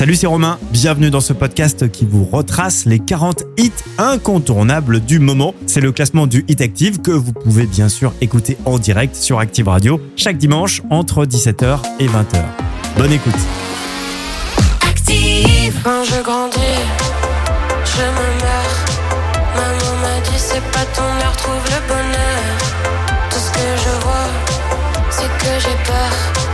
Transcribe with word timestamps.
Salut, 0.00 0.14
c'est 0.14 0.26
Romain. 0.26 0.58
Bienvenue 0.72 1.10
dans 1.10 1.20
ce 1.20 1.34
podcast 1.34 1.90
qui 1.90 2.06
vous 2.06 2.24
retrace 2.24 2.86
les 2.86 3.00
40 3.00 3.44
hits 3.58 3.70
incontournables 3.98 5.00
du 5.00 5.18
moment. 5.18 5.54
C'est 5.66 5.82
le 5.82 5.92
classement 5.92 6.26
du 6.26 6.42
Hit 6.48 6.62
Active 6.62 7.02
que 7.02 7.10
vous 7.10 7.34
pouvez 7.34 7.66
bien 7.66 7.90
sûr 7.90 8.14
écouter 8.22 8.56
en 8.64 8.78
direct 8.78 9.14
sur 9.14 9.40
Active 9.40 9.68
Radio 9.68 10.00
chaque 10.16 10.38
dimanche 10.38 10.80
entre 10.88 11.26
17h 11.26 11.80
et 11.98 12.06
20h. 12.06 12.42
Bonne 12.96 13.12
écoute. 13.12 13.34
Active. 14.88 15.78
Quand 15.84 16.02
je 16.04 16.22
grandis, 16.22 16.56
je 17.84 18.00
me 18.00 18.40
meurs. 18.40 18.84
Maman 19.54 20.00
m'a 20.00 20.20
dit 20.22 20.38
c'est 20.38 20.64
pas 20.72 20.86
ton 20.96 21.02
heure, 21.02 21.36
trouve 21.36 21.62
le 21.66 21.88
bonheur. 21.88 23.28
Tout 23.28 23.38
ce 23.38 23.50
que 23.50 23.66
je 23.76 24.02
vois, 24.02 24.30
c'est 25.10 25.28
que 25.44 25.60
j'ai 25.60 25.84
peur. 25.84 26.49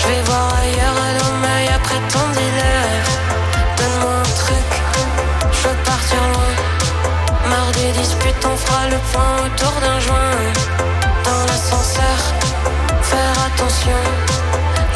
Je 0.00 0.06
vais 0.06 0.22
voir 0.22 0.54
ailleurs 0.62 0.98
à 1.06 1.12
l'homme 1.16 1.46
après 1.74 2.00
ton 2.12 2.24
dealer. 2.36 3.02
Donne-moi 3.76 4.14
un 4.14 4.30
truc, 4.42 4.70
je 5.52 5.68
veux 5.68 5.74
partir 5.84 6.20
loin. 6.32 6.52
Mardi 7.50 7.90
dispute, 7.92 8.40
on 8.44 8.56
fera 8.56 8.86
le 8.88 8.98
point 9.12 9.34
autour 9.46 9.74
d'un 9.80 9.98
joint. 10.00 10.52
Dans 11.24 11.42
l'ascenseur, 11.46 12.18
faire 13.02 13.36
attention. 13.46 14.00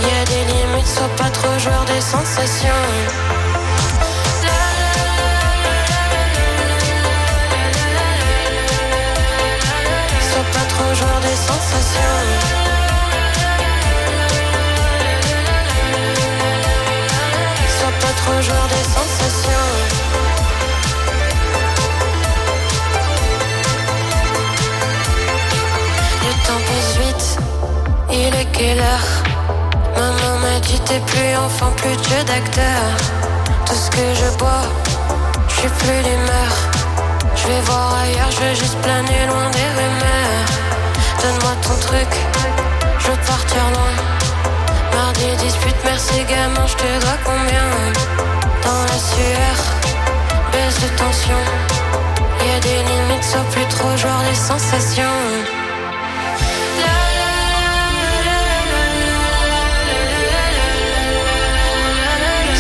Y 0.01 0.11
a 0.21 0.25
des 0.25 0.45
limites, 0.53 0.87
sois 0.87 1.11
pas 1.17 1.31
trop 1.31 1.59
joueur 1.59 1.85
des 1.85 2.01
sensations. 2.01 2.83
Sois 10.31 10.49
pas 10.55 10.67
trop 10.75 10.95
joueur 10.95 11.21
des 11.21 11.37
sensations. 11.51 12.62
Trop 18.23 18.41
joueur 18.41 18.69
des 18.69 18.85
sensations. 18.99 19.69
Le 26.23 26.33
temps 26.47 26.63
passe 26.69 26.97
vite, 27.05 27.39
il 28.11 28.35
est 28.35 28.49
quelle 28.53 28.79
heure? 28.79 29.09
Maman 29.97 30.39
m'a 30.39 30.61
dit 30.61 30.81
t'es 30.81 31.01
plus 31.01 31.37
enfant, 31.37 31.73
plus 31.77 31.97
de 31.97 32.05
jeu 32.05 32.25
d'acteur. 32.25 32.83
Tout 33.67 33.75
ce 33.75 33.91
que 33.91 34.15
je 34.15 34.39
bois, 34.39 34.67
je 35.49 35.55
suis 35.55 35.69
plus 35.69 36.03
d'humeur. 36.05 36.53
Je 37.35 37.49
vais 37.49 37.61
voir 37.63 37.95
ailleurs, 38.03 38.31
je 38.31 38.41
veux 38.45 38.55
juste 38.55 38.79
planer 38.83 39.27
loin 39.27 39.51
des 39.51 39.69
rumeurs. 39.79 40.49
Donne-moi 41.23 41.55
ton 41.63 41.77
truc, 41.87 42.09
je 43.01 43.07
veux 43.11 43.17
partir 43.27 43.63
loin. 43.73 44.12
Mardi 44.95 45.37
dispute, 45.37 45.77
merci 45.85 46.25
gamin, 46.25 46.67
je 46.67 46.75
te 46.75 47.01
dois 47.01 47.19
combien 47.25 47.69
Dans 48.63 48.83
la 48.91 48.99
sueur, 49.11 49.57
baisse 50.53 50.81
de 50.81 50.89
tension. 50.97 51.43
Y 52.47 52.57
a 52.57 52.61
des 52.61 52.83
limites, 52.91 53.25
sois 53.25 53.47
plus 53.53 53.67
trop 53.67 53.97
joueur 53.97 54.23
des 54.29 54.35
sensations. 54.35 55.19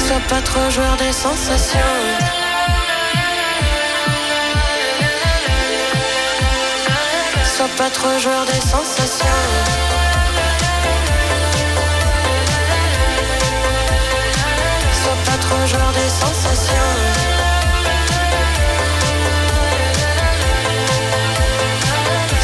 Sois 0.07 0.21
pas 0.29 0.43
trop 0.43 0.71
joueur 0.71 0.97
des 0.97 1.13
sensations. 1.13 1.81
Sois 7.57 7.69
pas 7.77 7.91
trop 7.91 8.19
joueur 8.19 8.45
des 8.47 8.61
sensations. 8.61 9.82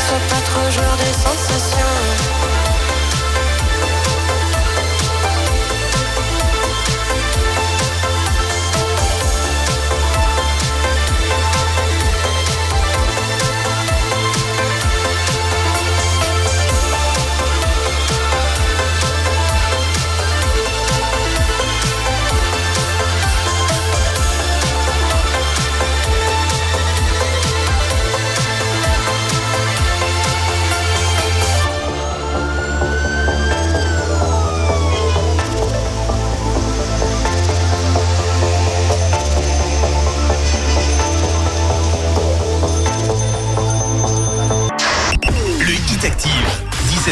Sois 0.09 0.25
pas 0.31 0.41
trop 0.41 0.71
joueur 0.71 0.97
des 0.97 1.13
sensations. 1.13 2.38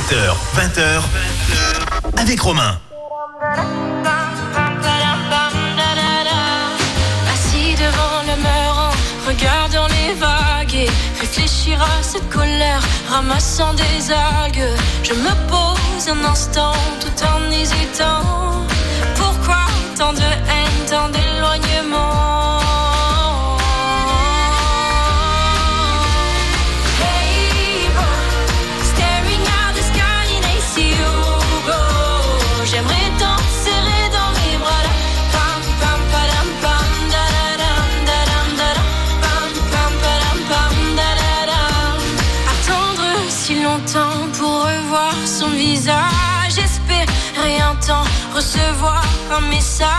17h, 0.06 0.34
20h, 0.54 1.02
avec 2.20 2.40
Romain. 2.40 2.78
Assis 7.32 7.74
devant 7.74 8.22
le 8.22 8.36
mur 8.40 8.72
en 8.78 8.92
regardant 9.26 9.88
les 9.88 10.14
vagues 10.14 10.74
et 10.74 10.90
réfléchir 11.20 11.82
à 11.82 12.02
cette 12.02 12.28
colère, 12.30 12.80
ramassant 13.10 13.74
des 13.74 14.12
algues. 14.12 14.76
Je 15.02 15.14
me 15.14 15.34
pose 15.48 16.08
un 16.08 16.24
instant 16.30 16.74
tout 17.00 17.24
en 17.24 17.50
hésitant. 17.50 18.64
Pourquoi 19.16 19.66
tant 19.98 20.12
de 20.12 20.20
haine, 20.20 20.86
tant 20.88 21.08
d'éloignement? 21.08 22.75
Recevoir 48.56 49.02
un 49.30 49.40
message. 49.48 49.95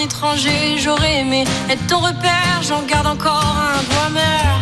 Étranger. 0.00 0.78
J'aurais 0.78 1.20
aimé 1.20 1.44
être 1.68 1.86
ton 1.86 1.98
repère, 1.98 2.62
j'en 2.62 2.82
garde 2.82 3.06
encore 3.06 3.56
un 3.56 3.82
goût 3.82 4.06
amer. 4.06 4.55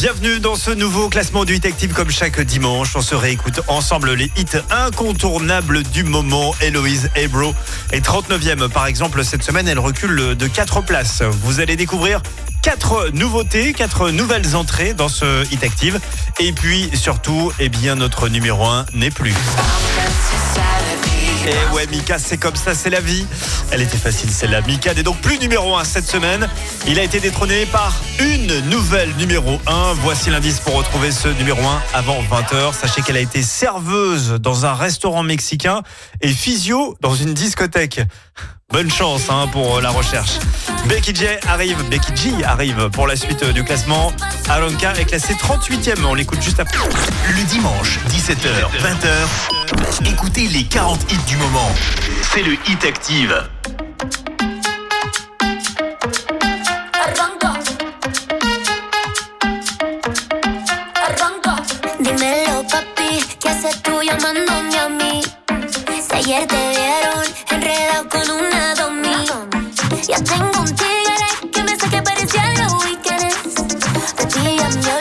Bienvenue 0.00 0.38
dans 0.38 0.54
ce 0.54 0.70
nouveau 0.70 1.08
classement 1.08 1.44
du 1.44 1.56
Hit 1.56 1.66
Active 1.66 1.92
comme 1.92 2.08
chaque 2.08 2.40
dimanche. 2.40 2.94
On 2.94 3.00
se 3.00 3.16
réécoute 3.16 3.62
ensemble 3.66 4.12
les 4.12 4.30
hits 4.36 4.46
incontournables 4.70 5.82
du 5.82 6.04
moment. 6.04 6.54
Héloïse 6.60 7.10
Ebro 7.16 7.52
est 7.90 8.06
39e 8.06 8.68
par 8.68 8.86
exemple 8.86 9.24
cette 9.24 9.42
semaine, 9.42 9.66
elle 9.66 9.80
recule 9.80 10.36
de 10.36 10.46
4 10.46 10.82
places. 10.82 11.22
Vous 11.42 11.58
allez 11.58 11.74
découvrir 11.74 12.22
quatre 12.62 13.10
nouveautés, 13.12 13.72
quatre 13.72 14.10
nouvelles 14.10 14.54
entrées 14.54 14.94
dans 14.94 15.08
ce 15.08 15.44
Hit 15.52 15.64
Active. 15.64 15.98
Et 16.38 16.52
puis 16.52 16.88
surtout, 16.94 17.50
eh 17.58 17.68
bien 17.68 17.96
notre 17.96 18.28
numéro 18.28 18.66
1 18.66 18.86
n'est 18.94 19.10
plus. 19.10 19.34
Et 21.48 21.74
ouais, 21.74 21.86
Mika, 21.86 22.18
c'est 22.18 22.36
comme 22.36 22.56
ça, 22.56 22.74
c'est 22.74 22.90
la 22.90 23.00
vie. 23.00 23.24
Elle 23.70 23.80
était 23.80 23.96
facile, 23.96 24.30
celle-là. 24.30 24.60
Mika 24.60 24.92
n'est 24.92 25.02
donc 25.02 25.18
plus 25.22 25.38
numéro 25.38 25.76
1 25.76 25.84
cette 25.84 26.06
semaine. 26.06 26.46
Il 26.86 26.98
a 26.98 27.02
été 27.02 27.20
détrôné 27.20 27.64
par 27.64 27.94
une 28.20 28.60
nouvelle 28.68 29.14
numéro 29.16 29.58
1. 29.66 29.94
Voici 29.94 30.28
l'indice 30.28 30.60
pour 30.60 30.74
retrouver 30.74 31.10
ce 31.10 31.28
numéro 31.28 31.62
1 31.62 31.82
avant 31.94 32.22
20h. 32.22 32.74
Sachez 32.74 33.00
qu'elle 33.00 33.16
a 33.16 33.20
été 33.20 33.42
serveuse 33.42 34.32
dans 34.32 34.66
un 34.66 34.74
restaurant 34.74 35.22
mexicain 35.22 35.82
et 36.20 36.28
physio 36.28 36.98
dans 37.00 37.14
une 37.14 37.32
discothèque. 37.32 38.02
Bonne 38.70 38.90
chance 38.90 39.30
hein, 39.30 39.48
pour 39.50 39.80
la 39.80 39.88
recherche. 39.88 40.38
Becky 40.88 41.14
J 41.14 41.24
arrive, 41.48 41.82
Becky 41.88 42.14
G 42.14 42.44
arrive 42.44 42.90
pour 42.90 43.06
la 43.06 43.16
suite 43.16 43.42
du 43.42 43.64
classement. 43.64 44.12
Alonka 44.50 44.92
est 44.92 45.06
classé 45.06 45.32
38e. 45.32 46.04
On 46.04 46.12
l'écoute 46.12 46.42
juste 46.42 46.60
après. 46.60 46.86
Le 47.30 47.44
dimanche, 47.44 47.98
17h, 48.10 48.68
20h, 48.82 50.10
écoutez 50.12 50.48
les 50.48 50.64
40 50.64 51.00
hits 51.10 51.16
du 51.26 51.38
moment. 51.38 51.70
C'est 52.30 52.42
le 52.42 52.52
Hit 52.68 52.84
Active. 52.84 53.42
Arranca. 56.92 57.54
Arranca. 60.94 61.62
Dímelo, 62.00 62.64
papi, 62.70 63.24
¿qué 63.40 63.48
haces 63.48 63.82
tú 63.82 64.02
llamándome 64.02 64.78
a 64.78 64.88
mí? 64.90 65.22
Si 66.06 66.14
ayer 66.14 66.46
te 66.46 66.67
De 74.68 74.97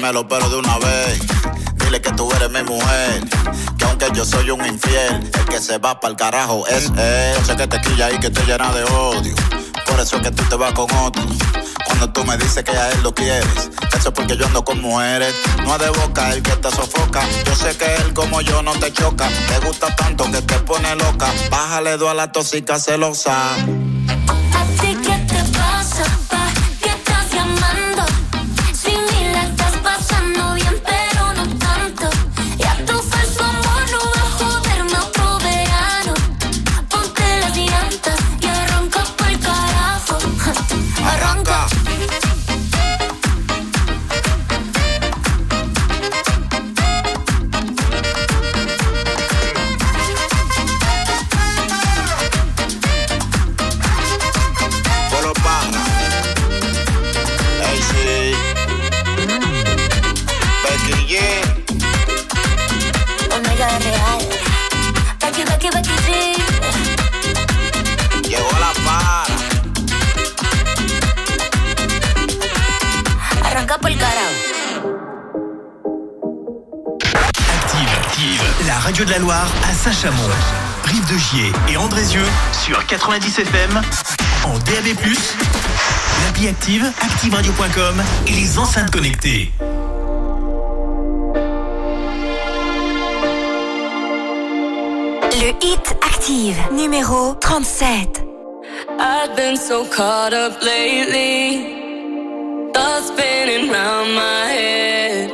lo 0.00 0.08
que 0.08 0.08
muéveme 0.08 0.12
los 0.12 0.24
pelos 0.24 0.50
de 0.50 0.56
una 0.56 0.78
vez. 0.78 1.20
Dile 1.76 2.00
que 2.00 2.10
tú 2.12 2.30
eres 2.32 2.50
mi 2.50 2.62
mujer. 2.62 3.22
Que 3.78 3.84
aunque 3.84 4.06
yo 4.14 4.24
soy 4.24 4.50
un 4.50 4.64
infiel, 4.64 5.30
el 5.32 5.44
que 5.46 5.60
se 5.60 5.78
va 5.78 6.00
pa'l 6.00 6.16
carajo 6.16 6.66
es 6.68 6.90
él. 6.96 7.34
Yo 7.38 7.44
sé 7.44 7.56
que 7.56 7.66
te 7.66 7.80
quilla 7.80 8.10
y 8.10 8.18
que 8.18 8.30
te 8.30 8.44
llena 8.44 8.72
de 8.72 8.84
odio. 8.84 9.34
Por 9.86 10.00
eso 10.00 10.16
es 10.16 10.22
que 10.22 10.30
tú 10.30 10.42
te 10.44 10.56
vas 10.56 10.72
con 10.72 10.90
otro. 10.96 11.22
Cuando 11.84 12.10
tú 12.12 12.24
me 12.24 12.36
dices 12.38 12.62
que 12.64 12.70
a 12.70 12.90
él 12.90 13.02
lo 13.02 13.14
quieres, 13.14 13.70
eso 13.96 14.08
es 14.08 14.14
porque 14.14 14.36
yo 14.36 14.46
ando 14.46 14.64
con 14.64 14.80
mujeres. 14.80 15.34
No 15.64 15.74
es 15.74 15.80
de 15.80 15.90
boca 15.90 16.32
el 16.32 16.42
que 16.42 16.56
te 16.56 16.70
sofoca. 16.70 17.22
Yo 17.44 17.54
sé 17.54 17.76
que 17.76 17.94
él 17.96 18.14
como 18.14 18.40
yo 18.40 18.62
no 18.62 18.72
te 18.72 18.92
choca. 18.92 19.28
Te 19.28 19.66
gusta 19.66 19.94
tanto 19.96 20.30
que 20.30 20.40
te 20.42 20.58
pone 20.60 20.94
loca. 20.96 21.26
Bájale 21.50 21.96
dos 21.96 22.10
a 22.10 22.14
la 22.14 22.32
tóxica 22.32 22.78
celosa. 22.78 23.56
Sur 82.70 82.86
90 82.86 83.38
FM, 83.40 83.80
en 84.44 84.58
DAB+, 84.58 84.86
l'appli 86.24 86.46
Active, 86.46 86.92
activeradio.com 87.00 88.02
et 88.28 88.30
les 88.30 88.58
enceintes 88.58 88.92
connectées. 88.92 89.50
Le 95.32 95.48
hit 95.60 95.96
active 96.06 96.56
numéro 96.72 97.34
37. 97.40 98.24
I've 99.00 99.34
been 99.34 99.56
so 99.56 99.84
caught 99.86 100.32
up 100.32 100.62
lately. 100.62 101.76
Thoughts 102.72 103.08
spinning 103.08 103.72
round 103.72 104.14
my 104.14 104.46
head. 104.48 105.32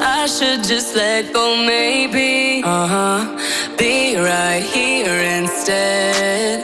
I 0.00 0.26
should 0.26 0.64
just 0.64 0.96
let 0.96 1.32
go, 1.32 1.54
maybe. 1.64 2.62
Uh 2.64 2.88
huh. 2.88 3.38
Be 3.76 4.16
right 4.16 4.62
here 4.62 5.20
instead. 5.20 5.57
wasted 5.68 6.57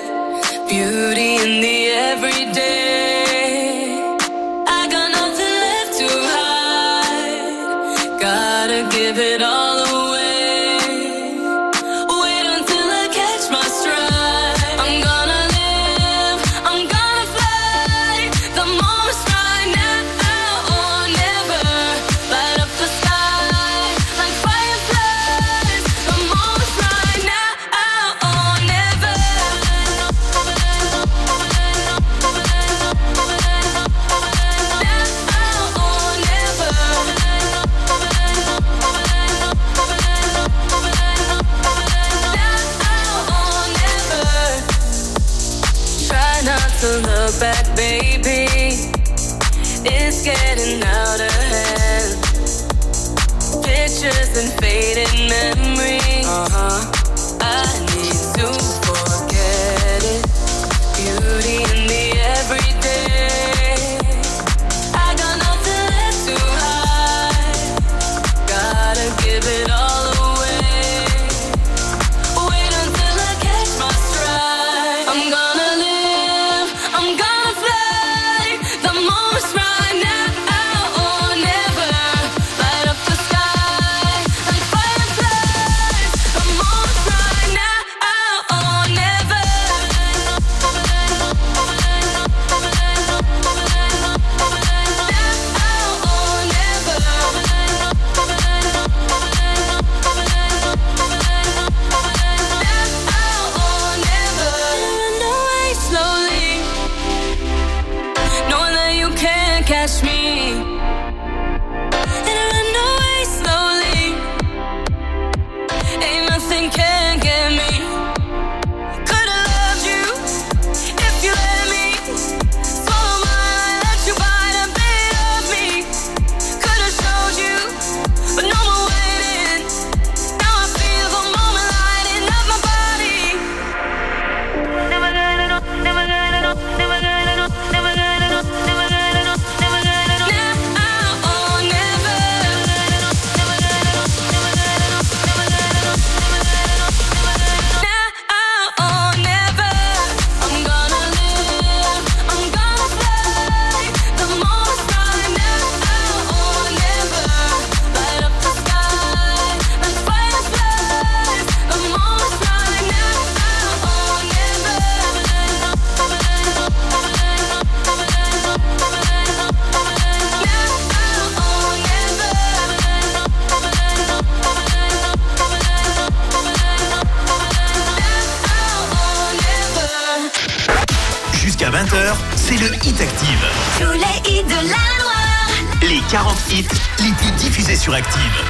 sur 187.84 187.92
Active. 187.92 188.43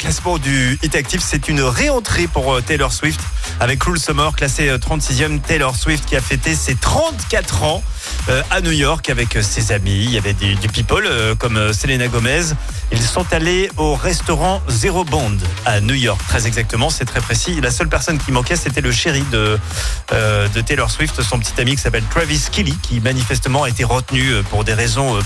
Classement 0.00 0.38
du 0.38 0.78
Hit 0.82 0.94
Active. 0.94 1.20
C'est 1.22 1.48
une 1.48 1.60
réentrée 1.60 2.26
pour 2.26 2.54
euh, 2.54 2.62
Taylor 2.62 2.90
Swift 2.90 3.20
avec 3.60 3.80
Cruel 3.80 3.98
Summer, 3.98 4.34
classé 4.34 4.70
euh, 4.70 4.78
36e. 4.78 5.42
Taylor 5.42 5.76
Swift 5.76 6.06
qui 6.06 6.16
a 6.16 6.22
fêté 6.22 6.54
ses 6.54 6.74
34 6.74 7.62
ans 7.64 7.82
euh, 8.30 8.42
à 8.50 8.62
New 8.62 8.70
York 8.70 9.10
avec 9.10 9.36
euh, 9.36 9.42
ses 9.42 9.72
amis. 9.72 10.04
Il 10.04 10.10
y 10.10 10.16
avait 10.16 10.32
du 10.32 10.68
people 10.72 11.04
euh, 11.04 11.34
comme 11.34 11.58
euh, 11.58 11.74
Selena 11.74 12.08
Gomez. 12.08 12.54
Ils 12.92 13.02
sont 13.02 13.24
allés 13.32 13.70
au 13.76 13.94
restaurant 13.94 14.60
Zero 14.68 15.04
Bond 15.04 15.36
à 15.64 15.80
New 15.80 15.94
York, 15.94 16.20
très 16.26 16.46
exactement. 16.46 16.90
C'est 16.90 17.04
très 17.04 17.20
précis. 17.20 17.60
La 17.60 17.70
seule 17.70 17.88
personne 17.88 18.18
qui 18.18 18.32
manquait, 18.32 18.56
c'était 18.56 18.80
le 18.80 18.90
chéri 18.90 19.22
de, 19.30 19.58
euh, 20.12 20.48
de 20.48 20.60
Taylor 20.60 20.90
Swift, 20.90 21.22
son 21.22 21.38
petit 21.38 21.60
ami 21.60 21.76
qui 21.76 21.82
s'appelle 21.82 22.04
Travis 22.10 22.46
Kelly, 22.50 22.76
qui 22.82 23.00
manifestement 23.00 23.62
a 23.62 23.68
été 23.68 23.84
retenu 23.84 24.30
euh, 24.30 24.42
pour 24.42 24.64
des 24.64 24.74
raisons 24.74 25.16
euh, 25.16 25.20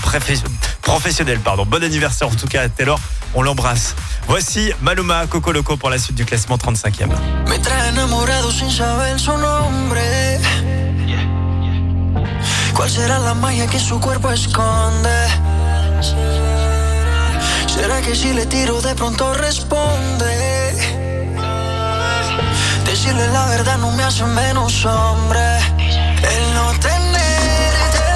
professionnelles. 0.81 1.39
Pardon. 1.39 1.65
Bon 1.65 1.83
anniversaire 1.83 2.27
en 2.27 2.35
tout 2.35 2.47
cas 2.47 2.61
à 2.61 2.69
Taylor. 2.69 2.99
On 3.33 3.41
l'embrasse. 3.41 3.95
Voici 4.27 4.71
Maluma 4.81 5.25
Coco 5.27 5.51
Loco 5.51 5.75
pour 5.75 5.89
la 5.89 5.97
suite 5.97 6.15
du 6.15 6.25
classement 6.25 6.57
35e. 6.57 7.07
Me 7.47 7.57
trae 7.59 7.89
enamorado 7.89 8.51
sin 8.51 8.69
saber 8.69 9.19
su 9.19 9.31
nombre. 9.31 10.39
¿Cuál 12.73 12.89
será 12.89 13.19
la 13.19 13.33
magia 13.33 13.67
que 13.67 13.79
su 13.79 13.99
cuerpo 13.99 14.31
esconde? 14.31 15.27
¿Será 17.75 18.01
que 18.01 18.15
si 18.15 18.31
le 18.31 18.45
tiro 18.45 18.81
de 18.81 18.95
pronto 18.95 19.33
responde? 19.33 20.71
Decirle 22.85 23.27
la 23.27 23.45
verdad 23.47 23.77
no 23.79 23.91
me 23.91 24.03
hace 24.03 24.23
menos 24.23 24.85
hombre. 24.85 25.45
El 25.77 26.53
no 26.53 26.71
tener 26.79 27.73
te 27.95 28.07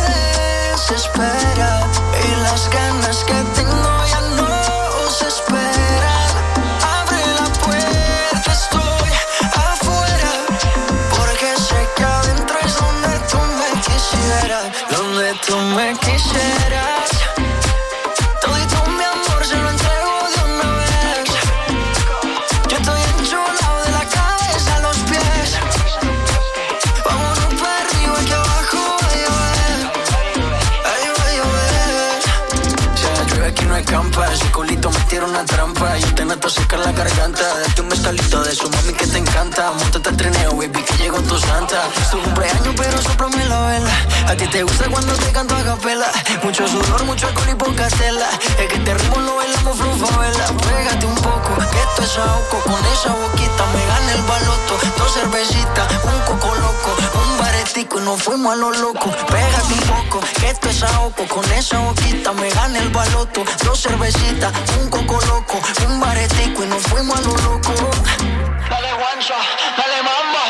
desespera 0.71 1.85
y 2.23 2.41
las 2.41 2.69
ganas 2.69 3.17
que 3.25 3.37
tengo 3.57 3.91
ya 4.11 4.21
no 4.39 5.11
se 5.17 5.27
esperan. 5.27 6.29
Abre 6.97 7.21
la 7.39 7.47
puerta, 7.61 8.51
estoy 8.51 9.11
afuera. 9.71 10.31
Porque 11.15 11.49
sé 11.67 11.81
que 11.97 12.03
adentro 12.05 12.57
es 12.65 12.75
donde 12.83 13.19
tú 13.29 13.39
me 13.59 13.69
quisieras. 13.81 14.65
Donde 14.89 15.33
tú 15.45 15.57
me 15.75 15.87
quisieras. 15.99 16.58
Trampa. 36.29 36.29
Yo 36.29 36.35
te 36.35 36.35
meto 36.35 36.47
a 36.47 36.49
secar 36.49 36.79
la 36.79 36.91
garganta. 36.91 37.43
Date 37.59 37.81
un 37.81 37.87
mezcalito 37.87 38.43
de 38.43 38.55
su 38.55 38.69
mami 38.69 38.93
que 38.93 39.07
te 39.07 39.17
encanta. 39.17 39.71
Montate 39.71 40.09
al 40.09 40.17
trineo, 40.17 40.51
baby, 40.55 40.83
que 40.83 40.97
llegó 40.97 41.19
tu 41.21 41.37
santa. 41.39 41.87
Es 42.01 42.11
tu 42.11 42.21
cumpleaños, 42.21 42.75
pero 42.75 43.01
soplame 43.01 43.45
la 43.45 43.61
vela. 43.67 43.91
A 44.27 44.35
ti 44.35 44.47
te 44.47 44.63
gusta 44.63 44.89
cuando 44.89 45.13
te 45.13 45.31
canto 45.31 45.55
a 45.55 45.63
capela. 45.63 46.11
Mucho 46.43 46.67
sudor, 46.67 47.03
mucho 47.05 47.27
alcohol 47.27 47.49
y 47.49 47.55
poca 47.55 47.87
tela. 47.89 48.29
Es 48.59 48.67
que 48.67 48.75
este 48.75 48.93
ritmo 48.93 49.21
lo 49.21 49.35
bailamos 49.35 49.77
vela. 49.79 50.45
Pégate 50.69 51.05
un 51.05 51.15
poco, 51.15 51.51
esto 51.61 52.03
es 52.03 52.17
ahogo. 52.17 52.59
Con 52.63 52.85
esa 52.93 53.09
boquita 53.13 53.65
me 53.73 53.85
gana 53.85 54.13
el 54.13 54.21
baloto. 54.23 54.73
Dos 54.97 55.13
cervecitas, 55.13 55.87
un 56.03 56.19
coco 56.25 56.55
loco. 56.55 56.95
Un 57.25 57.38
y 57.81 57.99
nos 58.01 58.21
fuimos 58.21 58.51
a 58.51 58.55
lo 58.57 58.71
loco. 58.71 59.09
Pégate 59.27 59.73
un 59.73 59.79
poco, 59.79 60.19
que 60.39 60.49
esto 60.49 60.69
es 60.69 60.83
ahogo. 60.83 61.25
Con 61.29 61.49
esa 61.53 61.79
boquita 61.79 62.33
me 62.33 62.49
gana 62.49 62.79
el 62.79 62.89
baloto. 62.89 63.45
Dos 63.63 63.81
cervecitas, 63.81 64.51
un 64.81 64.89
coco 64.89 65.19
loco. 65.27 65.61
Un 65.87 65.99
baretico 65.99 66.63
y 66.63 66.67
nos 66.67 66.83
fuimos 66.83 67.17
a 67.17 67.21
lo 67.21 67.37
loco. 67.37 67.73
Dale 68.69 68.93
guancha, 68.95 69.35
dale 69.77 70.03
mamba. 70.03 70.43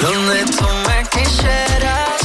Donde 0.00 0.44
tú 0.56 0.66
me 0.88 1.08
quisieras. 1.08 2.15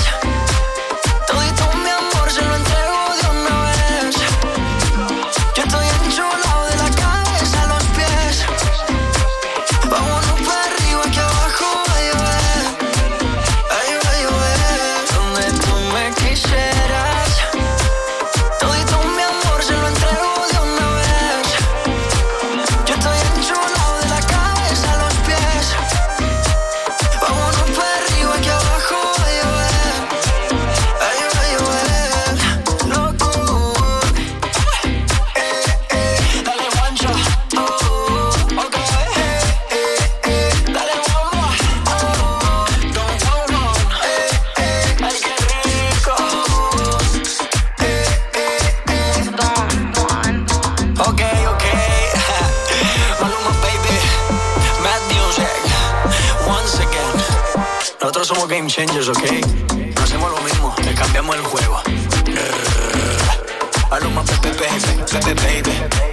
Changers, 58.72 59.10
¿ok? 59.10 59.24
No 59.96 60.02
hacemos 60.02 60.32
lo 60.32 60.42
mismo, 60.42 60.74
le 60.86 60.94
cambiamos 60.94 61.36
el 61.36 61.42
juego. 61.42 61.82
Baby, 63.90 65.04
Pepe, 65.12 65.34
baby. 65.34 66.11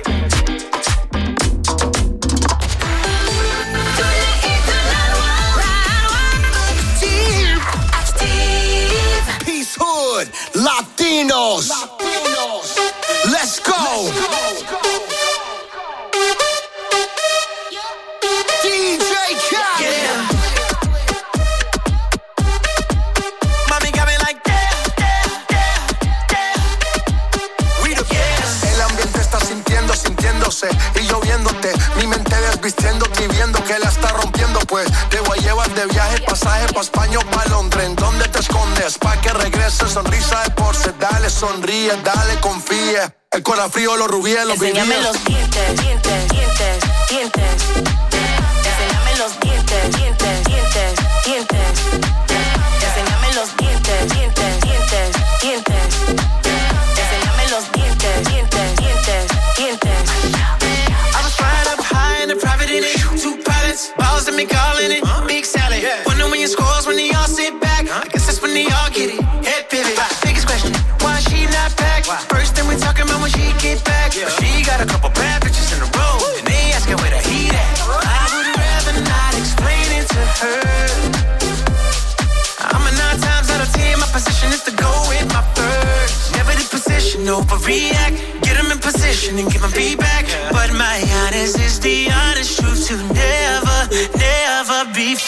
Dale, 41.40 41.52
sonríe, 41.52 41.92
dale, 42.02 42.40
confía. 42.40 43.14
El 43.30 43.42
corazón 43.44 43.70
frío, 43.70 43.96
los 43.96 44.08
rubíes, 44.08 44.44
los 44.44 44.54
Enséñame 44.54 45.00
los 45.02 45.24
dientes, 45.24 45.80
dientes, 45.80 46.28
dientes, 46.28 46.84
dientes. 47.08 47.97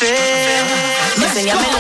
Never 0.03 0.13
be 0.13 0.17
fair. 0.17 1.27
Enséñame 1.27 1.80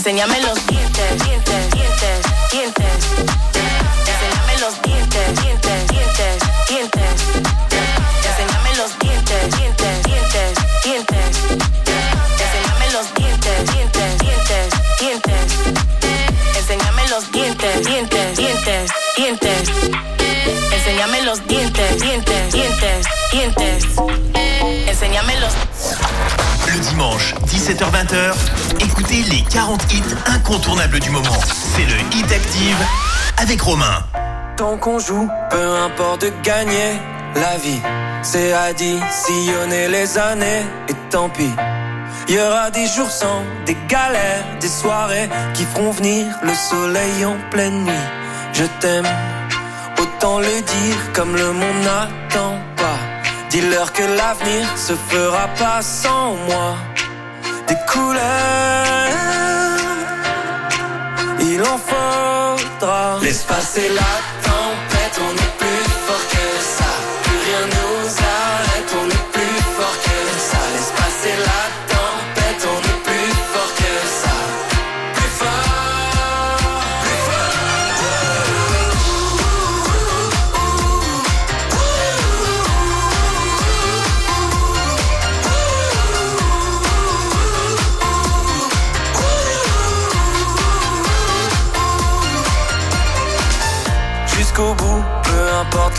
enséñame 0.00 0.40
los 0.40 0.66
dientes, 0.66 1.24
dientes, 1.24 1.70
dientes, 1.72 2.20
dientes. 2.50 2.88
Enséñame 4.08 4.58
los 4.58 4.80
dientes, 4.80 5.42
dientes, 5.42 5.88
dientes, 5.88 6.38
dientes. 6.70 7.10
Enséñame 8.24 8.76
los 8.78 8.98
dientes, 8.98 9.56
dientes, 9.58 10.02
dientes, 10.04 10.58
dientes. 10.84 11.36
Enséñame 12.40 12.92
los 12.94 13.14
dientes, 13.14 13.72
dientes, 13.74 14.18
dientes, 14.20 14.70
dientes. 14.98 15.50
Enséñame 16.56 17.08
los 17.10 17.30
dientes, 17.30 17.84
dientes, 17.84 18.36
dientes, 18.38 18.90
dientes. 19.18 19.68
Enséñame 20.72 21.22
los 21.24 21.46
dientes, 21.46 22.00
dientes, 22.00 22.52
dientes, 22.52 23.06
dientes. 23.32 23.84
Enséñame 24.88 25.40
los 25.40 25.52
Le 26.66 26.78
dimanche, 26.78 27.34
17h-20h, 27.46 28.34
écoutez 29.10 29.30
les 29.30 29.42
40 29.42 29.92
hits 29.92 30.02
incontournables 30.26 31.00
du 31.00 31.10
moment. 31.10 31.40
C'est 31.52 31.84
le 31.84 32.16
Hit 32.16 32.32
Active 32.32 32.76
avec 33.38 33.60
Romain. 33.60 34.04
Tant 34.56 34.76
qu'on 34.76 34.98
joue, 34.98 35.28
peu 35.50 35.76
importe 35.76 36.22
de 36.22 36.32
gagner 36.42 36.98
la 37.34 37.56
vie. 37.58 37.80
C'est 38.22 38.52
additionner 38.52 39.88
les 39.88 40.18
années 40.18 40.62
et 40.88 40.94
tant 41.10 41.28
pis. 41.28 41.50
Il 42.28 42.34
y 42.34 42.40
aura 42.40 42.70
des 42.70 42.86
jours 42.86 43.10
sans, 43.10 43.42
des 43.66 43.76
galères, 43.88 44.44
des 44.60 44.68
soirées 44.68 45.28
qui 45.54 45.64
feront 45.64 45.90
venir 45.90 46.26
le 46.42 46.54
soleil 46.54 47.24
en 47.24 47.36
pleine 47.50 47.84
nuit. 47.84 48.06
Je 48.52 48.64
t'aime, 48.80 49.08
autant 49.98 50.38
le 50.38 50.60
dire 50.62 51.12
comme 51.14 51.34
le 51.34 51.52
monde 51.52 51.82
n'attend 51.82 52.58
pas. 52.76 52.98
Dis-leur 53.50 53.92
que 53.92 54.02
l'avenir 54.02 54.68
se 54.76 54.92
fera 55.08 55.48
pas 55.58 55.82
sans 55.82 56.34
moi. 56.46 56.76
Des 57.70 57.76
couleurs, 57.86 59.06
il 61.38 61.62
en 61.62 61.78
faudra. 61.78 63.20
Laisse 63.22 63.44
passer 63.44 63.88
la 63.90 64.29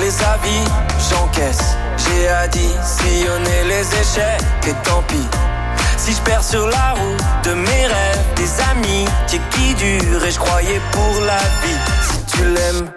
les 0.02 0.24
avis, 0.24 0.66
j'encaisse. 1.10 1.78
J'ai 1.98 2.28
additionné 2.28 3.64
les 3.68 3.86
échecs 4.02 4.42
et 4.68 4.74
tant 4.84 5.04
pis. 5.04 5.28
Si 5.98 6.14
je 6.14 6.22
perds 6.22 6.44
sur 6.44 6.68
la 6.68 6.94
route 6.94 7.24
de 7.44 7.54
mes 7.54 7.86
rêves, 7.86 8.26
des 8.36 8.52
amis 8.72 9.06
qui, 9.28 9.40
qui 9.52 9.76
durent 9.76 10.26
et 10.26 10.32
je 10.32 10.40
croyais 10.40 10.82
pour 10.92 11.14
la 11.26 11.38
vie. 11.62 11.82
Si 12.10 12.18
tu 12.34 12.44
l'aimes, 12.44 12.90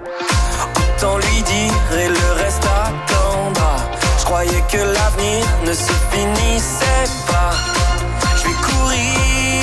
autant 0.81 1.19
lui 1.19 1.43
dire 1.43 1.99
et 2.01 2.09
le 2.09 2.43
reste 2.43 2.65
attendra. 2.65 3.77
Je 4.19 4.25
croyais 4.25 4.65
que 4.73 4.79
l'avenir 4.79 5.45
ne 5.67 5.75
se 5.75 5.93
finissait 6.11 7.11
pas. 7.27 7.53
Je 8.39 8.45
vais 8.49 8.59
courir 8.69 9.59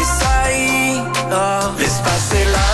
et 0.00 0.08
ça 0.18 0.52
ira. 0.52 1.72
Laisse 1.78 2.00
passer 2.04 2.44
la 2.56 2.71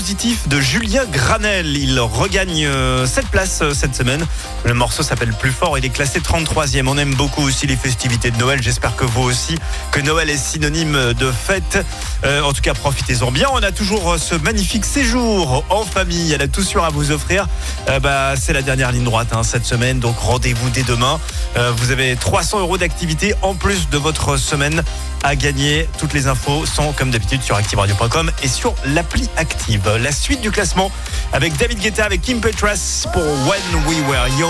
positif 0.00 0.48
de 0.48 0.58
Julien 0.58 1.04
Granel. 1.04 1.76
Il 1.76 2.00
regagne 2.00 2.64
euh, 2.64 3.04
cette 3.04 3.26
place 3.26 3.60
euh, 3.60 3.74
cette 3.74 3.94
semaine. 3.94 4.24
Le 4.64 4.74
morceau 4.74 5.02
s'appelle 5.02 5.32
Plus 5.32 5.52
fort. 5.52 5.78
Il 5.78 5.84
est 5.84 5.90
classé 5.90 6.20
33e. 6.20 6.86
On 6.86 6.98
aime 6.98 7.14
beaucoup 7.14 7.42
aussi 7.42 7.66
les 7.66 7.76
festivités 7.76 8.30
de 8.30 8.36
Noël. 8.36 8.62
J'espère 8.62 8.94
que 8.94 9.04
vous 9.04 9.22
aussi, 9.22 9.56
que 9.90 10.00
Noël 10.00 10.28
est 10.28 10.36
synonyme 10.36 11.14
de 11.14 11.32
fête. 11.32 11.84
Euh, 12.24 12.42
en 12.42 12.52
tout 12.52 12.60
cas, 12.60 12.74
profitez-en 12.74 13.30
bien. 13.30 13.48
On 13.52 13.62
a 13.62 13.72
toujours 13.72 14.16
ce 14.18 14.34
magnifique 14.34 14.84
séjour 14.84 15.64
en 15.70 15.84
famille. 15.84 16.32
Elle 16.32 16.42
a 16.42 16.48
tout 16.48 16.62
sûr 16.62 16.84
à 16.84 16.90
vous 16.90 17.10
offrir. 17.10 17.46
Euh, 17.88 18.00
bah, 18.00 18.34
c'est 18.36 18.52
la 18.52 18.62
dernière 18.62 18.92
ligne 18.92 19.04
droite 19.04 19.28
hein, 19.32 19.42
cette 19.42 19.64
semaine. 19.64 19.98
Donc 19.98 20.18
rendez-vous 20.18 20.68
dès 20.70 20.82
demain. 20.82 21.18
Euh, 21.56 21.72
vous 21.76 21.90
avez 21.90 22.16
300 22.16 22.60
euros 22.60 22.76
d'activité 22.76 23.34
en 23.42 23.54
plus 23.54 23.88
de 23.88 23.98
votre 23.98 24.36
semaine 24.36 24.82
à 25.22 25.36
gagner. 25.36 25.88
Toutes 25.98 26.12
les 26.12 26.26
infos 26.26 26.66
sont 26.66 26.92
comme 26.92 27.10
d'habitude 27.10 27.42
sur 27.42 27.56
activeradio.com 27.56 28.30
et 28.42 28.48
sur 28.48 28.74
l'appli 28.84 29.28
Active. 29.36 29.88
La 30.00 30.12
suite 30.12 30.40
du 30.40 30.50
classement 30.50 30.90
avec 31.32 31.56
David 31.56 31.78
Guetta, 31.78 32.04
avec 32.04 32.22
Kim 32.22 32.40
Petras 32.40 33.06
pour 33.12 33.22
When 33.22 33.86
We 33.86 33.98
Were 34.08 34.28
Young. 34.38 34.49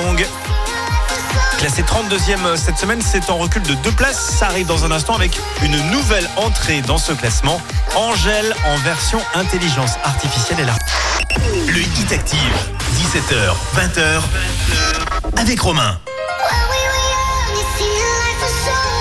Classé 1.58 1.82
32e 1.82 2.56
cette 2.56 2.78
semaine, 2.78 3.00
c'est 3.02 3.28
en 3.28 3.36
recul 3.36 3.62
de 3.62 3.74
deux 3.74 3.92
places. 3.92 4.18
Ça 4.38 4.46
arrive 4.46 4.66
dans 4.66 4.84
un 4.84 4.90
instant 4.90 5.14
avec 5.14 5.38
une 5.62 5.76
nouvelle 5.90 6.28
entrée 6.36 6.80
dans 6.82 6.98
ce 6.98 7.12
classement. 7.12 7.60
Angèle 7.94 8.54
en 8.64 8.76
version 8.78 9.20
intelligence 9.34 9.92
artificielle. 10.02 10.58
Elle 10.60 10.70
a 10.70 10.76
Le 11.70 11.80
Hit 11.80 12.12
Active, 12.12 12.38
17h, 12.96 13.54
20h, 13.76 14.20
avec 15.36 15.60
Romain. 15.60 15.98
We 17.80 18.99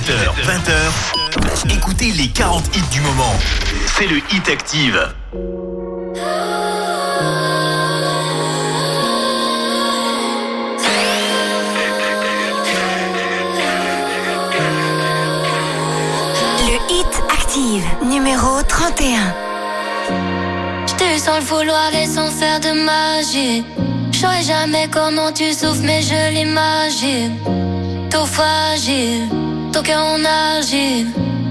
20h, 0.00 1.74
écoutez 1.74 2.12
les 2.12 2.28
40 2.28 2.76
hits 2.76 2.82
du 2.92 3.00
moment. 3.00 3.34
C'est 3.96 4.06
le 4.06 4.18
Hit 4.32 4.48
Active. 4.48 4.96
Le 16.62 16.76
Hit 16.88 17.06
Active, 17.32 17.84
numéro 18.04 18.62
31. 18.68 19.34
J't'ai 20.86 21.18
sans 21.18 21.38
le 21.38 21.44
vouloir 21.44 21.92
et 21.92 22.06
sans 22.06 22.30
faire 22.30 22.60
de 22.60 22.70
magie. 22.84 23.64
J'saurais 24.12 24.42
jamais 24.42 24.88
comment 24.92 25.32
tu 25.32 25.52
souffres, 25.52 25.82
mais 25.82 26.02
je 26.02 26.32
l'imagine. 26.32 27.36
Tout 28.10 28.26
fragile, 28.26 29.28
en. 29.78 31.06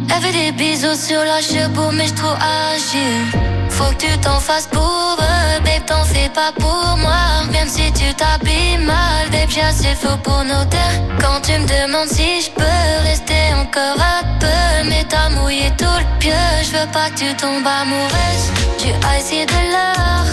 Elle 0.09 0.21
fait 0.21 0.31
des 0.31 0.51
bisous 0.51 0.95
sur 0.95 1.23
la 1.23 1.41
cheveux, 1.41 1.91
mais 1.93 2.07
j'trouve 2.07 2.35
agile. 2.73 3.39
Faut 3.69 3.91
que 3.93 4.05
tu 4.05 4.17
t'en 4.19 4.39
fasses 4.39 4.67
pour 4.67 5.17
eux, 5.19 5.63
babe, 5.63 5.85
t'en 5.85 6.03
fais 6.03 6.29
pas 6.29 6.51
pour 6.59 6.97
moi. 6.97 7.45
Même 7.51 7.69
si 7.69 7.91
tu 7.93 8.13
t'habilles 8.13 8.79
mal, 8.79 9.29
babe, 9.31 9.49
j'ai 9.49 9.61
assez 9.61 9.95
faux 9.95 10.17
pour 10.23 10.43
nos 10.43 10.65
terres. 10.65 11.01
Quand 11.21 11.39
tu 11.41 11.53
me 11.53 11.67
demandes 11.67 12.09
si 12.09 12.41
je 12.41 12.51
peux 12.51 13.07
rester 13.09 13.53
encore 13.61 13.97
un 13.97 14.23
peu, 14.39 14.89
mais 14.89 15.05
t'as 15.07 15.29
mouillé 15.29 15.71
tout 15.77 15.85
le 15.85 16.19
pieu. 16.19 16.43
Je 16.63 16.71
veux 16.77 16.91
pas 16.91 17.09
que 17.09 17.19
tu 17.19 17.35
tombes 17.35 17.65
amoureuse. 17.65 18.45
Du 18.79 18.89
et 18.89 19.45
de 19.45 19.59
l'or, 19.73 20.25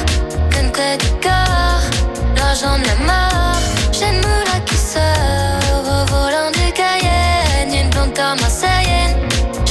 clé 0.73 0.97
du 0.99 1.11
corps. 1.23 1.85
L'argent 2.37 2.79
de 2.79 3.05
marre, 3.07 3.61
j'ai 3.93 4.09
une 4.09 4.21
moula 4.21 4.44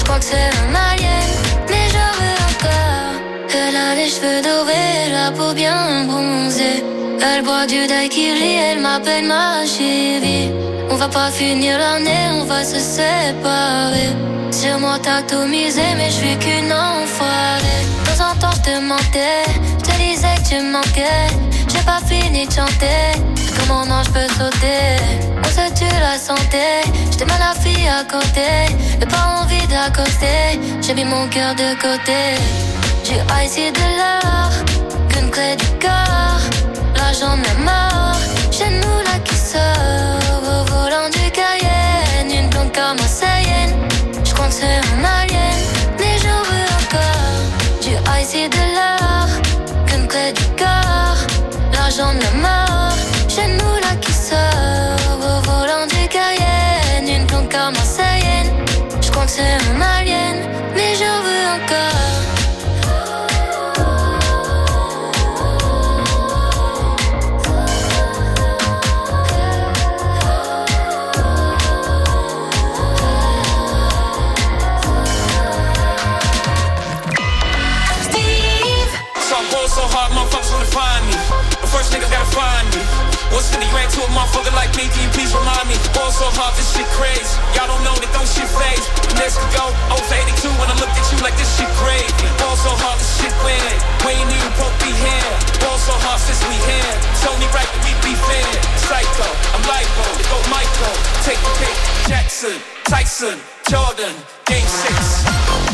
je 0.04 0.08
crois 0.10 0.20
que 0.20 0.26
c'est 0.26 0.50
un 0.63 0.76
alien, 0.76 1.30
mais 1.70 1.88
j'en 1.94 2.13
veux 2.20 2.39
encore. 2.52 3.16
Elle 3.56 3.76
a 3.76 3.96
les 3.96 4.10
cheveux 4.10 4.42
dorés, 4.42 5.10
la 5.12 5.32
peau 5.32 5.54
bien 5.54 6.04
bronzée. 6.06 6.84
Elle 7.22 7.44
boit 7.44 7.66
du 7.66 7.88
daiquiri, 7.88 8.56
elle 8.68 8.82
m'appelle 8.82 9.26
ma 9.26 9.66
chérie. 9.66 10.52
On 10.89 10.96
va 10.96 11.08
pas 11.08 11.32
finir 11.32 11.78
l'année, 11.78 12.26
on 12.34 12.44
va 12.44 12.66
se 12.66 12.80
séparer. 12.80 14.12
Sur 14.52 14.78
moi 14.80 14.98
t'as 15.02 15.22
mais 15.48 16.10
je 16.10 16.18
suis 16.22 16.38
qu'une 16.38 16.74
enfoirée. 16.74 17.84
De 18.04 18.10
temps 18.10 18.32
en 18.32 18.36
temps 18.42 18.56
je 18.58 18.72
te 18.72 18.76
mentais, 18.82 19.46
je 19.80 19.84
te 19.89 19.96
disais 19.98 20.36
que 20.39 20.50
tu 20.50 20.62
manquais. 20.76 21.28
J'ai 21.72 21.84
pas 21.86 22.02
fini 22.06 22.46
de 22.46 22.52
chanter, 22.52 23.06
non 23.67 24.04
je 24.04 24.10
peux 24.12 24.28
sauter. 24.39 24.97
On 25.38 25.73
tue 25.76 25.99
la 25.99 26.17
santé, 26.17 26.65
j'étais 27.12 27.26
mal 27.26 27.39
la 27.39 27.60
fille 27.60 27.88
à 27.88 28.04
côté. 28.04 28.76
J'ai 28.99 29.06
pas 29.06 29.41
envie 29.41 29.65
d'accoster, 29.67 30.60
j'ai 30.82 30.93
mis 30.93 31.06
mon 31.06 31.28
cœur 31.28 31.56
de 31.56 31.73
côté. 31.82 32.38
Ice 33.43 33.58
et 33.58 33.71
de 33.71 33.86
l'or, 33.99 34.52
qu'une 35.10 35.30
clé 35.30 35.56
du 35.56 35.67
corps. 35.80 36.43
L'argent 36.95 37.38
de 37.38 37.63
mort, 37.63 38.17
j'ai 38.52 38.65
une 38.65 38.78
moula 38.78 39.19
qui 39.23 39.36
sort? 39.36 40.23
Remind 85.34 85.69
me? 85.69 85.78
So 86.13 86.30
hard, 86.38 86.54
this 86.54 86.69
shit 86.78 86.86
crazy. 86.93 87.26
Y'all 87.58 87.65
don't 87.65 87.82
know 87.82 87.98
that 87.98 88.12
don't 88.13 88.30
shit 88.30 88.46
phase. 88.46 88.86
Next 89.17 89.41
to 89.41 89.48
go, 89.58 89.65
over 89.89 90.13
82 90.13 90.46
when 90.62 90.69
I 90.69 90.78
look 90.78 90.93
at 90.93 91.06
you 91.10 91.17
like 91.26 91.34
this 91.41 91.50
shit 91.58 91.67
crazy. 91.82 92.13
Ball 92.38 92.54
so 92.54 92.69
hard, 92.69 93.02
this 93.02 93.17
shit 93.17 93.34
weird. 93.41 93.80
We 94.06 94.13
ain't 94.13 94.30
even 94.30 94.54
broke 94.62 94.78
be 94.78 94.93
here. 94.93 95.34
Ball 95.58 95.76
so 95.82 95.91
hard 96.06 96.22
since 96.22 96.38
we 96.46 96.54
here. 96.69 96.93
It's 97.12 97.26
only 97.26 97.50
right 97.50 97.65
that 97.65 97.82
we 97.82 97.91
be 98.06 98.13
fair. 98.30 98.46
Psycho, 98.78 99.28
I'm 99.58 99.63
lipo, 99.65 100.06
go 100.30 100.38
Michael. 100.54 100.96
Take 101.26 101.41
the 101.41 101.52
pick. 101.60 101.76
Jackson, 102.06 102.56
Tyson, 102.86 103.41
Jordan, 103.65 104.13
game 104.46 104.69
six. 104.69 105.73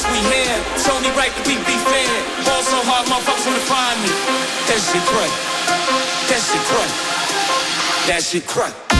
Since 0.00 0.12
we 0.12 0.18
here. 0.32 0.58
It's 0.74 0.88
only 0.88 1.10
right 1.10 1.32
that 1.32 1.46
we 1.46 1.56
be 1.68 1.76
fair. 1.88 2.08
Ball 2.44 2.62
so 2.62 2.78
hard, 2.88 3.06
motherfuckers 3.06 3.46
wanna 3.46 3.64
find 3.68 3.98
me. 4.02 4.10
That 4.68 4.80
shit 4.80 5.04
crack. 5.04 5.32
That 6.28 6.40
shit 6.40 6.64
crack. 6.68 6.90
That 8.06 8.22
shit 8.22 8.46
crack. 8.46 8.99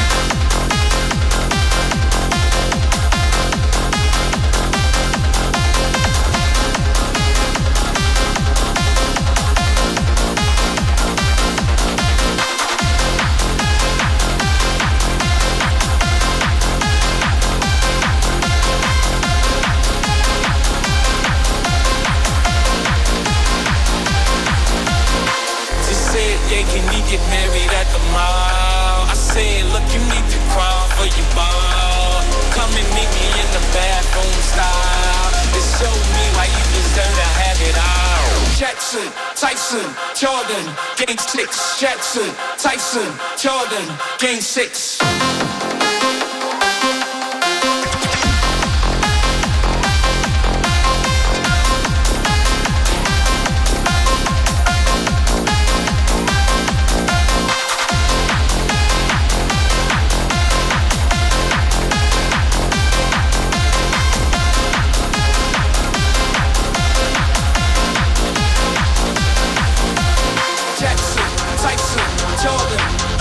Get 27.11 27.21
married 27.27 27.73
at 27.75 27.91
the 27.91 27.99
mall? 28.15 29.03
I 29.11 29.15
said, 29.19 29.67
look, 29.75 29.83
you 29.91 29.99
need 30.15 30.27
to 30.31 30.39
crawl 30.55 30.87
for 30.95 31.11
your 31.11 31.29
ball. 31.35 32.23
Come 32.55 32.71
and 32.71 32.89
meet 32.95 33.11
me 33.11 33.27
in 33.35 33.49
the 33.51 33.63
bathroom 33.75 34.39
style. 34.47 35.31
And 35.51 35.67
show 35.75 35.91
me 35.91 36.25
why 36.39 36.47
you 36.47 36.63
deserve 36.71 37.11
to 37.11 37.29
have 37.43 37.59
it 37.67 37.75
all. 37.75 38.31
Jackson, 38.55 39.11
Tyson, 39.35 39.87
Jordan, 40.15 40.65
game 40.95 41.19
six. 41.19 41.81
Jackson, 41.81 42.31
Tyson, 42.57 43.11
Jordan, 43.37 43.87
game 44.21 44.41
six. 44.41 45.01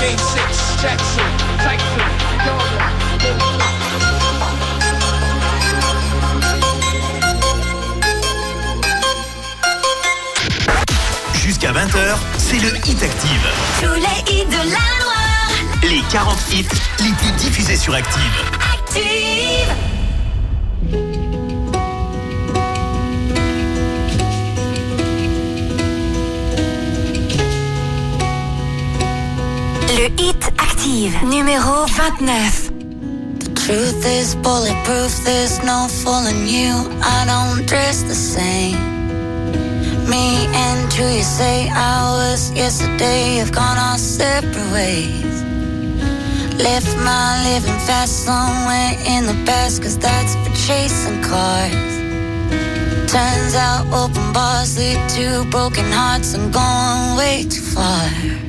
Game 0.09 0.17
six. 0.17 0.81
Jackson, 0.81 1.21
Tyson, 1.59 2.01
Jordan, 2.43 2.93
game 3.19 3.39
six. 3.39 4.69
Jusqu'à 11.33 11.71
20h, 11.71 12.17
c'est 12.37 12.59
le 12.59 12.75
Hit 12.87 13.03
Active. 13.03 13.47
tous 13.81 13.93
les 13.93 14.33
hits 14.33 14.45
de 14.45 14.57
la 14.57 14.85
Loire. 14.99 15.51
Les 15.83 16.01
40 16.11 16.37
hits 16.51 16.67
les 16.99 17.11
plus 17.13 17.31
diffusés 17.37 17.77
sur 17.77 17.93
Active. 17.93 18.21
Active. 18.73 19.88
Hit 29.99 30.53
Active, 30.57 31.25
numéro 31.25 31.85
29. 31.85 32.71
Truth 33.53 34.05
is 34.05 34.33
bulletproof, 34.35 35.11
there's 35.25 35.59
no 35.65 35.89
fooling 35.89 36.47
you. 36.47 36.71
I 37.03 37.25
don't 37.27 37.67
dress 37.67 38.03
the 38.03 38.15
same. 38.15 38.79
Me 40.07 40.47
and 40.55 40.93
who 40.93 41.03
you 41.03 41.21
say 41.21 41.67
I 41.69 42.15
was 42.15 42.49
yesterday 42.53 43.39
have 43.39 43.51
gone 43.51 43.77
our 43.77 43.97
separate 43.97 44.71
ways. 44.71 45.43
Left 46.55 46.95
my 47.03 47.43
living 47.51 47.79
fast 47.85 48.23
somewhere 48.23 48.95
in 49.05 49.25
the 49.25 49.35
past, 49.45 49.83
cause 49.83 49.97
that's 49.97 50.33
for 50.35 50.55
chasing 50.65 51.21
cars. 51.21 51.91
Turns 53.11 53.53
out 53.53 53.85
open 53.91 54.31
bars 54.31 54.77
lead 54.77 55.09
to 55.09 55.43
broken 55.51 55.91
hearts 55.91 56.35
and 56.35 56.53
going 56.53 57.17
way 57.17 57.43
too 57.49 57.59
far. 57.59 58.48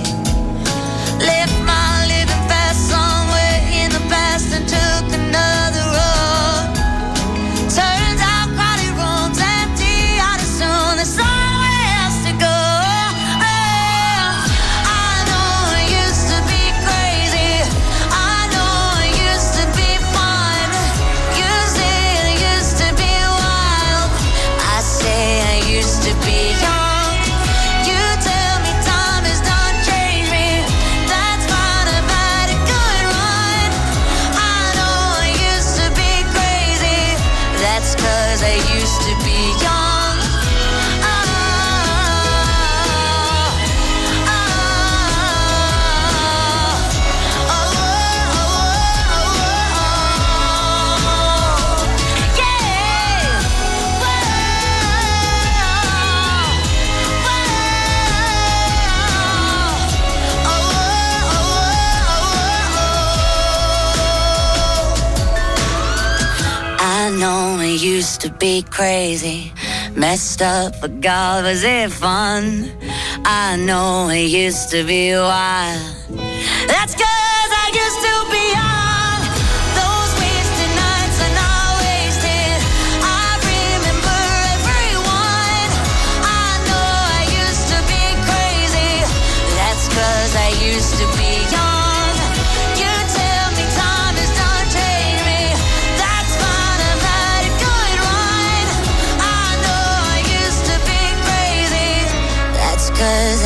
Used 67.75 68.21
to 68.21 68.29
be 68.29 68.63
crazy, 68.63 69.53
messed 69.95 70.41
up, 70.41 70.73
but 70.81 70.99
God, 70.99 71.43
was 71.43 71.63
it 71.63 71.91
fun? 71.91 72.71
I 73.23 73.55
know 73.57 74.09
it 74.09 74.29
used 74.29 74.69
to 74.71 74.83
be 74.83 75.13
wild. 75.13 75.81
That's 76.67 76.93
cause 76.95 77.51
I 77.63 77.67
used 77.73 78.01
to 78.07 78.13
be 78.33 78.43
young. 78.57 79.21
Those 79.79 80.11
wasted 80.21 80.75
nights 80.75 81.21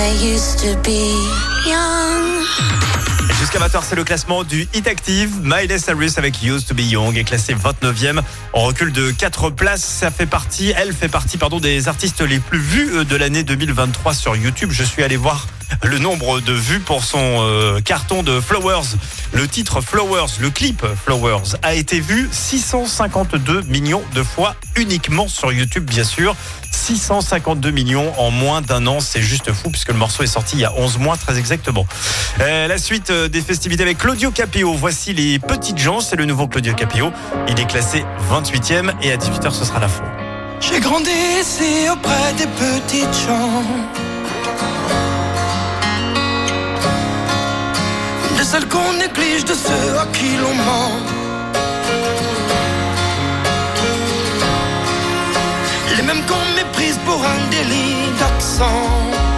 I 0.06 0.12
used 0.22 0.60
to 0.60 0.78
be 0.84 1.02
young. 1.68 2.05
Jusqu'à 3.56 3.80
20h, 3.80 3.84
c'est 3.88 3.96
le 3.96 4.04
classement 4.04 4.44
du 4.44 4.68
Hit 4.74 4.86
Active. 4.86 5.32
Miley 5.42 5.80
Cyrus 5.80 6.18
avec 6.18 6.44
Used 6.44 6.68
to 6.68 6.76
Be 6.76 6.82
Young 6.82 7.18
est 7.18 7.24
classée 7.24 7.56
29e. 7.56 8.20
En 8.52 8.64
recul 8.64 8.92
de 8.92 9.12
4 9.12 9.50
places, 9.50 9.82
ça 9.82 10.12
fait 10.12 10.26
partie, 10.26 10.74
elle 10.76 10.92
fait 10.92 11.08
partie, 11.08 11.38
pardon, 11.38 11.62
des 11.62 11.88
artistes 11.88 12.20
les 12.20 12.40
plus 12.40 12.60
vus 12.60 12.98
euh, 12.98 13.04
de 13.06 13.16
l'année 13.16 13.44
2023 13.44 14.14
sur 14.14 14.36
YouTube. 14.36 14.72
Je 14.74 14.84
suis 14.84 15.04
allé 15.04 15.16
voir 15.16 15.48
le 15.84 16.00
nombre 16.00 16.42
de 16.42 16.54
vues 16.54 16.80
pour 16.80 17.04
son 17.04 17.20
euh, 17.22 17.80
carton 17.82 18.24
de 18.24 18.40
Flowers. 18.40 18.98
Le 19.34 19.48
titre 19.48 19.82
Flowers, 19.82 20.40
le 20.40 20.50
clip 20.50 20.86
Flowers 21.06 21.56
a 21.62 21.74
été 21.74 22.00
vu 22.00 22.28
652 22.32 23.62
millions 23.64 24.04
de 24.14 24.24
fois 24.24 24.56
uniquement 24.76 25.28
sur 25.28 25.52
YouTube, 25.52 25.86
bien 25.86 26.04
sûr. 26.04 26.36
652 26.72 27.72
millions 27.72 28.14
en 28.20 28.32
moins 28.32 28.62
d'un 28.62 28.86
an, 28.86 29.00
c'est 29.00 29.22
juste 29.22 29.52
fou 29.54 29.70
puisque 29.70 29.90
le 29.90 29.98
morceau 29.98 30.24
est 30.24 30.28
sorti 30.28 30.58
il 30.58 30.60
y 30.60 30.66
a 30.66 30.74
11 30.74 31.00
mois 31.00 31.18
très 31.18 31.40
exactement. 31.40 31.88
Euh, 32.42 32.68
la 32.68 32.78
suite 32.78 33.12
des 33.12 33.42
festivités 33.46 33.84
avec 33.84 34.00
Claudio 34.00 34.32
Capio. 34.32 34.74
Voici 34.74 35.14
les 35.14 35.40
petites 35.40 35.78
gens, 35.78 36.00
c'est 36.00 36.16
le 36.16 36.26
nouveau 36.26 36.48
Claudio 36.48 36.74
Capio. 36.74 37.12
Il 37.48 37.60
est 37.60 37.68
classé 37.68 38.04
28e 38.32 38.92
et 39.04 39.12
à 39.12 39.18
18h 39.18 39.52
ce 39.52 39.64
sera 39.64 39.80
la 39.80 39.88
fin. 39.88 40.04
J'ai 40.60 40.80
grandi 40.80 41.12
ici 41.40 41.88
auprès 41.92 42.34
des 42.38 42.48
petites 42.48 43.14
gens. 43.28 43.64
De 48.38 48.44
celles 48.44 48.68
qu'on 48.68 48.94
néglige, 48.94 49.46
de 49.46 49.54
ceux 49.54 50.00
à 50.00 50.06
qui 50.08 50.38
l'on 50.38 50.54
ment. 50.56 50.92
Les 55.96 56.04
mêmes 56.04 56.26
qu'on 56.26 56.56
méprise 56.56 56.98
pour 57.06 57.24
un 57.24 57.50
délit 57.52 58.12
d'accent. 58.20 59.35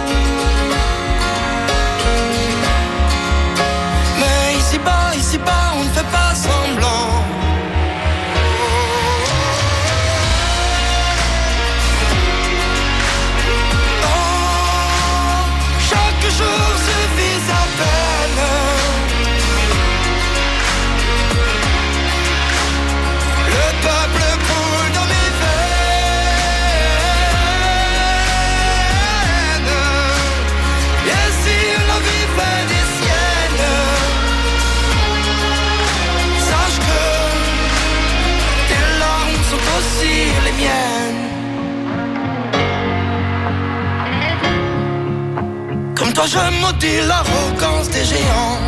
Toi 46.18 46.26
je 46.26 46.60
maudis 46.62 47.00
l'arrogance 47.06 47.88
des 47.90 48.04
géants. 48.04 48.60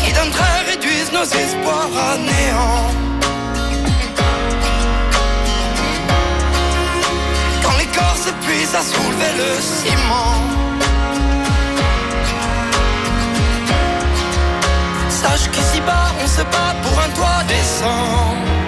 Qui 0.00 0.12
d'un 0.12 0.30
trait 0.36 0.60
réduisent 0.70 1.12
nos 1.12 1.28
espoirs 1.44 1.92
à 2.08 2.12
néant. 2.30 2.86
Quand 7.62 7.76
les 7.78 7.90
corps 7.96 8.18
s'épuisent 8.24 8.74
à 8.80 8.82
soulever 8.92 9.32
le 9.40 9.50
ciment. 9.70 10.34
Sache 15.08 15.48
qu'ici-bas, 15.52 16.08
on 16.20 16.26
se 16.26 16.42
bat 16.52 16.72
pour 16.82 16.98
un 17.04 17.10
toit 17.16 17.42
décent. 17.46 18.65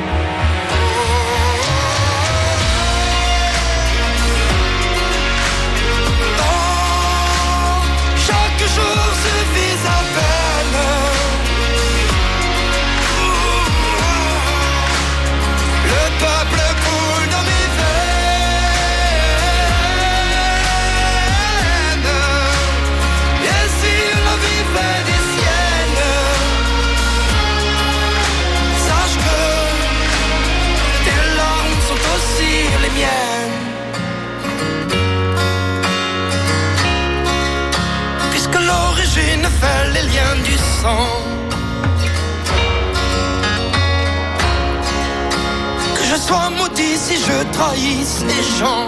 Que 45.96 46.04
je 46.04 46.16
sois 46.16 46.50
maudit 46.50 46.96
si 46.96 47.16
je 47.16 47.42
trahisse 47.52 48.22
les 48.30 48.44
gens. 48.58 48.86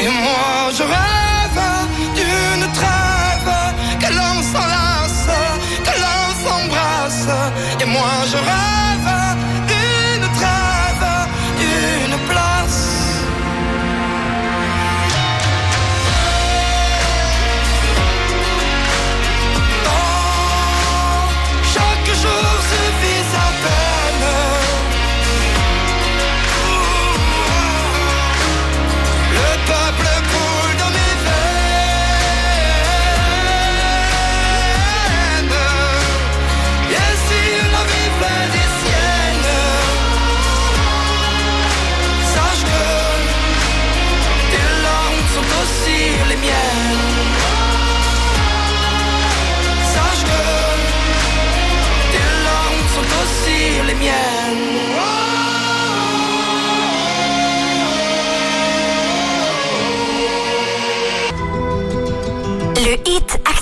Et 0.00 0.08
moi 0.08 0.70
je 0.76 0.84
rêve 0.84 1.62
d'une 2.16 2.72
trêve, 2.72 3.52
que 4.00 4.10
l'on 4.18 4.42
s'enlace, 4.50 5.28
que 5.84 5.94
l'on 6.02 6.24
s'embrasse. 6.42 7.28
Et 7.80 7.84
moi 7.84 8.14
je 8.32 8.36
rêve 8.36 8.77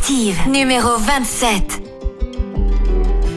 Active, 0.09 0.47
numéro 0.47 1.01
27. 1.01 1.83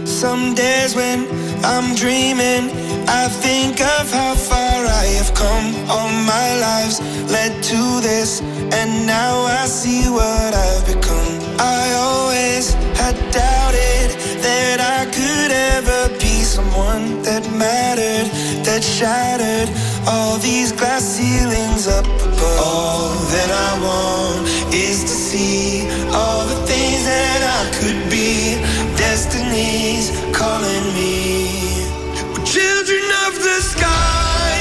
Some 0.05 0.53
days 0.53 0.93
when 0.93 1.25
I'm 1.65 1.95
dreaming, 1.95 2.69
I 3.07 3.27
think 3.27 3.81
of 3.81 4.13
how 4.13 4.35
far 4.35 4.85
I 4.85 5.05
have 5.17 5.33
come. 5.33 5.73
All 5.89 6.09
my 6.09 6.59
lives 6.59 7.01
led 7.31 7.63
to 7.63 8.01
this, 8.01 8.41
and 8.71 9.07
now 9.07 9.47
I 9.47 9.65
see 9.65 10.09
what 10.09 10.53
I've 10.53 10.85
become. 10.85 11.39
I 11.57 11.91
always 11.97 12.75
had 12.93 13.15
doubted 13.31 14.13
that 14.43 14.79
I 14.79 15.05
could 15.09 15.51
ever 15.51 16.09
be 16.19 16.43
someone 16.43 17.23
that 17.23 17.49
mattered, 17.49 18.29
that 18.63 18.83
shattered 18.83 19.69
all 20.07 20.37
these 20.37 20.71
glass 20.71 21.03
ceilings 21.03 21.87
up 21.87 22.05
above. 22.05 22.59
All 22.63 23.09
that 23.33 23.51
I 23.51 23.71
want 23.83 24.47
is 24.73 25.03
to 25.03 25.15
see 25.27 25.87
all 26.13 26.45
the 26.45 26.59
things 26.67 27.05
that 27.05 27.41
I 27.57 27.61
could 27.77 28.09
be. 28.09 28.59
Destiny's 28.97 30.11
calling 30.35 30.85
me. 30.93 31.85
We're 32.31 32.45
children 32.45 33.05
of 33.25 33.33
the 33.47 33.59
sky, 33.61 34.57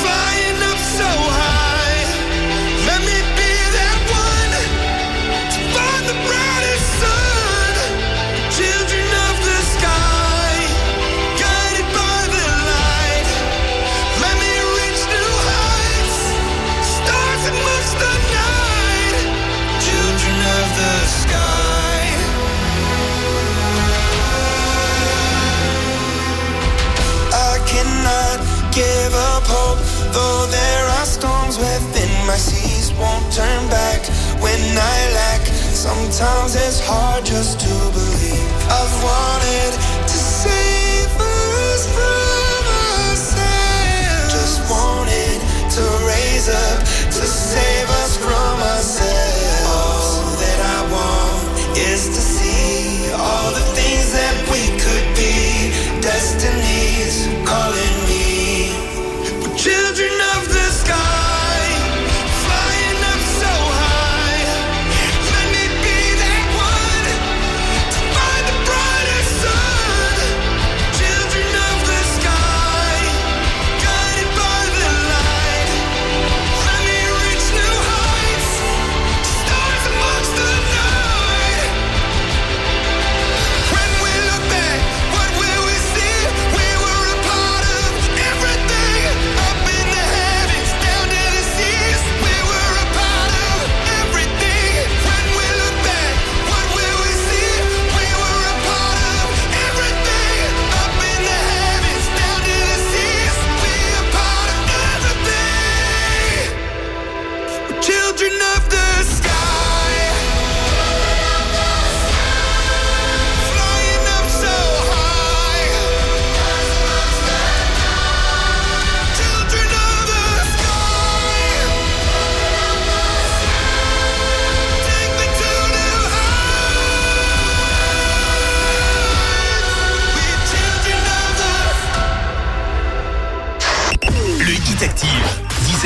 flying 0.00 0.58
up 0.70 0.78
so 0.78 1.08
high. 1.08 1.55
Though 30.16 30.46
there 30.48 30.84
are 30.96 31.04
storms 31.04 31.56
within 31.58 32.12
my 32.26 32.38
seas. 32.48 32.86
Won't 33.00 33.26
turn 33.32 33.62
back 33.68 34.00
when 34.40 34.60
I 34.94 34.98
lack. 35.20 35.42
Sometimes 35.86 36.56
it's 36.56 36.80
hard 36.80 37.22
just 37.24 37.60
to 37.60 37.74
believe. 37.96 38.48
I've 38.78 38.96
wanted 39.08 39.72
to 40.12 40.18
save 40.40 41.12
us 41.20 41.82
from 41.96 42.62
ourselves. 42.84 44.32
Just 44.36 44.58
wanted 44.72 45.36
to 45.76 45.84
raise 46.10 46.48
up 46.48 46.78
to 47.16 47.22
save 47.52 47.88
us 48.00 48.12
from 48.24 48.54
ourselves. 48.72 49.35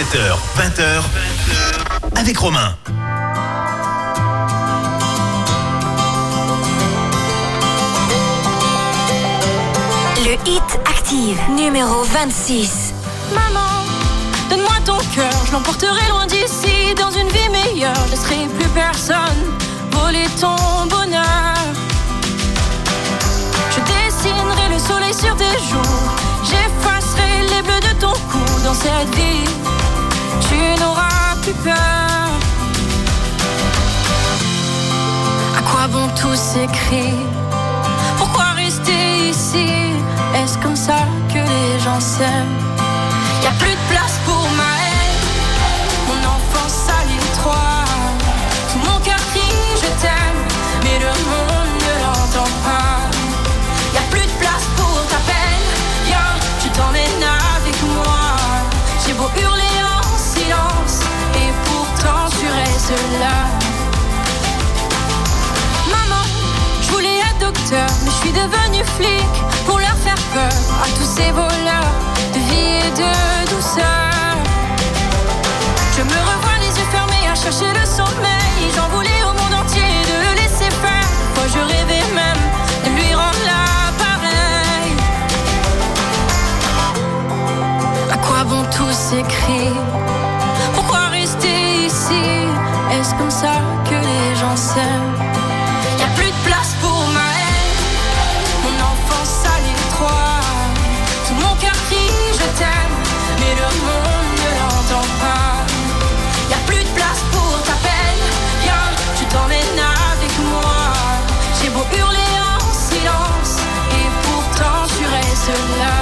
17h, 0.01 0.33
20h, 0.57 1.03
avec 2.17 2.39
Romain. 2.39 2.75
Le 10.25 10.33
Hit 10.49 10.63
Active, 10.87 11.39
numéro 11.55 12.03
26. 12.05 12.95
Maman, 13.35 13.61
donne-moi 14.49 14.71
ton 14.87 14.97
cœur, 15.15 15.31
je 15.47 15.53
l'emporterai 15.53 16.09
loin 16.09 16.27
d'ici, 16.27 16.95
dans 16.99 17.11
une 17.11 17.29
vie 17.29 17.51
meilleure. 17.51 17.93
Je 18.07 18.13
laisserai 18.13 18.47
plus 18.59 18.69
personne 18.71 19.19
voler 19.91 20.25
ton 20.41 20.57
bonheur. 20.87 21.57
Je 23.71 23.81
dessinerai 23.81 24.73
le 24.73 24.79
soleil 24.79 25.13
sur 25.13 25.37
tes 25.37 25.59
joues, 25.69 26.01
j'effacerai 26.43 27.43
les 27.51 27.61
bleus 27.61 27.81
de 27.81 28.01
ton 28.01 28.13
cou 28.13 28.63
dans 28.65 28.73
cette 28.73 29.15
vie. 29.15 29.45
Tu 30.51 30.59
n'auras 30.81 31.37
plus 31.43 31.55
peur. 31.65 32.29
À 35.59 35.63
quoi 35.63 35.87
bon 35.89 36.09
tous 36.21 36.35
ces 36.35 36.67
cris 36.67 37.15
Pourquoi 38.19 38.47
rester 38.57 39.31
ici? 39.31 39.69
Est-ce 40.35 40.59
comme 40.59 40.77
ça 40.77 40.99
que 41.33 41.39
les 41.39 41.79
gens 41.85 42.01
s'aiment? 42.01 42.59
Y 43.43 43.47
a 43.47 43.53
plus 43.63 43.77
de 43.81 43.85
place 43.93 44.17
pour 44.27 44.45
ma 44.61 44.73
haine. 44.83 45.25
Mon 46.09 46.21
enfance 46.37 46.81
à 46.99 47.01
l'étroit 47.11 47.85
Tout 48.73 48.81
mon 48.91 48.99
cœur 49.07 49.23
crie 49.33 49.57
je 49.83 49.91
t'aime. 50.03 50.41
Mais 50.85 50.99
le 51.07 51.13
monde 51.31 51.73
ne 51.87 51.93
l'entend 52.05 52.51
pas. 52.67 52.99
Y 53.95 53.99
a 53.99 54.05
plus 54.11 54.27
de 54.33 54.37
place 54.43 54.67
pour 54.77 54.97
ta 55.13 55.21
peine. 55.31 55.69
Viens, 56.07 56.33
je 56.63 56.69
t'emmène 56.77 57.25
avec 57.57 57.77
moi. 57.95 58.21
J'ai 59.07 59.15
beau 59.15 59.31
hurler 59.41 59.70
Maman, 65.91 66.25
je 66.83 66.91
voulais 66.91 67.19
être 67.19 67.39
docteur 67.39 67.87
Mais 68.03 68.11
je 68.11 68.17
suis 68.17 68.33
devenu 68.33 68.85
flic 68.97 69.33
Pour 69.65 69.79
leur 69.79 69.97
faire 70.05 70.19
peur 70.35 70.53
à 70.83 70.87
tous 70.99 71.05
ces 71.05 71.31
voleurs 71.31 71.95
De 72.35 72.39
vie 72.51 72.81
et 72.87 72.91
de 72.91 73.55
douceur. 73.55 74.35
Je 75.97 76.03
me 76.03 76.19
revois 76.31 76.59
les 76.61 76.67
yeux 76.67 76.89
fermés 76.91 77.29
à 77.31 77.35
chercher 77.37 77.73
le 77.73 77.87
sommeil 77.87 78.73
J'en 78.75 78.89
voulais 78.89 79.20
tu 115.51 115.79
là. 115.79 115.97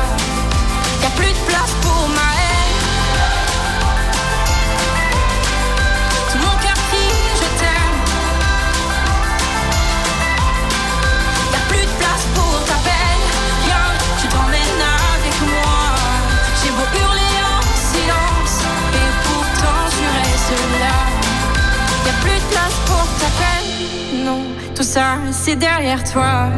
Y 1.03 1.07
a 1.07 1.11
plus 1.17 1.33
de 1.33 1.43
place 1.49 1.73
pour 1.83 2.09
ma 2.09 2.29
haine. 2.41 2.81
Tout 6.31 6.39
mon 6.39 6.57
cœur 6.65 6.79
crie 6.89 7.17
je 7.41 7.49
t'aime. 7.61 7.97
Y'a 11.53 11.63
plus 11.71 11.87
de 11.91 11.95
place 12.01 12.25
pour 12.35 12.55
ta 12.71 12.79
peine 12.89 13.25
Viens, 13.65 13.91
je 14.21 14.27
t'emmène 14.33 14.83
avec 15.15 15.37
moi. 15.53 15.81
J'ai 16.59 16.71
beau 16.77 16.89
hurler 16.99 17.37
en 17.55 17.63
silence 17.93 18.57
Et 19.01 19.11
pourtant 19.27 19.81
tu 19.95 20.05
restes 20.19 20.61
là. 20.83 20.99
Y'a 22.07 22.15
plus 22.25 22.39
de 22.45 22.49
place 22.53 22.77
pour 22.87 23.07
ta 23.21 23.31
peine. 23.41 24.25
Non, 24.25 24.43
tout 24.75 24.83
ça 24.95 25.19
c'est 25.33 25.57
derrière 25.57 26.03
toi. 26.05 26.49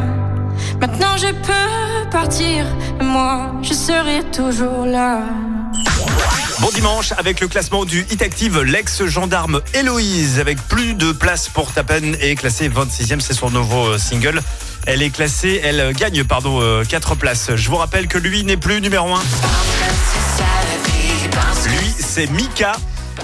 Maintenant 0.79 1.15
je 1.17 1.27
peux 1.27 2.09
partir 2.09 2.65
Je 3.61 3.73
serai 3.73 4.23
toujours 4.31 4.85
là 4.85 5.21
Bon 6.59 6.69
dimanche 6.73 7.11
avec 7.17 7.41
le 7.41 7.47
classement 7.47 7.85
du 7.85 8.05
Hit 8.09 8.21
Active, 8.21 8.61
l'ex-gendarme 8.61 9.61
Héloïse 9.73 10.39
avec 10.39 10.61
plus 10.67 10.93
de 10.93 11.11
place 11.11 11.49
pour 11.49 11.73
ta 11.73 11.83
peine 11.83 12.15
est 12.21 12.35
classée 12.35 12.69
26e, 12.69 13.19
c'est 13.19 13.33
son 13.33 13.49
nouveau 13.49 13.87
euh, 13.87 13.97
single. 13.97 14.41
Elle 14.85 15.01
est 15.01 15.09
classée, 15.09 15.59
elle 15.63 15.79
euh, 15.79 15.91
gagne 15.91 16.23
pardon 16.23 16.61
4 16.87 17.15
places. 17.15 17.55
Je 17.55 17.69
vous 17.69 17.77
rappelle 17.77 18.07
que 18.07 18.17
lui 18.17 18.43
n'est 18.43 18.57
plus 18.57 18.79
numéro 18.79 19.13
1. 19.13 19.19
Lui, 21.67 21.93
c'est 21.99 22.29
Mika. 22.31 22.73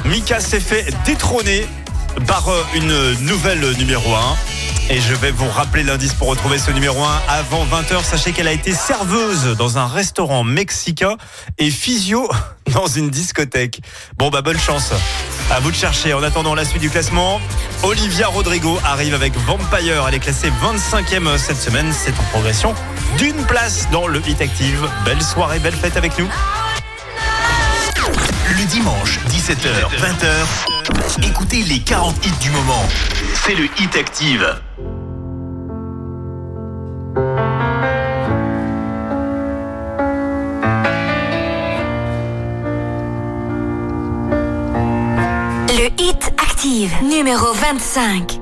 Mika 0.05 0.39
s'est 0.39 0.59
fait 0.59 0.87
détrôner 1.05 1.65
par 2.25 2.49
euh, 2.49 2.63
une 2.75 3.13
nouvelle 3.25 3.71
numéro 3.77 4.13
1. 4.13 4.56
Et 4.89 5.01
je 5.01 5.13
vais 5.15 5.31
vous 5.31 5.49
rappeler 5.49 5.83
l'indice 5.83 6.13
pour 6.13 6.29
retrouver 6.29 6.57
ce 6.57 6.71
numéro 6.71 7.03
1 7.03 7.21
avant 7.27 7.65
20h. 7.65 8.05
Sachez 8.05 8.31
qu'elle 8.31 8.47
a 8.47 8.53
été 8.53 8.71
serveuse 8.71 9.57
dans 9.57 9.77
un 9.77 9.85
restaurant 9.85 10.45
mexicain 10.45 11.17
et 11.57 11.69
physio 11.69 12.29
dans 12.73 12.87
une 12.87 13.09
discothèque. 13.09 13.81
Bon 14.17 14.29
bah 14.29 14.41
bonne 14.41 14.57
chance. 14.57 14.93
À 15.51 15.59
vous 15.59 15.71
de 15.71 15.75
chercher. 15.75 16.13
En 16.13 16.23
attendant 16.23 16.55
la 16.55 16.63
suite 16.63 16.81
du 16.81 16.89
classement, 16.89 17.41
Olivia 17.83 18.27
Rodrigo 18.27 18.79
arrive 18.85 19.13
avec 19.13 19.35
Vampire. 19.39 20.05
Elle 20.07 20.15
est 20.15 20.19
classée 20.19 20.51
25e 20.63 21.37
cette 21.37 21.59
semaine. 21.59 21.91
C'est 21.91 22.17
en 22.17 22.23
progression 22.31 22.73
d'une 23.17 23.45
place 23.45 23.89
dans 23.91 24.07
le 24.07 24.21
Hit 24.25 24.39
Active. 24.41 24.89
Belle 25.03 25.21
soirée, 25.21 25.59
belle 25.59 25.75
fête 25.75 25.97
avec 25.97 26.17
nous. 26.17 26.29
Le 28.57 28.65
dimanche, 28.65 29.19
17h, 29.29 29.67
20h, 29.99 31.27
écoutez 31.27 31.61
les 31.61 31.79
40 31.79 32.25
hits 32.25 32.31
du 32.41 32.49
moment. 32.49 32.87
C'est 33.35 33.53
le 33.53 33.65
Hit 33.65 33.95
Active. 33.95 34.55
Le 45.69 46.01
Hit 46.01 46.33
Active, 46.39 46.91
numéro 47.03 47.53
25. 47.53 48.39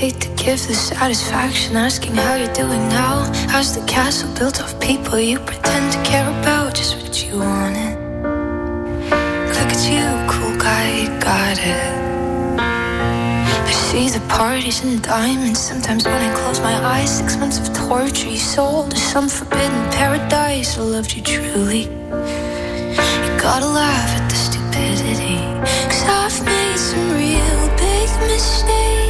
Hate 0.00 0.20
to 0.20 0.28
give 0.36 0.64
the 0.68 0.74
satisfaction 0.74 1.76
asking 1.76 2.14
how 2.14 2.36
you're 2.36 2.52
doing 2.52 2.88
now. 2.88 3.24
How's 3.48 3.74
the 3.74 3.84
castle 3.86 4.28
built 4.38 4.60
of 4.60 4.78
people 4.78 5.18
you 5.18 5.40
pretend 5.40 5.90
to 5.92 5.98
care 6.08 6.28
about? 6.40 6.76
Just 6.76 7.02
what 7.02 7.26
you 7.26 7.38
wanted. 7.40 7.89
At 9.80 9.88
you, 9.88 10.28
cool 10.28 10.56
guy, 10.58 11.06
got 11.20 11.58
it. 11.58 12.60
I 12.60 13.72
see 13.72 14.10
the 14.10 14.20
parties 14.28 14.84
and 14.84 15.02
diamonds. 15.02 15.58
Sometimes 15.58 16.04
when 16.04 16.20
I 16.20 16.34
close 16.36 16.60
my 16.60 16.74
eyes, 16.84 17.16
six 17.16 17.38
months 17.38 17.58
of 17.58 17.74
torture 17.88 18.28
you 18.28 18.36
sold 18.36 18.90
to 18.90 18.98
some 18.98 19.26
forbidden 19.26 19.90
paradise. 19.90 20.76
I 20.76 20.82
loved 20.82 21.16
you 21.16 21.22
truly. 21.22 21.84
You 21.84 23.32
gotta 23.40 23.66
laugh 23.66 24.10
at 24.20 24.28
the 24.28 24.36
stupidity. 24.36 25.38
Cause 25.88 26.04
I've 26.04 26.44
made 26.44 26.76
some 26.76 27.12
real 27.12 27.68
big 27.78 28.10
mistakes, 28.28 29.09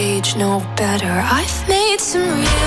age 0.00 0.34
know 0.34 0.60
better. 0.76 1.14
I've 1.38 1.68
made 1.68 2.00
some 2.00 2.22
real 2.22 2.59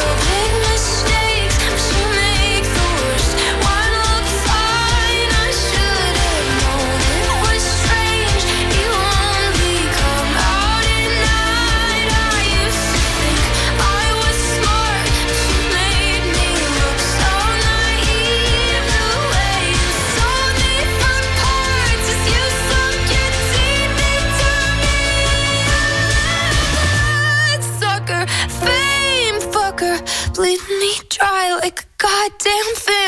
damn 32.53 32.75
thing. 32.75 33.02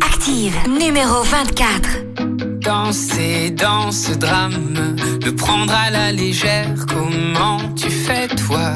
active. 0.00 0.54
Numéro 0.68 1.22
24. 1.22 2.04
Danser 2.60 3.50
dans 3.50 3.92
ce 3.92 4.12
drame, 4.12 4.96
le 5.24 5.34
prendre 5.34 5.72
à 5.72 5.90
la 5.90 6.12
légère, 6.12 6.74
comment 6.88 7.58
tu 7.74 7.90
fais 7.90 8.28
toi? 8.28 8.74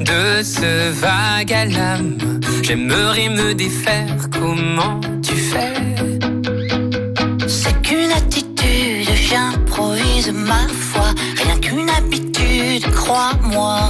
De 0.00 0.42
ce 0.42 0.90
vague 0.92 1.52
à 1.52 1.64
l'âme, 1.66 2.16
j'aimerais 2.62 3.28
me 3.28 3.54
défaire, 3.54 4.16
comment 4.32 5.00
tu 5.22 5.34
fais? 5.34 5.74
C'est 7.46 7.82
qu'une 7.82 8.12
attitude, 8.12 9.08
j'improvise 9.28 10.32
ma 10.32 10.66
foi, 10.68 11.08
rien 11.42 11.58
qu'une 11.58 11.90
habitude, 11.90 12.90
crois-moi. 12.92 13.80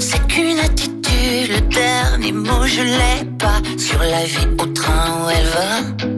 C'est 0.00 0.26
qu'une 0.28 0.58
attitude, 0.58 1.50
le 1.50 1.60
dernier 1.68 2.32
mot 2.32 2.66
je 2.66 2.82
l'ai 2.82 3.27
sur 3.76 3.98
la 4.00 4.24
vie 4.24 4.48
au 4.60 4.66
train 4.66 5.24
où 5.24 5.30
elle 5.30 5.46
va. 5.46 6.17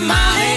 my 0.00 0.49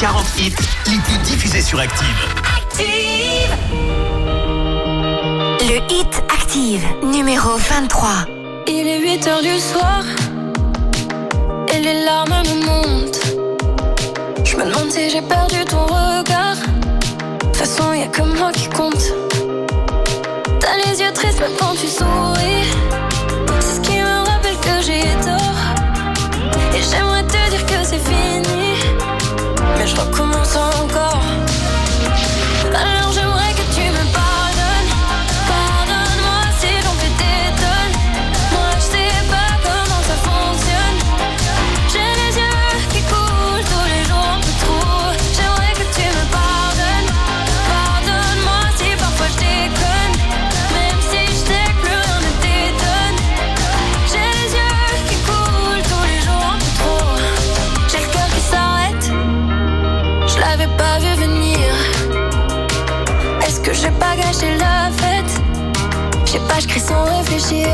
40 0.00 0.24
hits 0.38 0.54
les 0.86 1.36
plus 1.36 1.62
sur 1.62 1.78
Active. 1.78 2.06
Active 2.56 3.50
Le 5.60 5.76
hit 5.92 6.22
Active, 6.32 6.82
numéro 7.02 7.50
23. 7.58 8.08
Il 8.66 8.86
est 8.86 8.98
8 8.98 9.26
heures 9.26 9.42
du 9.42 9.58
soir 9.58 10.02
et 11.68 11.80
les 11.80 12.02
larmes 12.02 12.30
me 12.30 12.64
montent. 12.64 13.20
Je 14.42 14.56
me 14.56 14.64
demande 14.64 14.90
si 14.90 15.10
j'ai 15.10 15.20
perdu 15.20 15.66
ton 15.66 15.84
regard. 15.84 16.56
De 16.56 17.46
toute 17.46 17.56
façon, 17.56 17.92
y 17.92 18.02
a 18.02 18.06
que 18.06 18.22
moi 18.22 18.52
qui 18.52 18.70
compte. 18.70 19.04
T'as 20.60 20.78
les 20.86 20.98
yeux 20.98 21.12
tristes 21.12 21.40
mais 21.40 21.54
quand 21.58 21.74
tu 21.74 21.88
souris. 21.88 22.70
C'est 23.60 23.74
ce 23.74 23.80
qui 23.80 23.98
me 23.98 24.24
rappelle 24.30 24.56
que 24.62 24.80
j'ai 24.80 25.02
tort. 25.22 25.60
Et 26.74 26.80
j'aimerais 26.90 27.24
te 27.24 27.50
dire 27.50 27.66
que 27.66 27.84
c'est 27.84 27.98
fini 27.98 28.69
mais 29.80 29.86
je 29.86 29.96
recommence 29.96 30.56
encore. 30.56 31.49
J'ai 64.40 64.56
la 64.56 64.90
fête 64.92 65.42
Je 66.24 66.32
sais 66.32 66.38
pas, 66.48 66.60
je 66.60 66.68
crie 66.68 66.80
sans 66.80 67.04
réfléchir. 67.04 67.68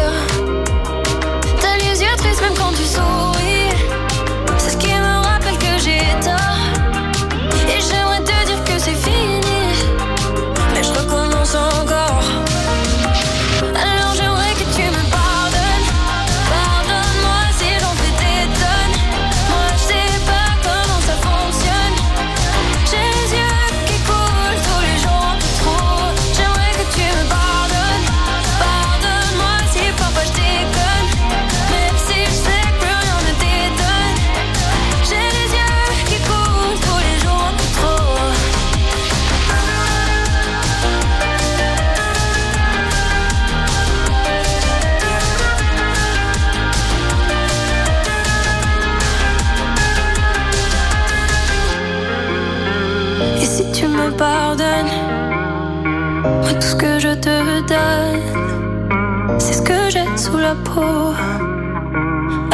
C'est 59.39 59.55
ce 59.55 59.63
que 59.63 59.91
j'ai 59.91 60.05
sous 60.17 60.37
la 60.37 60.55
peau. 60.55 61.13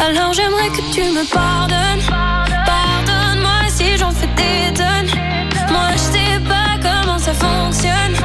Alors 0.05 0.33
j'aimerais 0.33 0.69
que 0.69 0.81
tu 0.91 1.01
me 1.01 1.23
pardonnes. 1.31 2.03
Pardonne-moi 2.65 3.69
si 3.69 3.97
j'en 3.97 4.11
fais 4.11 4.27
des 4.35 4.73
tonnes. 4.73 5.11
Moi 5.71 5.89
je 5.93 5.97
sais 5.97 6.39
pas 6.47 6.77
comment 6.81 7.19
ça 7.19 7.33
fonctionne. 7.33 8.22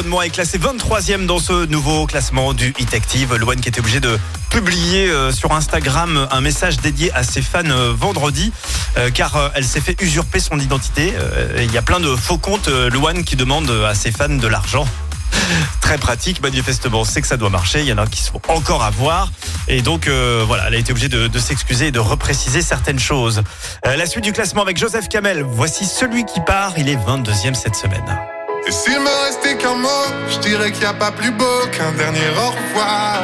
Pardonne-moi, 0.00 0.24
est 0.24 0.30
classé 0.30 0.58
23e 0.58 1.26
dans 1.26 1.38
ce 1.38 1.66
nouveau 1.66 2.06
classement 2.06 2.54
du 2.54 2.72
Hit 2.78 2.94
Active. 2.94 3.34
Louane 3.34 3.60
qui 3.60 3.68
était 3.68 3.80
obligé 3.80 4.00
de 4.00 4.18
publier 4.48 5.10
euh, 5.10 5.30
sur 5.30 5.52
Instagram 5.52 6.26
un 6.30 6.40
message 6.40 6.78
dédié 6.78 7.12
à 7.12 7.22
ses 7.22 7.42
fans 7.42 7.60
euh, 7.66 7.92
vendredi, 7.94 8.50
euh, 8.96 9.10
car 9.10 9.50
elle 9.54 9.66
s'est 9.66 9.82
fait 9.82 10.00
usurper 10.00 10.40
son 10.40 10.58
identité. 10.58 11.12
Il 11.58 11.70
y 11.70 11.76
a 11.76 11.82
plein 11.82 12.00
de 12.00 12.16
faux 12.16 12.38
comptes 12.38 12.68
Louane 12.68 13.24
qui 13.24 13.36
demandent 13.36 13.70
à 13.86 13.94
ses 13.94 14.10
fans 14.10 14.30
de 14.30 14.48
l'argent. 14.48 14.88
Très 15.82 15.98
pratique, 15.98 16.40
manifestement, 16.40 17.04
c'est 17.04 17.20
que 17.20 17.28
ça 17.28 17.36
doit 17.36 17.50
marcher. 17.50 17.80
Il 17.80 17.86
y 17.86 17.92
en 17.92 17.98
a 17.98 18.06
qui 18.06 18.22
sont 18.22 18.40
encore 18.48 18.82
à 18.82 18.88
voir. 18.88 19.30
Et 19.68 19.82
donc, 19.82 20.08
voilà, 20.08 20.68
elle 20.68 20.76
a 20.76 20.78
été 20.78 20.92
obligée 20.92 21.10
de, 21.10 21.38
s'excuser 21.38 21.88
et 21.88 21.92
de 21.92 22.00
repréciser 22.00 22.62
certaines 22.62 22.98
choses. 22.98 23.42
La 23.84 24.06
suite 24.06 24.24
du 24.24 24.32
classement 24.32 24.62
avec 24.62 24.78
Joseph 24.78 25.10
Kamel. 25.10 25.42
Voici 25.42 25.84
celui 25.84 26.24
qui 26.24 26.40
part. 26.40 26.72
Il 26.78 26.88
est 26.88 26.96
22e 26.96 27.52
cette 27.52 27.76
semaine. 27.76 28.39
Et 28.66 28.72
s'il 28.72 29.00
me 29.00 29.24
restait 29.26 29.56
qu'un 29.56 29.74
mot, 29.74 30.04
je 30.28 30.38
dirais 30.38 30.70
qu'il 30.70 30.82
n'y 30.82 30.86
a 30.86 30.92
pas 30.92 31.10
plus 31.10 31.30
beau 31.30 31.66
qu'un 31.72 31.92
dernier 31.92 32.28
au 32.36 32.50
revoir. 32.50 33.20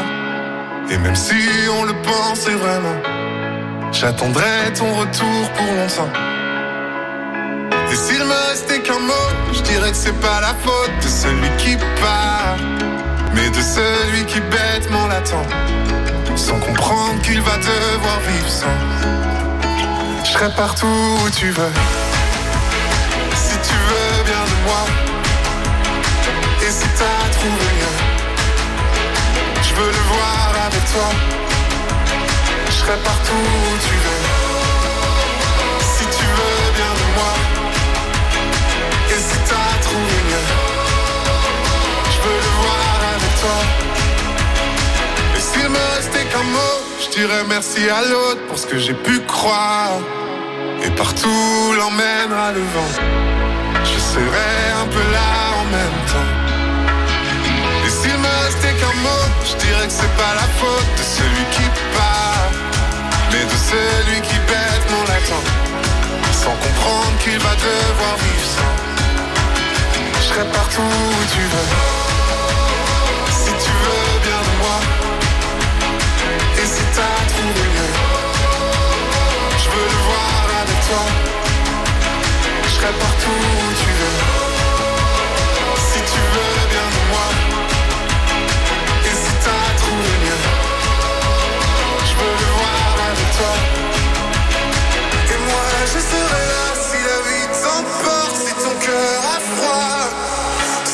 Et 0.90 0.98
même 0.98 1.14
si 1.14 1.34
on 1.78 1.84
le 1.84 1.92
pensait 2.02 2.54
vraiment, 2.54 2.96
j'attendrai 3.92 4.72
ton 4.74 4.92
retour 4.94 5.50
pour 5.56 5.66
longtemps. 5.66 6.12
Et 7.92 7.96
s'il 7.96 8.24
me 8.24 8.48
restait 8.50 8.80
qu'un 8.80 8.98
mot, 8.98 9.28
je 9.52 9.60
dirais 9.62 9.90
que 9.90 9.96
c'est 9.96 10.20
pas 10.20 10.40
la 10.40 10.54
faute 10.64 10.90
de 11.02 11.08
celui 11.08 11.50
qui 11.58 11.76
part, 12.00 12.56
mais 13.34 13.48
de 13.50 13.60
celui 13.60 14.24
qui 14.26 14.40
bêtement 14.40 15.06
l'attend, 15.06 15.46
sans 16.34 16.58
comprendre 16.60 17.20
qu'il 17.22 17.40
va 17.42 17.56
devoir 17.58 18.20
vivre 18.20 18.48
sans. 18.48 18.78
Je 20.24 20.30
serai 20.30 20.50
partout 20.56 20.86
où 20.86 21.30
tu 21.30 21.50
veux, 21.50 21.72
si 23.34 23.56
tu 23.68 23.74
veux 23.74 24.24
bien 24.24 24.42
de 24.42 24.64
moi. 24.66 25.05
Et 26.66 26.70
si 26.70 26.88
t'as 26.98 27.28
trouvé 27.30 27.70
je 29.62 29.74
veux 29.74 29.86
le 29.86 30.02
voir 30.12 30.52
avec 30.66 30.84
toi. 30.92 31.10
Je 32.66 32.72
serai 32.72 32.96
partout 33.04 33.32
où 33.34 33.78
tu 33.86 33.94
veux. 34.04 34.22
Si 35.94 36.04
tu 36.16 36.24
veux 36.24 36.62
bien 36.74 36.92
de 37.00 37.06
moi. 37.16 37.34
Et 39.10 39.20
si 39.28 39.38
t'as 39.48 39.72
trouvé 39.86 40.18
je 42.12 42.18
veux 42.24 42.38
le 42.46 42.52
voir 42.62 42.98
avec 43.14 43.32
toi. 43.42 43.58
Et 45.36 45.40
s'il 45.40 45.68
me 45.68 45.84
restait 45.94 46.24
qu'un 46.24 46.42
mot, 46.42 46.76
je 47.00 47.08
dirais 47.16 47.44
merci 47.48 47.88
à 47.88 48.02
l'autre 48.10 48.44
pour 48.48 48.58
ce 48.58 48.66
que 48.66 48.78
j'ai 48.78 48.94
pu 48.94 49.20
croire. 49.20 50.00
Et 50.82 50.90
partout 50.90 51.74
l'emmènera 51.78 52.50
le 52.50 52.64
vent. 52.74 52.92
Je 53.84 53.98
serai 54.00 54.52
un 54.82 54.86
peu 54.88 55.04
là 55.12 55.30
en 55.60 55.64
même 55.70 56.00
temps. 56.10 56.45
Je 59.48 59.54
dirais 59.64 59.86
que 59.86 59.92
c'est 59.92 60.16
pas 60.16 60.34
la 60.34 60.48
faute 60.60 60.90
de 60.98 61.04
celui 61.18 61.44
qui 61.54 61.66
part, 61.96 62.50
mais 63.32 63.44
de 63.44 63.58
celui 63.70 64.20
qui 64.22 64.38
bêtement 64.50 65.04
l'attend, 65.08 65.44
sans 66.32 66.56
comprendre 66.64 67.16
qu'il 67.22 67.38
va 67.38 67.54
devoir 67.54 68.14
vivre 68.24 68.48
sans. 68.56 68.76
Je 70.14 70.24
serai 70.28 70.46
partout 70.52 70.82
où 70.82 71.24
tu 71.34 71.42
veux, 71.52 71.70
si 73.40 73.50
tu 73.64 73.72
veux 73.82 74.18
bien 74.26 74.40
de 74.48 74.52
moi. 74.62 74.78
Et 76.58 76.66
si 76.66 76.82
t'as 76.96 77.20
trouvé 77.32 77.64
mieux, 77.74 77.94
je 79.62 79.68
veux 79.72 79.88
le 79.94 80.00
voir 80.08 80.42
avec 80.62 80.80
toi. 80.88 81.04
Je 82.64 82.70
serai 82.70 82.92
partout 83.04 83.30
où 83.30 83.74
tu 83.80 83.90
veux. 83.98 84.45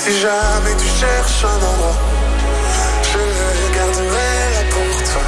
Si 0.04 0.18
jamais 0.18 0.74
tu 0.76 0.88
cherches 0.98 1.44
un 1.44 1.62
endroit 1.64 1.94
Je 3.04 3.18
garderai 3.72 4.32
là 4.52 4.62
pour 4.68 4.96
toi. 5.12 5.22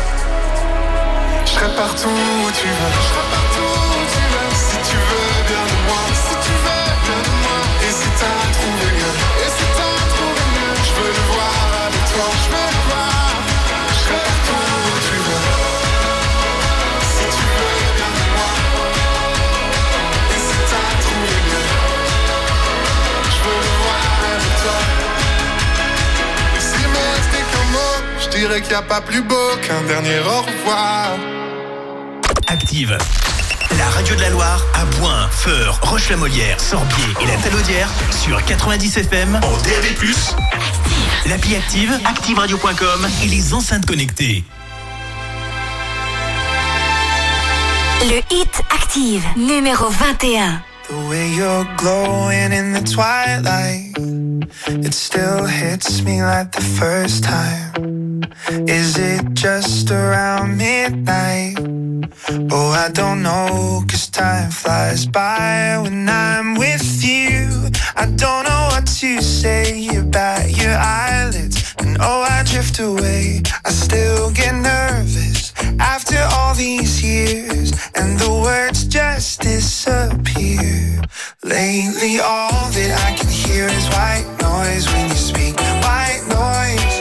Je 1.44 1.50
serai 1.52 1.70
partout 1.76 2.08
où 2.08 2.50
tu 2.50 2.66
veux 2.66 2.92
Je 2.92 3.06
serai 3.06 3.24
partout 3.30 3.62
où 3.62 3.62
tu 3.62 3.62
veux 3.62 3.73
dirais 28.46 28.60
qu'il 28.60 28.72
n'y 28.72 28.76
a 28.76 28.82
pas 28.82 29.00
plus 29.00 29.22
beau 29.22 29.56
qu'un 29.62 29.80
dernier 29.84 30.18
au 30.18 30.42
revoir 30.42 31.16
Active. 32.46 32.98
La 33.78 33.86
radio 33.86 34.14
de 34.16 34.20
la 34.20 34.28
Loire 34.28 34.62
à 34.74 34.84
Boin, 34.98 35.28
Feur, 35.30 35.80
Roche-la-Molière, 35.82 36.60
Sorbier 36.60 37.06
et 37.22 37.26
la 37.26 37.36
Talaudière 37.38 37.88
sur 38.10 38.44
90 38.44 38.98
FM 38.98 39.36
en 39.36 39.38
DAB+, 39.38 40.10
l'appli 41.26 41.56
active, 41.56 41.98
activeradio.com 42.04 43.08
et 43.24 43.28
les 43.28 43.54
enceintes 43.54 43.86
connectées. 43.86 44.44
Le 48.02 48.18
hit 48.30 48.62
active, 48.74 49.24
numéro 49.38 49.88
21. 49.88 50.60
The 50.90 51.08
way 51.08 51.30
you're 51.30 51.66
glowing 51.78 52.52
in 52.52 52.74
the 52.74 52.84
twilight, 52.84 53.96
it 54.66 54.94
still 54.94 55.44
hits 55.44 56.02
me 56.02 56.22
like 56.22 56.52
the 56.52 56.60
first 56.60 57.24
time. 57.24 58.22
Is 58.68 58.98
it 58.98 59.34
just 59.34 59.90
around 59.90 60.58
midnight? 60.58 61.56
Oh, 62.50 62.70
I 62.70 62.90
don't 62.92 63.22
know, 63.22 63.82
cause 63.88 64.08
time 64.08 64.50
flies 64.50 65.06
by 65.06 65.78
when 65.82 66.08
I'm 66.08 66.56
with 66.56 67.04
you. 67.04 67.70
I 67.96 68.06
don't 68.06 68.44
know 68.44 68.68
what 68.72 68.86
to 68.86 69.20
say, 69.22 69.88
about 69.96 70.50
your 70.50 70.76
eyelids, 70.76 71.74
and 71.78 71.96
oh, 72.00 72.26
I 72.28 72.42
drift 72.44 72.78
away. 72.78 73.42
I 73.64 73.70
still 73.70 74.30
get 74.30 74.54
nervous 74.54 75.53
after 75.80 76.18
all 76.32 76.54
these 76.54 77.02
years, 77.02 77.72
and 77.94 78.18
the 78.18 78.30
words 78.30 78.84
just 78.84 79.40
disappear. 79.40 81.02
Lately, 81.42 82.20
all 82.20 82.70
that 82.76 82.90
I 83.06 83.16
can 83.16 83.28
hear 83.28 83.66
is 83.66 83.86
white 83.88 84.26
noise 84.40 84.86
when 84.92 85.08
you 85.08 85.14
speak. 85.14 85.56
White 85.58 86.22
noise, 86.28 86.93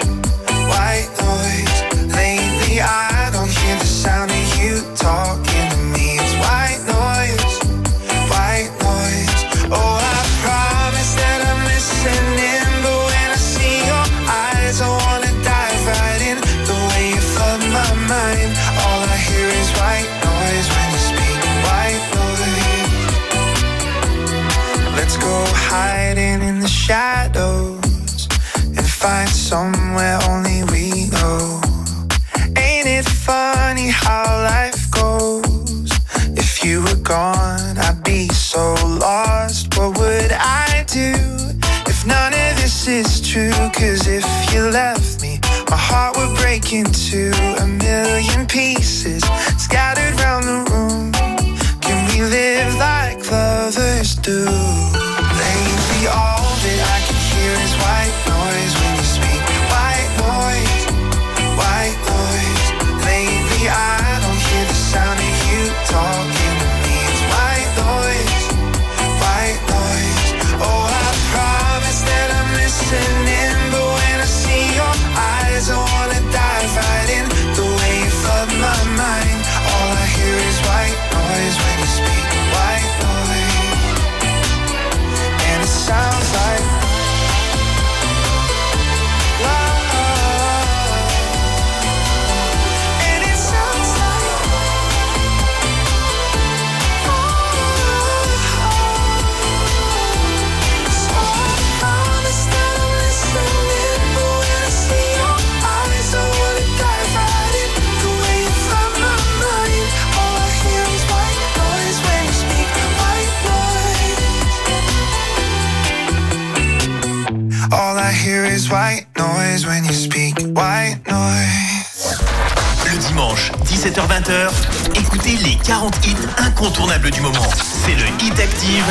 17h-20h, 123.93 124.49
écoutez 124.95 125.35
les 125.43 125.55
40 125.55 125.93
hits 126.03 126.15
incontournables 126.37 127.11
du 127.11 127.21
moment. 127.21 127.47
C'est 127.85 127.93
le 127.93 128.07
Hit 128.23 128.39
Active 128.39 128.85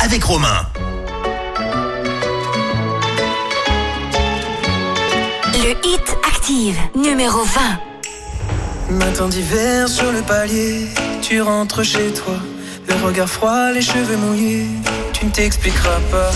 avec 0.00 0.24
Romain. 0.24 0.66
Le 5.54 5.70
hit 5.86 6.16
active, 6.26 6.76
numéro 6.96 7.44
20. 8.88 8.94
Matin 8.94 9.28
d'hiver 9.28 9.86
sur 9.86 10.10
le 10.10 10.20
palier, 10.22 10.88
tu 11.22 11.40
rentres 11.42 11.84
chez 11.84 12.12
toi. 12.12 12.34
Le 12.88 12.94
regard 13.06 13.28
froid, 13.28 13.70
les 13.70 13.82
cheveux 13.82 14.16
mouillés, 14.16 14.66
tu 15.12 15.26
ne 15.26 15.30
t'expliqueras 15.30 16.00
pas. 16.10 16.32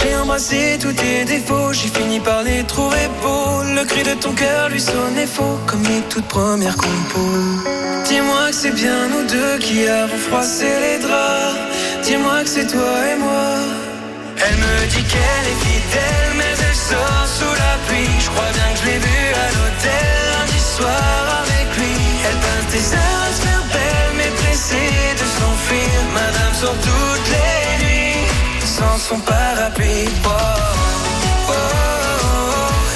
J'ai 0.00 0.14
embrassé 0.14 0.78
tous 0.80 0.92
tes 0.92 1.24
défauts, 1.24 1.72
j'ai 1.72 1.88
fini 1.88 2.20
par 2.20 2.44
les 2.44 2.62
trouver 2.62 3.08
beaux. 3.20 3.62
Le 3.74 3.84
cri 3.84 4.04
de 4.04 4.14
ton 4.14 4.32
cœur 4.32 4.68
lui 4.68 4.80
sonnait 4.80 5.26
faux, 5.26 5.58
comme 5.66 5.82
les 5.82 6.02
toutes 6.08 6.28
premières 6.28 6.76
compos. 6.76 7.66
Dis-moi 8.04 8.50
que 8.50 8.54
c'est 8.54 8.70
bien 8.70 9.08
nous 9.08 9.26
deux 9.26 9.58
qui 9.58 9.88
avons 9.88 10.16
froissé 10.28 10.68
les 10.84 10.98
draps. 11.04 11.58
Dis-moi 12.04 12.44
que 12.44 12.48
c'est 12.48 12.68
toi 12.68 12.94
et 13.12 13.18
moi. 13.18 13.50
Elle 14.44 14.56
me 14.56 14.86
dit 14.86 15.02
qu'elle 15.02 15.46
est 15.52 15.60
fidèle, 15.66 16.30
mais 16.36 16.54
elle 16.68 16.76
sort 16.90 17.26
sous 17.38 17.54
la 17.64 17.74
pluie. 17.86 18.14
Je 18.20 18.30
crois 18.30 18.52
bien 18.54 18.68
que 18.72 18.78
je 18.80 18.86
l'ai 18.86 18.98
vue 18.98 19.28
à 19.44 19.48
l'hôtel 19.54 20.14
lundi 20.32 20.60
soir 20.76 21.42
avec 21.42 21.66
lui. 21.76 21.94
Elle 22.26 22.38
peint 22.44 22.64
tes 22.70 22.86
heures 22.94 23.22
à 23.28 23.32
se 23.34 23.42
faire 23.46 23.64
belle, 23.74 24.12
mais 24.16 24.30
pressée 24.42 24.94
de 25.20 25.26
s'enfuir. 25.36 25.90
Madame 26.14 26.54
nuits 26.62 26.97
son 28.98 29.18
parapluie. 29.20 30.08
Oh, 30.24 30.28
oh, 30.28 31.50
oh, 31.50 31.52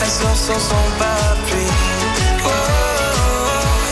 elle 0.03 0.11
sort 0.11 0.36
sans 0.36 0.59
son 0.59 0.84
parapluie. 0.98 1.72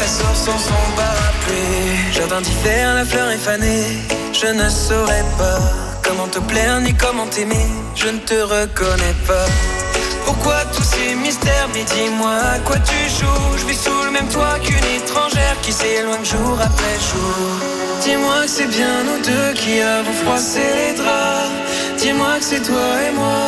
Elle 0.02 0.08
sort 0.08 0.36
sans 0.36 0.58
son 0.58 0.82
parapluie. 0.96 2.12
Jardin 2.12 2.40
d'hiver, 2.40 2.94
la 2.94 3.04
fleur 3.04 3.30
est 3.30 3.38
fanée. 3.38 3.84
Je 4.32 4.46
ne 4.46 4.68
saurais 4.68 5.24
pas 5.38 5.60
comment 6.02 6.26
te 6.26 6.40
plaire 6.40 6.80
ni 6.80 6.92
comment 6.94 7.26
t'aimer. 7.26 7.68
Je 7.94 8.08
ne 8.08 8.18
te 8.18 8.34
reconnais 8.34 9.16
pas. 9.26 9.46
Pourquoi 10.24 10.64
tous 10.74 10.82
ces 10.82 11.14
mystères 11.14 11.68
Mais 11.74 11.84
dis-moi 11.84 12.34
à 12.54 12.58
quoi 12.60 12.76
tu 12.78 13.00
joues? 13.18 13.58
Je 13.58 13.66
vis 13.66 13.78
sous 13.78 14.02
le 14.04 14.10
même 14.10 14.28
toit 14.28 14.58
qu'une 14.62 14.88
étrangère 14.96 15.56
Qui 15.62 15.72
s'éloigne 15.72 16.24
jour 16.24 16.56
après 16.60 16.96
jour 17.10 17.46
Dis-moi 18.04 18.42
que 18.42 18.48
c'est 18.48 18.66
bien 18.68 19.02
nous 19.04 19.22
deux 19.24 19.52
qui 19.54 19.80
avons 19.80 20.12
froissé 20.24 20.60
les 20.60 20.94
draps 20.94 21.59
Dis-moi 22.00 22.38
que 22.38 22.44
c'est 22.44 22.62
toi 22.62 22.88
et 23.06 23.12
moi. 23.12 23.44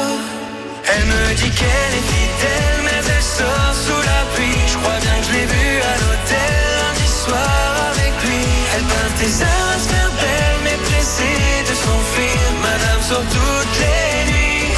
Elle 0.84 1.06
me 1.06 1.34
dit 1.40 1.50
qu'elle 1.58 1.94
est 2.00 2.08
fidèle 2.12 2.78
Mais 2.84 3.00
elle 3.16 3.22
sort 3.22 3.74
sous 3.84 4.02
la 4.10 4.22
pluie. 4.34 4.60
Je 4.66 4.76
crois 4.76 4.98
bien 5.00 5.16
que 5.20 5.26
je 5.28 5.32
l'ai 5.32 5.46
vue 5.46 5.78
à 5.92 5.94
l'hôtel 6.02 6.52
Lundi 6.80 7.08
soir 7.24 7.64
avec 7.92 8.12
lui. 8.24 8.44
Elle 8.74 8.84
peint 8.92 9.12
tes 9.20 9.32
heures 9.42 9.70
à 9.74 9.78
se 9.82 9.88
faire 9.88 10.10
belle 10.20 10.58
Mais 10.64 10.78
pressée 10.86 11.64
de 11.68 11.74
s'enfuir. 11.82 12.40
Madame 12.60 13.02
sort 13.08 13.26
toutes 13.36 13.78
les 13.84 14.32
nuits 14.32 14.74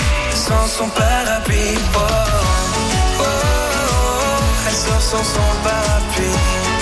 sans 0.46 0.66
son 0.68 0.88
parapluie. 0.90 1.78
Oh, 1.96 1.98
oh, 1.98 2.46
oh, 3.18 3.22
oh, 3.22 4.68
elle 4.68 4.78
sort 4.86 5.02
sans 5.02 5.24
son 5.34 5.48
parapluie. 5.64 6.73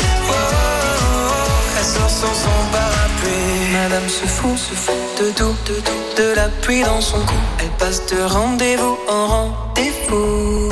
Sans. 1.83 2.23
Madame 3.73 4.09
se 4.09 4.27
fout, 4.27 4.57
se 4.57 4.75
fout 4.75 4.95
de 5.19 5.31
tout, 5.33 5.57
de 5.67 5.75
tout, 5.81 6.23
de 6.23 6.35
la 6.35 6.49
pluie 6.63 6.83
dans 6.83 7.01
son 7.01 7.19
cou. 7.19 7.35
Elle 7.59 7.71
passe 7.79 8.07
de 8.07 8.23
rendez-vous 8.23 8.99
en 9.09 9.27
rendez-vous. 9.27 10.69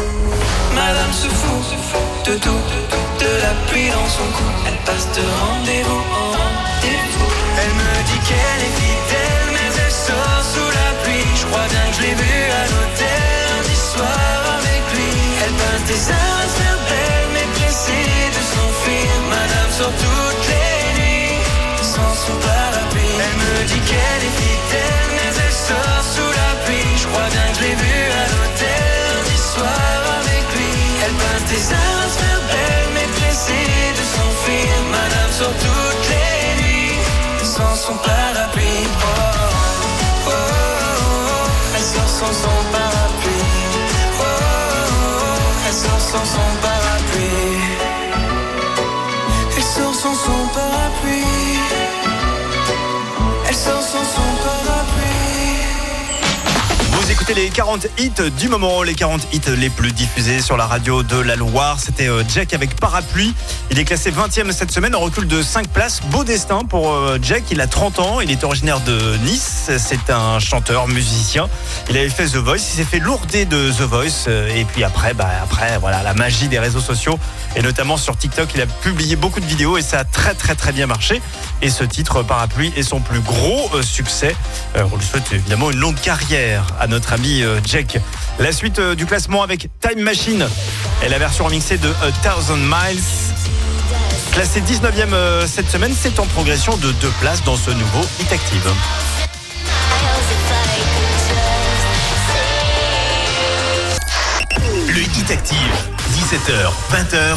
Madame 0.74 1.12
se 1.12 1.28
fout, 1.28 1.62
se 1.70 1.76
fout 1.88 2.00
de 2.26 2.38
tout, 2.38 2.50
de 2.50 2.80
tout, 2.90 3.24
de 3.24 3.30
la 3.42 3.52
pluie 3.68 3.88
dans 3.88 4.08
son 4.16 4.28
cou. 4.36 4.48
Elle 4.66 4.78
passe 4.86 5.06
de 5.16 5.24
rendez-vous 5.42 6.02
en 6.20 6.28
rendez-vous. 6.40 7.30
Elle 7.60 7.74
son 37.90 37.96
parapluie. 37.96 38.86
Oh, 38.94 39.06
oh, 40.26 40.30
oh, 40.30 40.32
elle 41.74 41.82
sort 41.82 42.08
sans 42.08 42.32
son 42.32 42.58
parapluie. 42.72 43.32
Oh, 44.20 44.24
elle 45.66 45.72
sort 45.72 46.00
sans 46.00 46.24
son 46.24 46.50
parapluie. 46.62 47.60
Elle 49.56 49.62
sort 49.62 49.94
sans 49.94 50.14
son 50.14 50.46
parapluie. 50.54 51.58
Elle 53.48 53.54
sort 53.56 53.82
sans 53.82 54.04
son 54.04 54.28
parapluie. 54.44 55.10
Vous 56.92 57.10
écoutez 57.10 57.34
les 57.34 57.48
40 57.48 57.86
hits 57.98 58.30
du 58.38 58.48
moment, 58.48 58.82
les 58.82 58.94
40 58.94 59.26
hits 59.32 59.40
les 59.56 59.70
plus 59.70 59.92
diffusés 59.92 60.40
sur 60.40 60.56
la 60.56 60.66
radio 60.66 61.02
de 61.02 61.18
la 61.18 61.34
Loire. 61.34 61.78
C'était 61.80 62.08
euh, 62.08 62.22
Jack 62.28 62.54
avec 62.54 62.76
parapluie. 62.76 63.34
Il 63.72 63.78
est 63.78 63.84
classé 63.84 64.10
20e 64.10 64.50
cette 64.50 64.72
semaine 64.72 64.96
en 64.96 65.00
recul 65.00 65.28
de 65.28 65.42
5 65.42 65.68
places. 65.68 66.00
Beau 66.10 66.24
destin 66.24 66.64
pour 66.68 66.92
euh, 66.92 67.18
Jack. 67.22 67.44
Il 67.52 67.60
a 67.60 67.68
30 67.68 68.00
ans. 68.00 68.20
Il 68.20 68.32
est 68.32 68.42
originaire 68.42 68.80
de 68.80 69.16
Nice. 69.18 69.70
C'est 69.78 70.10
un 70.10 70.40
chanteur, 70.40 70.88
musicien. 70.88 71.48
Il 71.88 71.96
avait 71.96 72.08
fait 72.08 72.26
The 72.26 72.36
Voice. 72.36 72.56
Il 72.56 72.76
s'est 72.78 72.84
fait 72.84 72.98
lourder 72.98 73.44
de 73.44 73.70
The 73.70 73.82
Voice. 73.82 74.24
Euh, 74.26 74.48
Et 74.56 74.64
puis 74.64 74.82
après, 74.82 75.14
bah, 75.14 75.28
après, 75.40 75.78
voilà, 75.78 76.02
la 76.02 76.14
magie 76.14 76.48
des 76.48 76.58
réseaux 76.58 76.80
sociaux. 76.80 77.16
Et 77.54 77.62
notamment 77.62 77.96
sur 77.96 78.16
TikTok, 78.16 78.48
il 78.56 78.60
a 78.60 78.66
publié 78.66 79.14
beaucoup 79.14 79.38
de 79.38 79.46
vidéos 79.46 79.78
et 79.78 79.82
ça 79.82 80.00
a 80.00 80.04
très 80.04 80.34
très 80.34 80.56
très 80.56 80.72
bien 80.72 80.88
marché. 80.88 81.22
Et 81.62 81.70
ce 81.70 81.84
titre, 81.84 82.24
Parapluie, 82.24 82.72
est 82.76 82.82
son 82.82 82.98
plus 82.98 83.20
gros 83.20 83.70
euh, 83.74 83.82
succès. 83.82 84.34
Euh, 84.76 84.82
on 84.92 84.96
lui 84.96 85.04
souhaite 85.04 85.30
évidemment 85.32 85.70
une 85.70 85.78
longue 85.78 86.00
carrière 86.00 86.64
à 86.80 86.88
notre 86.88 87.12
ami 87.12 87.42
euh, 87.42 87.60
Jack. 87.64 87.98
La 88.40 88.50
suite 88.52 88.80
euh, 88.80 88.96
du 88.96 89.06
classement 89.06 89.42
avec 89.44 89.68
Time 89.80 90.00
Machine 90.02 90.48
et 91.04 91.08
la 91.08 91.18
version 91.18 91.44
remixée 91.44 91.78
de 91.78 91.88
A 91.88 92.10
Thousand 92.28 92.56
Miles. 92.56 93.02
Classé 94.40 94.62
19e 94.62 95.12
euh, 95.12 95.46
cette 95.46 95.68
semaine, 95.68 95.92
c'est 95.94 96.18
en 96.18 96.24
progression 96.24 96.74
de 96.78 96.92
deux 96.92 97.12
places 97.20 97.44
dans 97.44 97.56
ce 97.56 97.70
nouveau 97.70 98.00
Hit 98.18 98.32
Active. 98.32 98.72
Le 104.88 105.02
Hit 105.02 105.30
Active, 105.30 105.58
17h, 106.14 106.72
20h, 106.90 107.36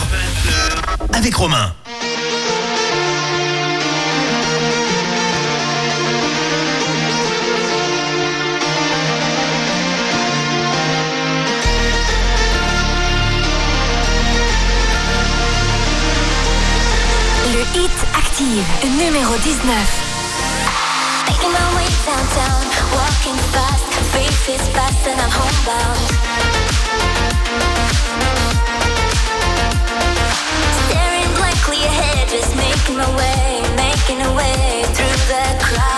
avec 1.11 1.35
Romain. 1.35 1.73
Hit 17.73 17.89
Active, 18.13 18.63
numéro 18.83 19.35
19. 19.37 19.65
Making 21.27 21.51
my 21.51 21.75
way 21.75 21.89
downtown, 22.05 22.63
walking 22.93 23.37
fast, 23.51 23.83
fast 24.73 25.07
and 25.07 25.19
I'm 25.19 25.31
homebound. 25.31 25.99
Staring 30.85 31.33
blankly 31.35 31.81
ahead, 31.83 32.29
just 32.29 32.55
making 32.55 32.97
my 32.97 33.09
way, 33.17 33.61
making 33.75 34.21
a 34.21 34.31
way 34.35 34.83
through 34.93 35.17
the 35.27 35.65
crowd. 35.65 35.92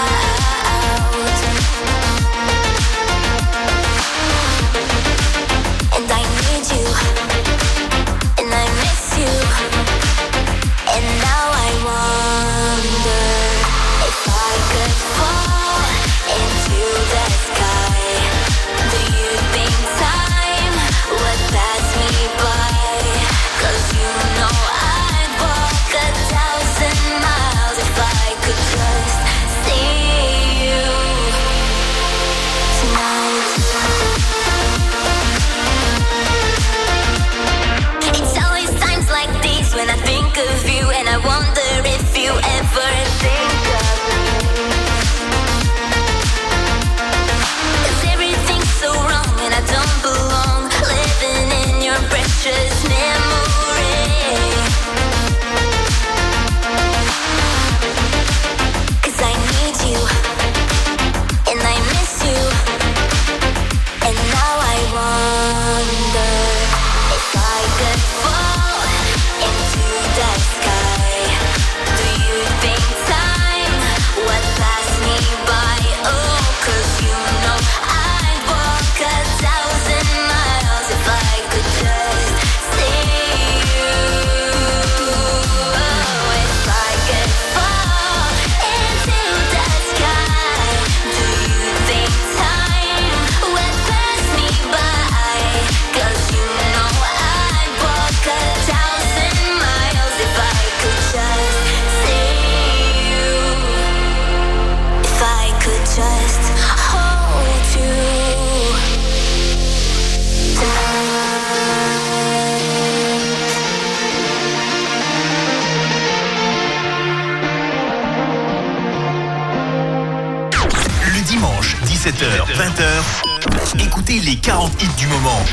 20h, 122.56 123.84
écoutez 123.86 124.20
les 124.20 124.38
40 124.38 124.82
hits 124.82 124.88
du 124.98 125.08
moment. 125.08 125.44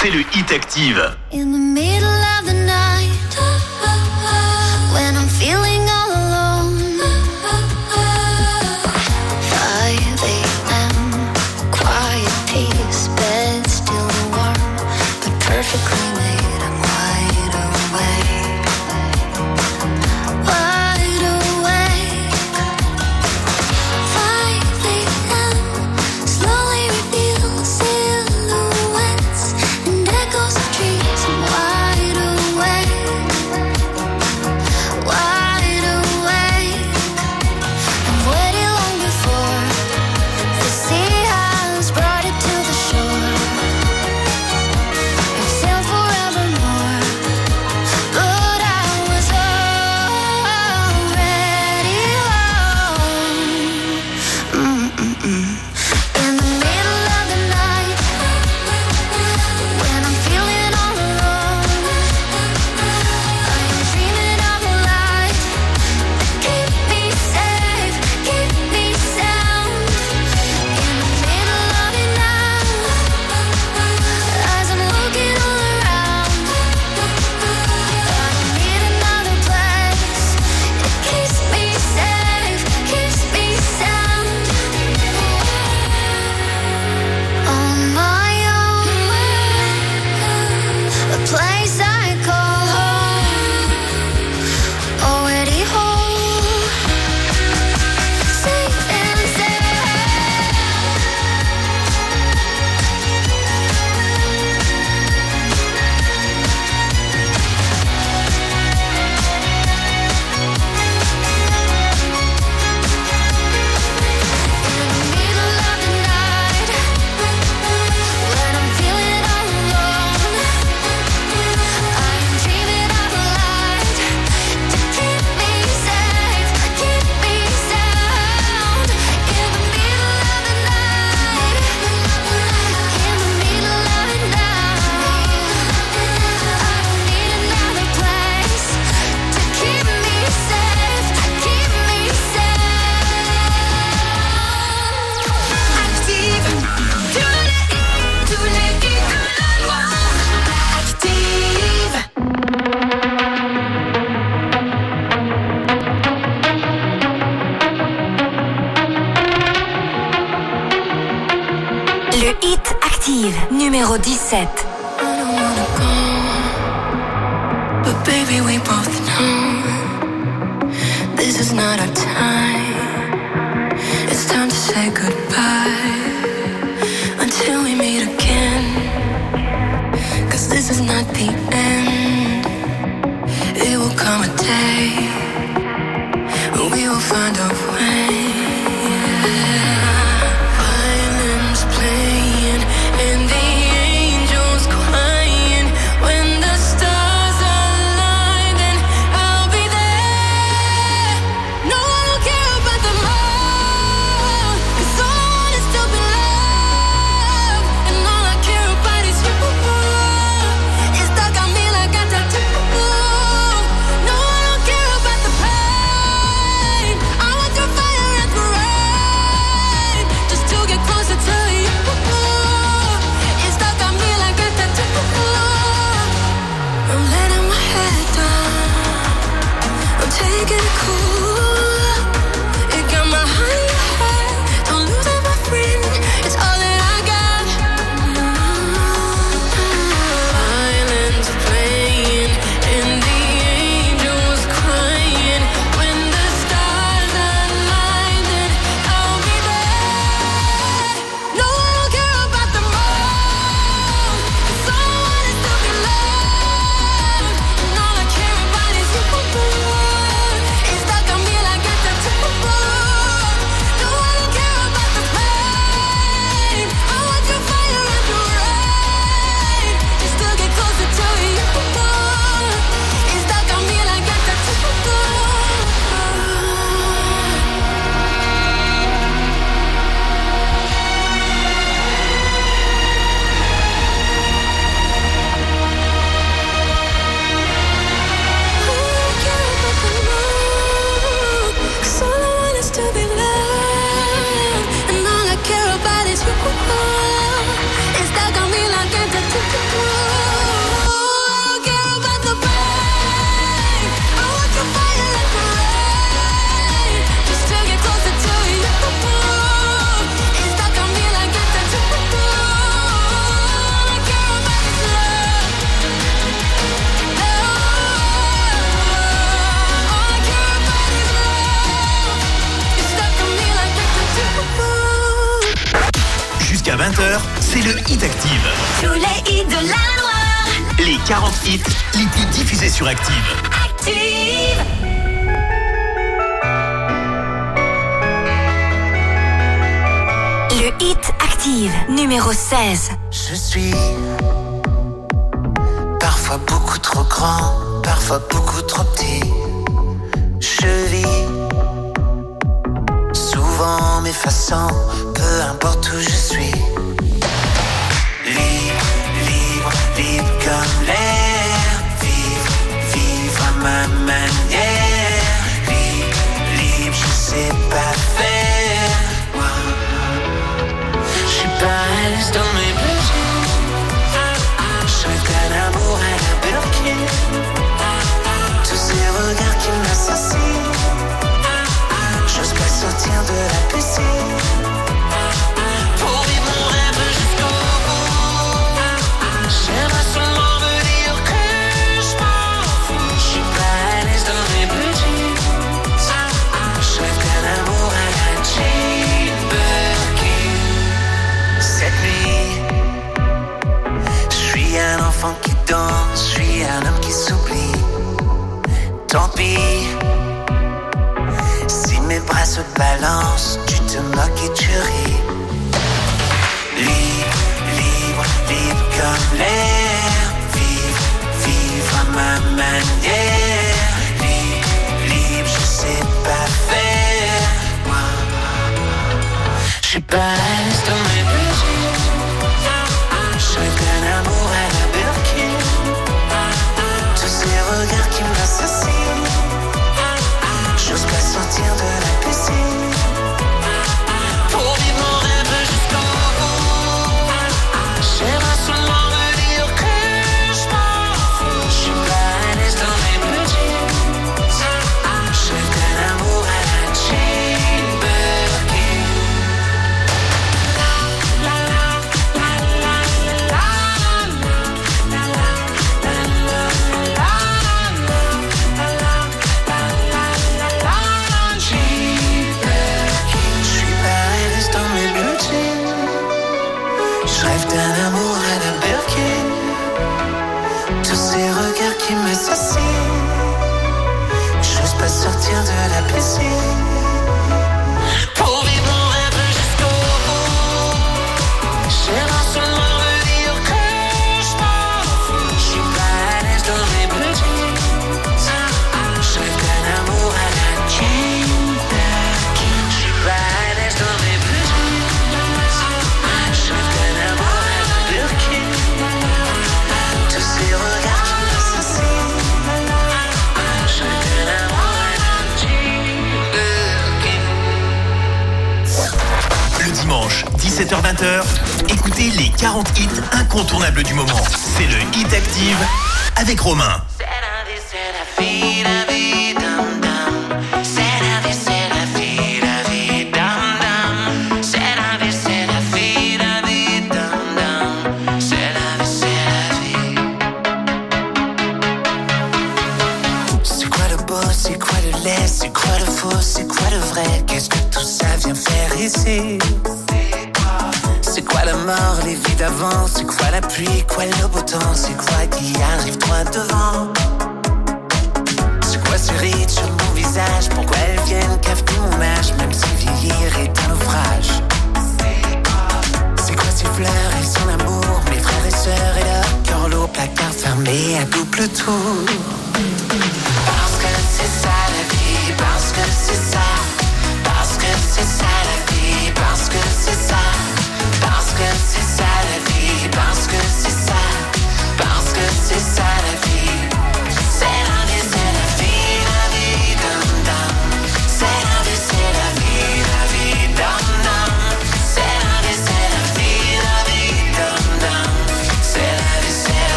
C'est 0.00 0.10
le 0.10 0.20
Hit 0.20 0.52
Active. 0.52 1.02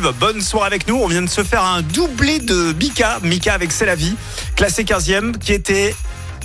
Bonne 0.00 0.40
soirée 0.40 0.68
avec 0.68 0.88
nous. 0.88 0.96
On 0.96 1.06
vient 1.06 1.20
de 1.20 1.28
se 1.28 1.42
faire 1.42 1.62
un 1.62 1.82
doublé 1.82 2.38
de 2.38 2.72
Mika. 2.72 3.18
Mika 3.22 3.52
avec 3.52 3.72
C'est 3.72 3.84
la 3.84 3.94
vie, 3.94 4.14
classé 4.56 4.84
15e, 4.84 5.36
qui 5.36 5.52
était 5.52 5.94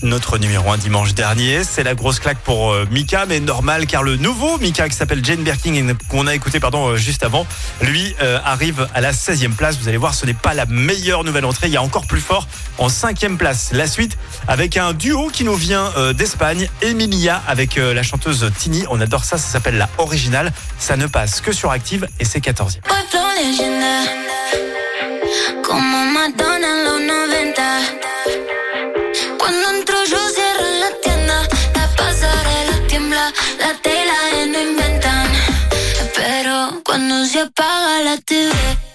notre 0.03 0.37
numéro 0.37 0.71
1 0.71 0.77
dimanche 0.77 1.13
dernier. 1.13 1.63
C'est 1.63 1.83
la 1.83 1.95
grosse 1.95 2.19
claque 2.19 2.39
pour 2.39 2.71
euh, 2.71 2.87
Mika, 2.91 3.25
mais 3.25 3.39
normal 3.39 3.85
car 3.87 4.03
le 4.03 4.15
nouveau 4.15 4.57
Mika 4.57 4.89
qui 4.89 4.95
s'appelle 4.95 5.23
Jane 5.23 5.43
Birkin 5.43 5.73
et 5.73 5.85
qu'on 6.09 6.27
a 6.27 6.35
écouté 6.35 6.59
pardon, 6.59 6.87
euh, 6.87 6.95
juste 6.97 7.23
avant, 7.23 7.45
lui 7.81 8.15
euh, 8.21 8.39
arrive 8.43 8.87
à 8.93 9.01
la 9.01 9.11
16e 9.11 9.53
place. 9.53 9.77
Vous 9.77 9.87
allez 9.87 9.97
voir, 9.97 10.13
ce 10.13 10.25
n'est 10.25 10.33
pas 10.33 10.53
la 10.53 10.65
meilleure 10.65 11.23
nouvelle 11.23 11.45
entrée. 11.45 11.67
Il 11.67 11.73
y 11.73 11.77
a 11.77 11.81
encore 11.81 12.07
plus 12.07 12.21
fort 12.21 12.47
en 12.77 12.87
5e 12.87 13.37
place. 13.37 13.69
La 13.73 13.87
suite 13.87 14.17
avec 14.47 14.77
un 14.77 14.93
duo 14.93 15.29
qui 15.31 15.43
nous 15.43 15.55
vient 15.55 15.91
d'Espagne, 16.13 16.69
Emilia 16.81 17.41
avec 17.47 17.75
la 17.75 18.03
chanteuse 18.03 18.49
Tini. 18.57 18.85
On 18.89 19.01
adore 19.01 19.25
ça, 19.25 19.37
ça 19.37 19.47
s'appelle 19.47 19.77
la 19.77 19.89
originale. 19.97 20.51
Ça 20.79 20.97
ne 20.97 21.07
passe 21.07 21.41
que 21.41 21.51
sur 21.51 21.71
Active 21.71 22.07
et 22.19 22.25
c'est 22.25 22.39
14e. 22.39 22.79
la 38.07 38.17
TV. 38.19 38.86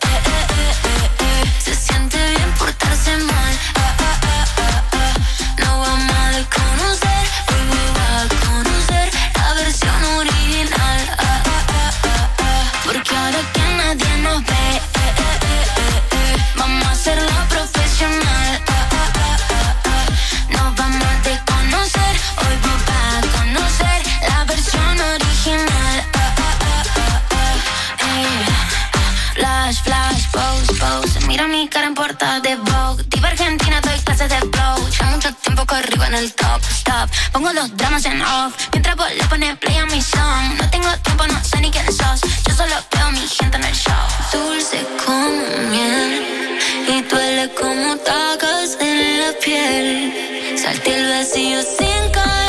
en 36.05 36.15
el 36.15 36.33
top, 36.35 36.61
top. 36.85 37.11
Pongo 37.33 37.53
los 37.53 37.77
dramas 37.77 38.05
en 38.05 38.21
off, 38.23 38.55
mientras 38.73 38.97
vos 38.97 39.07
le 39.17 39.25
pones 39.25 39.57
play 39.59 39.77
a 39.77 39.87
mi 39.87 40.01
song. 40.01 40.57
No 40.59 40.71
tengo 40.71 40.89
tiempo, 40.99 41.27
no 41.27 41.45
sé 41.45 41.61
ni 41.61 41.71
quién 41.71 41.87
sos. 41.87 42.21
Yo 42.47 42.55
solo 42.55 42.75
veo 42.93 43.11
mi 43.13 43.27
gente 43.27 43.57
en 43.57 43.65
el 43.65 43.75
show. 43.75 44.07
Dulce 44.33 44.87
como 45.05 45.69
miel 45.71 46.59
y 46.89 47.03
duele 47.03 47.51
como 47.55 47.97
tacas 47.97 48.77
en 48.81 49.21
la 49.21 49.33
piel. 49.45 50.59
Salté 50.63 50.97
el 50.99 51.09
vacío 51.09 51.63
sin 51.63 52.11
caer. 52.13 52.42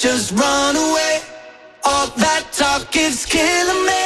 just 0.00 0.32
run 0.32 0.76
away. 0.76 1.20
All 1.84 2.06
that 2.16 2.46
talk 2.52 2.96
is 2.96 3.26
killing 3.26 3.84
me. 3.86 3.99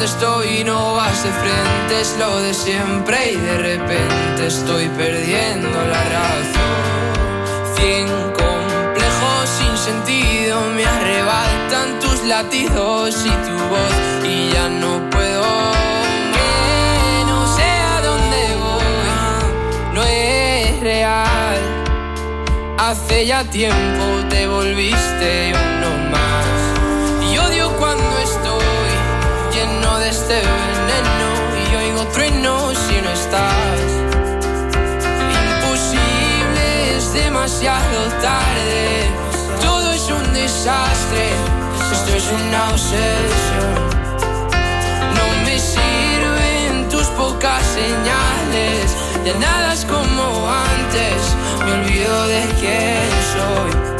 donde 0.00 0.14
estoy 0.14 0.64
no 0.64 0.94
vas 0.94 1.22
de 1.24 1.30
frente, 1.30 2.00
es 2.00 2.16
lo 2.18 2.40
de 2.40 2.54
siempre 2.54 3.32
y 3.32 3.36
de 3.36 3.58
repente 3.58 4.46
estoy 4.46 4.88
perdiendo 4.96 5.68
la 5.68 6.02
razón. 6.04 7.74
Cien 7.76 8.06
complejos 8.08 9.48
sin 9.58 9.76
sentido 9.76 10.62
me 10.74 10.86
arrebatan 10.86 12.00
tus 12.00 12.22
latidos 12.24 13.14
y 13.26 13.28
tu 13.28 13.56
voz 13.68 14.24
y 14.24 14.50
ya 14.50 14.70
no 14.70 15.10
puedo. 15.10 15.42
Que 16.32 17.24
no 17.26 17.56
sé 17.56 17.70
a 17.70 18.00
voy, 18.56 19.94
no 19.94 20.02
es 20.02 20.80
real. 20.80 21.58
Hace 22.78 23.26
ya 23.26 23.44
tiempo 23.44 24.04
te 24.30 24.46
volviste 24.46 25.52
uno 25.52 26.10
más. 26.10 26.29
De 30.00 30.08
este 30.08 30.34
veneno 30.34 31.30
y 31.70 31.74
oigo 31.76 32.06
trueno 32.06 32.70
si 32.74 33.02
no 33.02 33.10
estás. 33.10 33.80
Imposible, 35.42 36.96
es 36.96 37.12
demasiado 37.12 38.08
tarde. 38.22 39.10
Todo 39.60 39.92
es 39.92 40.10
un 40.10 40.32
desastre, 40.32 41.28
esto 41.92 42.16
es 42.16 42.32
una 42.32 42.70
obsesión. 42.70 43.74
No 45.16 45.44
me 45.44 45.58
sirven 45.58 46.88
tus 46.88 47.06
pocas 47.08 47.62
señales, 47.66 48.96
ya 49.24 49.34
nada 49.38 49.74
es 49.74 49.84
como 49.84 50.48
antes, 50.48 51.36
me 51.64 51.72
olvido 51.72 52.26
de 52.26 52.40
quién 52.58 53.10
soy. 53.34 53.99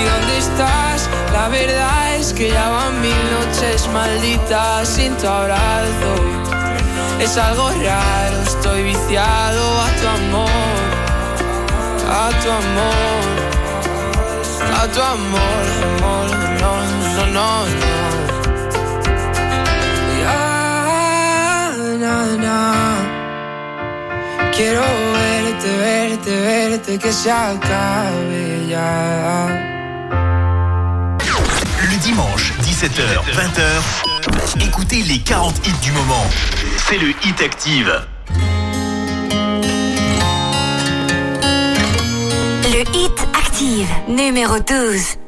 ¿Y 0.00 0.04
dónde 0.04 0.38
estás? 0.38 1.08
La 1.32 1.48
verdad 1.48 2.16
es 2.16 2.32
que 2.32 2.50
ya 2.50 2.68
van 2.70 3.00
mil 3.00 3.22
noches 3.36 3.86
malditas 3.88 4.88
sin 4.88 5.14
tu 5.16 5.26
abrazo. 5.26 6.12
Es 7.20 7.36
algo 7.36 7.68
raro, 7.68 8.42
estoy 8.46 8.82
viciado 8.82 9.62
a 9.82 9.88
tu 10.00 10.06
amor, 10.08 10.80
a 12.08 12.30
tu 12.42 12.50
amor, 12.50 13.22
a 14.80 14.86
tu 14.94 15.02
amor, 15.02 15.64
amor, 15.90 16.28
no, 16.62 16.72
no, 17.16 17.26
no, 17.26 17.66
no. 17.82 17.90
Ya, 20.22 21.72
na, 22.02 22.14
na. 22.44 22.58
Quiero 24.56 24.82
verte, 25.12 25.76
verte, 25.76 26.40
verte, 26.40 26.98
que 26.98 27.12
se 27.12 27.30
acabe 27.30 28.66
ya. 28.66 29.69
17h, 32.80 33.20
20h, 33.34 34.66
écoutez 34.66 35.02
les 35.02 35.18
40 35.18 35.54
hits 35.66 35.72
du 35.82 35.92
moment. 35.92 36.24
C'est 36.88 36.96
le 36.96 37.10
Hit 37.10 37.38
Active. 37.42 37.92
Le 42.72 42.80
hit 42.80 43.28
active, 43.34 43.86
numéro 44.08 44.54
12. 44.60 45.18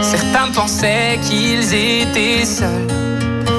Certains 0.00 0.50
pensaient 0.54 1.20
qu'ils 1.28 1.74
étaient 1.74 2.46
seuls, 2.46 2.88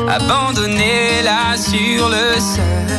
abandonnés 0.10 1.22
là 1.24 1.56
sur 1.56 2.10
le 2.10 2.40
sol. 2.40 2.98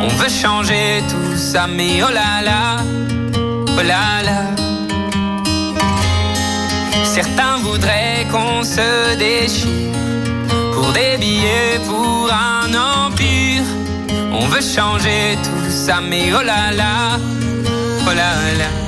On 0.00 0.08
veut 0.08 0.30
changer 0.30 1.02
tout 1.10 1.36
ça, 1.36 1.66
mais 1.66 2.02
oh 2.02 2.10
là 2.10 2.40
là, 2.42 2.78
oh 3.76 3.82
là 3.82 4.22
là. 4.24 4.65
Certains 7.16 7.56
voudraient 7.62 8.26
qu'on 8.30 8.62
se 8.62 9.16
déchire 9.16 9.90
pour 10.74 10.92
des 10.92 11.16
billets, 11.16 11.80
pour 11.86 12.30
un 12.30 12.68
empire. 12.74 13.62
On 14.32 14.46
veut 14.48 14.60
changer 14.60 15.38
tout 15.42 15.70
ça, 15.70 16.02
mais 16.02 16.30
oh 16.38 16.42
là 16.42 16.72
là, 16.72 17.18
oh 18.06 18.12
là 18.14 18.52
là. 18.58 18.85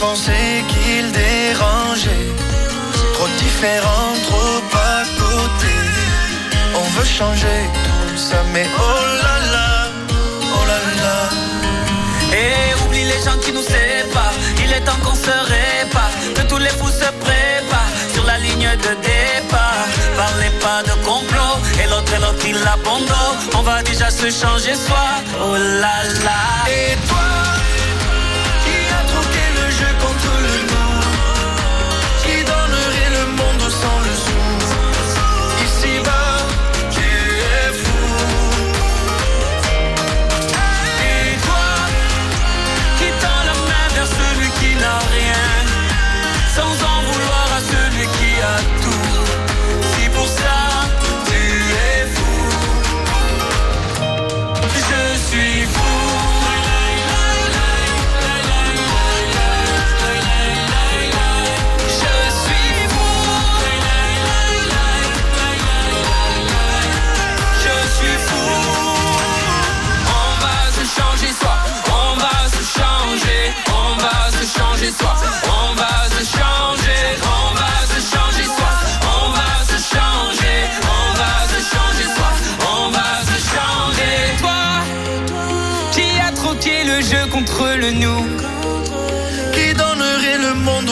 Certains 0.00 0.14
pensaient 0.14 0.64
qu'ils 0.68 1.12
dérangeaient. 1.12 2.32
Trop 3.14 3.28
différents, 3.38 4.14
trop 4.28 4.62
à 4.74 5.02
côté. 5.18 5.74
On 6.74 6.98
veut 6.98 7.04
changer 7.04 7.60
tout 8.08 8.16
ça, 8.16 8.42
mais 8.52 8.66
oh 8.78 9.04
là 9.22 9.36
là, 9.52 9.88
oh 10.54 10.64
là 10.70 10.80
là. 11.02 11.18
Et 12.32 12.74
oublie 12.84 13.04
les 13.04 13.22
gens 13.24 13.38
qui 13.44 13.52
nous 13.52 13.62
séparent. 13.62 14.38
Il 14.64 14.72
est 14.72 14.80
temps 14.80 15.00
qu'on 15.04 15.14
se 15.14 15.36
répare. 15.54 16.10
Que 16.34 16.42
tous 16.48 16.58
les 16.58 16.70
fous 16.78 16.88
se 16.88 17.10
préparent 17.24 17.92
sur 18.14 18.24
la 18.24 18.38
ligne 18.38 18.70
de 18.86 18.92
départ. 19.10 19.86
Parlez 20.16 20.50
pas 20.60 20.82
de 20.82 20.94
complot. 21.04 21.56
Et 21.82 21.86
l'autre 21.88 22.12
et 22.14 22.20
l'autre 22.20 22.44
il 22.46 22.56
abandonne. 22.56 23.36
On 23.54 23.62
va 23.62 23.82
déjà 23.82 24.10
se 24.10 24.30
changer 24.30 24.74
soi. 24.74 25.04
Oh 25.42 25.56
là 25.56 25.96
là. 26.24 26.60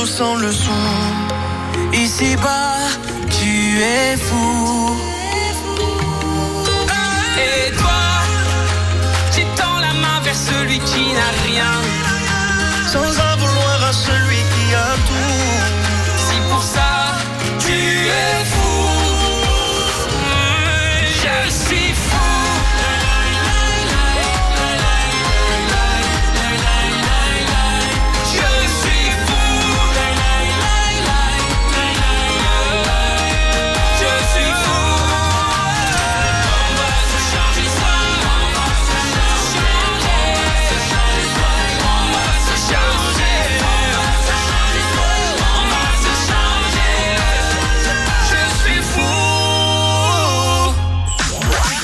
Sans 0.08 0.36
le 0.36 0.50
sou 0.50 0.70
Ici-bas, 1.92 2.76
tu 3.30 3.80
es 3.80 4.16
fou. 4.16 4.96
Et 7.36 7.72
toi, 7.76 8.02
tu 9.34 9.42
tends 9.56 9.78
la 9.80 9.92
main 10.02 10.20
vers 10.24 10.34
celui 10.34 10.78
qui 10.80 11.12
n'a 11.12 11.30
rien. 11.46 11.72
Sans 12.92 13.27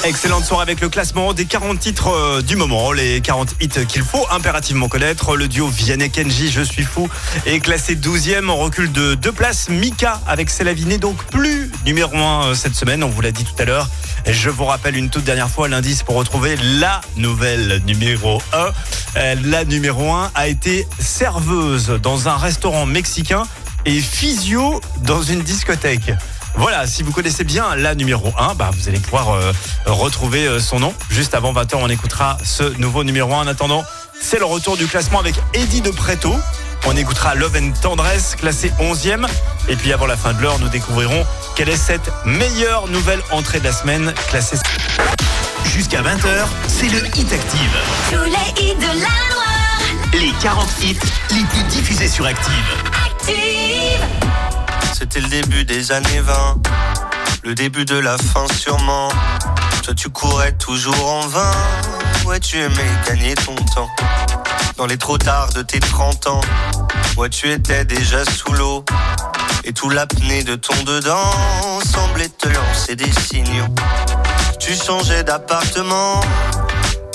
Excellente 0.06 0.44
soirée 0.44 0.64
avec 0.64 0.82
le 0.82 0.90
classement 0.90 1.32
des 1.32 1.46
40 1.46 1.78
titres 1.78 2.08
euh, 2.08 2.42
du 2.42 2.56
moment, 2.56 2.92
les 2.92 3.22
40 3.22 3.54
hits 3.62 3.86
qu'il 3.88 4.02
faut 4.02 4.26
impérativement 4.30 4.86
connaître. 4.88 5.34
Le 5.34 5.48
duo 5.48 5.66
Vianney 5.66 6.10
Kenji, 6.10 6.50
Je 6.50 6.60
suis 6.60 6.82
fou, 6.82 7.08
est 7.46 7.60
classé 7.60 7.96
12e 7.96 8.50
en 8.50 8.56
recul 8.56 8.92
de 8.92 9.14
deux 9.14 9.32
places. 9.32 9.70
Mika 9.70 10.20
avec 10.26 10.50
C'est 10.50 10.62
la 10.62 10.74
vie 10.74 10.84
n'est 10.84 10.98
donc 10.98 11.24
plus 11.24 11.70
numéro 11.86 12.14
1 12.14 12.54
cette 12.54 12.74
semaine, 12.74 13.02
on 13.02 13.08
vous 13.08 13.22
l'a 13.22 13.32
dit 13.32 13.44
tout 13.44 13.54
à 13.58 13.64
l'heure. 13.64 13.88
Je 14.26 14.50
vous 14.50 14.66
rappelle 14.66 14.94
une 14.94 15.08
toute 15.08 15.24
dernière 15.24 15.48
fois 15.48 15.68
l'indice 15.68 16.02
pour 16.02 16.16
retrouver 16.16 16.56
la 16.56 17.00
nouvelle 17.16 17.80
numéro 17.86 18.42
1. 18.52 18.66
Euh, 19.16 19.34
La 19.46 19.64
numéro 19.64 20.12
1 20.12 20.32
a 20.34 20.48
été 20.48 20.86
serveuse 20.98 21.98
dans 22.02 22.28
un 22.28 22.36
restaurant 22.36 22.84
mexicain 22.84 23.44
et 23.86 24.00
physio 24.00 24.82
dans 25.02 25.22
une 25.22 25.40
discothèque. 25.40 26.12
Voilà, 26.56 26.86
si 26.86 27.02
vous 27.02 27.12
connaissez 27.12 27.44
bien 27.44 27.74
la 27.74 27.94
numéro 27.94 28.32
1, 28.38 28.54
bah, 28.54 28.70
vous 28.72 28.88
allez 28.88 29.00
pouvoir 29.00 29.30
euh, 29.30 29.52
retrouver 29.86 30.46
euh, 30.46 30.60
son 30.60 30.78
nom. 30.78 30.94
Juste 31.10 31.34
avant 31.34 31.52
20h, 31.52 31.74
on 31.76 31.88
écoutera 31.88 32.38
ce 32.44 32.62
nouveau 32.78 33.02
numéro 33.04 33.34
1. 33.34 33.38
En 33.38 33.46
attendant, 33.46 33.84
c'est 34.20 34.38
le 34.38 34.44
retour 34.44 34.76
du 34.76 34.86
classement 34.86 35.18
avec 35.18 35.34
Eddie 35.52 35.80
de 35.80 35.90
Preto. 35.90 36.34
On 36.86 36.96
écoutera 36.96 37.34
Love 37.34 37.56
and 37.56 37.72
Tendresse, 37.80 38.36
classé 38.36 38.72
11e. 38.80 39.26
Et 39.68 39.76
puis 39.76 39.92
avant 39.92 40.06
la 40.06 40.16
fin 40.16 40.32
de 40.32 40.42
l'heure, 40.42 40.58
nous 40.60 40.68
découvrirons 40.68 41.26
quelle 41.56 41.68
est 41.68 41.76
cette 41.76 42.10
meilleure 42.24 42.88
nouvelle 42.88 43.20
entrée 43.30 43.58
de 43.58 43.64
la 43.64 43.72
semaine, 43.72 44.12
classée. 44.28 44.58
Jusqu'à 45.64 46.02
20h, 46.02 46.46
c'est 46.68 46.88
le 46.88 47.04
Hit 47.16 47.32
Active. 47.32 47.76
Tous 48.10 48.24
les 48.24 48.62
hits 48.62 48.76
de 48.76 48.86
la 48.86 48.94
Loire. 48.94 49.54
Les 50.12 50.32
40 50.40 50.68
hits 50.82 50.98
les 51.30 51.44
plus 51.44 51.62
diffusés 51.64 52.08
sur 52.08 52.26
Active. 52.26 52.52
Active. 53.06 54.33
C'était 54.96 55.20
le 55.20 55.28
début 55.28 55.64
des 55.64 55.90
années 55.90 56.20
20, 56.20 56.56
le 57.42 57.54
début 57.56 57.84
de 57.84 57.96
la 57.96 58.16
fin 58.16 58.46
sûrement. 58.56 59.08
Toi 59.82 59.92
tu 59.92 60.08
courais 60.08 60.52
toujours 60.52 61.10
en 61.10 61.26
vain, 61.26 61.50
ouais 62.26 62.38
tu 62.38 62.58
aimais 62.58 62.90
gagner 63.06 63.34
ton 63.34 63.56
temps. 63.74 63.90
Dans 64.76 64.86
les 64.86 64.96
trop 64.96 65.18
tard 65.18 65.48
de 65.52 65.62
tes 65.62 65.80
30 65.80 66.28
ans, 66.28 66.40
ouais 67.16 67.28
tu 67.28 67.50
étais 67.50 67.84
déjà 67.84 68.24
sous 68.24 68.52
l'eau. 68.52 68.84
Et 69.64 69.72
tout 69.72 69.90
l'apnée 69.90 70.44
de 70.44 70.54
ton 70.54 70.80
dedans 70.84 71.30
semblait 71.92 72.28
te 72.28 72.48
lancer 72.48 72.94
des 72.94 73.10
signaux. 73.28 73.66
Tu 74.60 74.76
changeais 74.76 75.24
d'appartement 75.24 76.20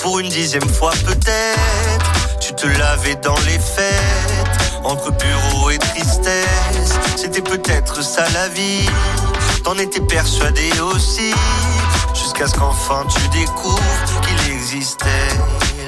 pour 0.00 0.18
une 0.18 0.28
dixième 0.28 0.68
fois 0.68 0.92
peut-être. 1.06 2.38
Tu 2.40 2.54
te 2.54 2.66
lavais 2.66 3.16
dans 3.16 3.38
les 3.46 3.58
fêtes, 3.58 4.82
entre 4.84 5.12
bureau 5.12 5.70
et 5.70 5.78
tristesse. 5.78 6.69
C'était 7.22 7.42
peut-être 7.42 8.02
ça 8.02 8.24
la 8.32 8.48
vie, 8.48 8.88
t'en 9.62 9.74
étais 9.74 10.00
persuadé 10.00 10.70
aussi. 10.80 11.34
Jusqu'à 12.14 12.46
ce 12.46 12.54
qu'enfin 12.54 13.04
tu 13.14 13.28
découvres 13.28 14.20
qu'il 14.22 14.54
existait 14.54 15.28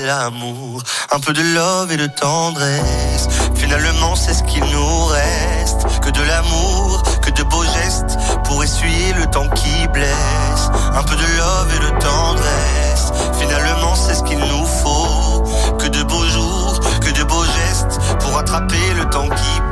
l'amour. 0.05 0.83
Un 1.11 1.21
peu 1.21 1.33
de 1.33 1.41
love 1.41 1.91
et 1.91 1.97
de 1.97 2.07
tendresse. 2.07 3.29
Finalement, 3.55 4.15
c'est 4.15 4.35
ce 4.35 4.43
qu'il 4.43 4.63
nous 4.63 5.05
reste. 5.07 6.01
Que 6.03 6.11
de 6.11 6.21
l'amour, 6.21 7.03
que 7.23 7.31
de 7.31 7.43
beaux 7.45 7.65
gestes 7.65 8.19
pour 8.45 8.63
essuyer 8.63 9.15
le 9.15 9.25
temps 9.25 9.49
qui 9.55 9.89
blesse. 9.89 10.69
Un 10.93 11.03
peu 11.03 11.17
de 11.17 11.27
love 11.39 11.69
et 11.77 11.93
de 11.93 11.99
tendresse. 11.99 13.11
Finalement, 13.39 13.95
c'est 13.95 14.17
ce 14.17 14.23
qu'il 14.25 14.39
nous 14.39 14.67
faut. 14.67 15.45
Que 15.79 15.89
de 15.89 16.03
beaux 16.03 16.27
jours, 16.27 16.79
que 17.01 17.11
de 17.11 17.25
beaux 17.25 17.45
gestes 17.45 17.99
pour 18.21 18.37
attraper 18.37 18.93
le 18.99 19.09
temps 19.09 19.31
qui 19.31 19.61
presse. 19.61 19.72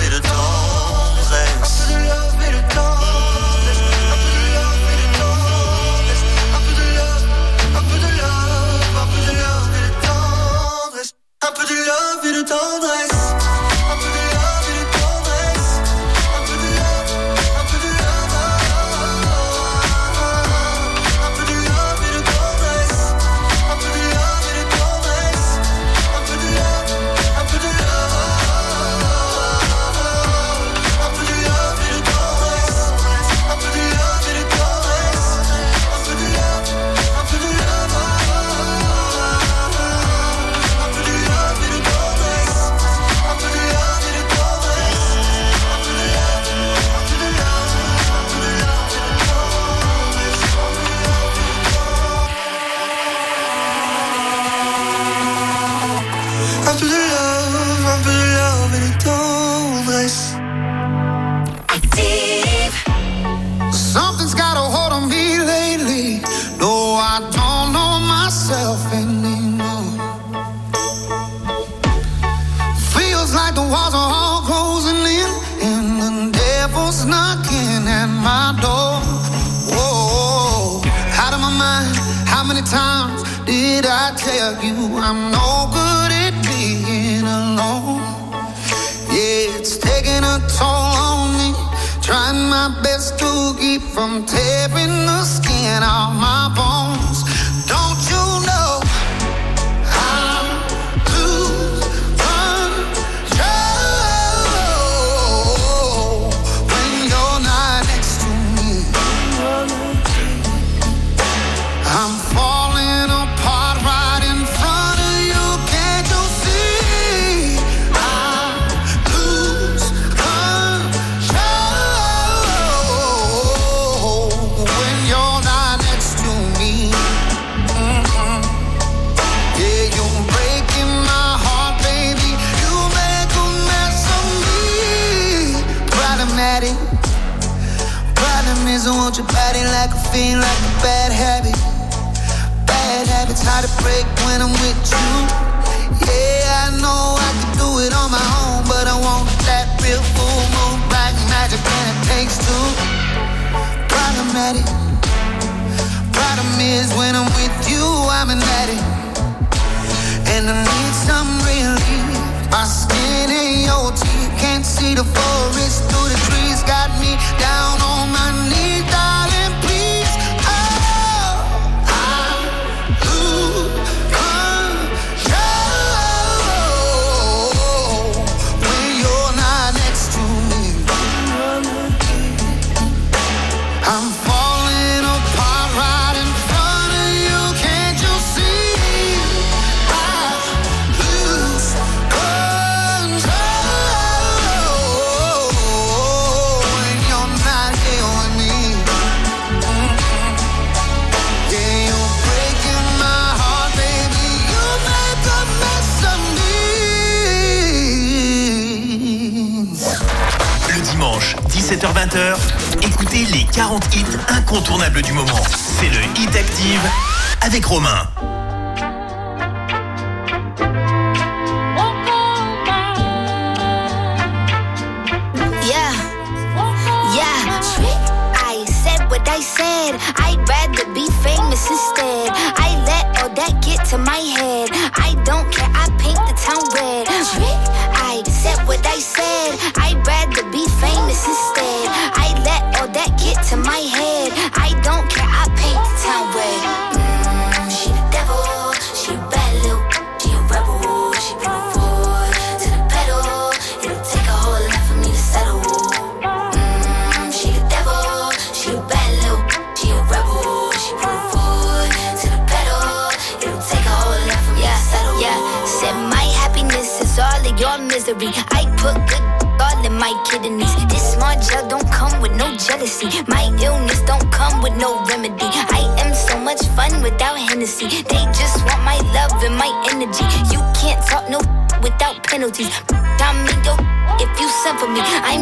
Un 11.43 11.51
peu 11.53 11.65
de 11.65 11.73
love 11.73 12.25
et 12.25 12.33
de 12.33 12.41
tendresse. 12.43 13.20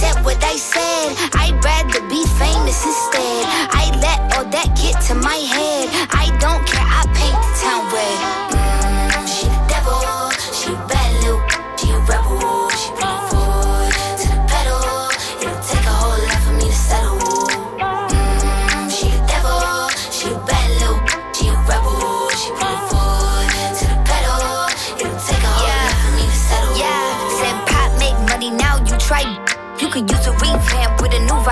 said 0.00 0.24
what 0.24 0.42
I 0.42 0.56
said. 0.56 1.12
I'd 1.36 1.60
rather 1.62 2.00
be 2.08 2.24
famous 2.40 2.80
instead. 2.88 3.44
I 3.82 3.84
let 4.00 4.18
all 4.32 4.48
that 4.48 4.72
get 4.80 4.96
to 5.08 5.14
my 5.14 5.36
head. 5.36 5.99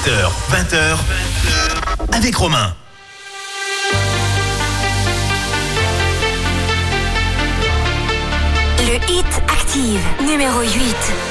17h, 0.00 0.30
20h, 0.50 0.96
avec 2.12 2.34
Romain. 2.36 2.74
Le 8.78 8.94
hit 9.12 9.26
active 9.48 10.00
numéro 10.26 10.60
8. 10.60 11.29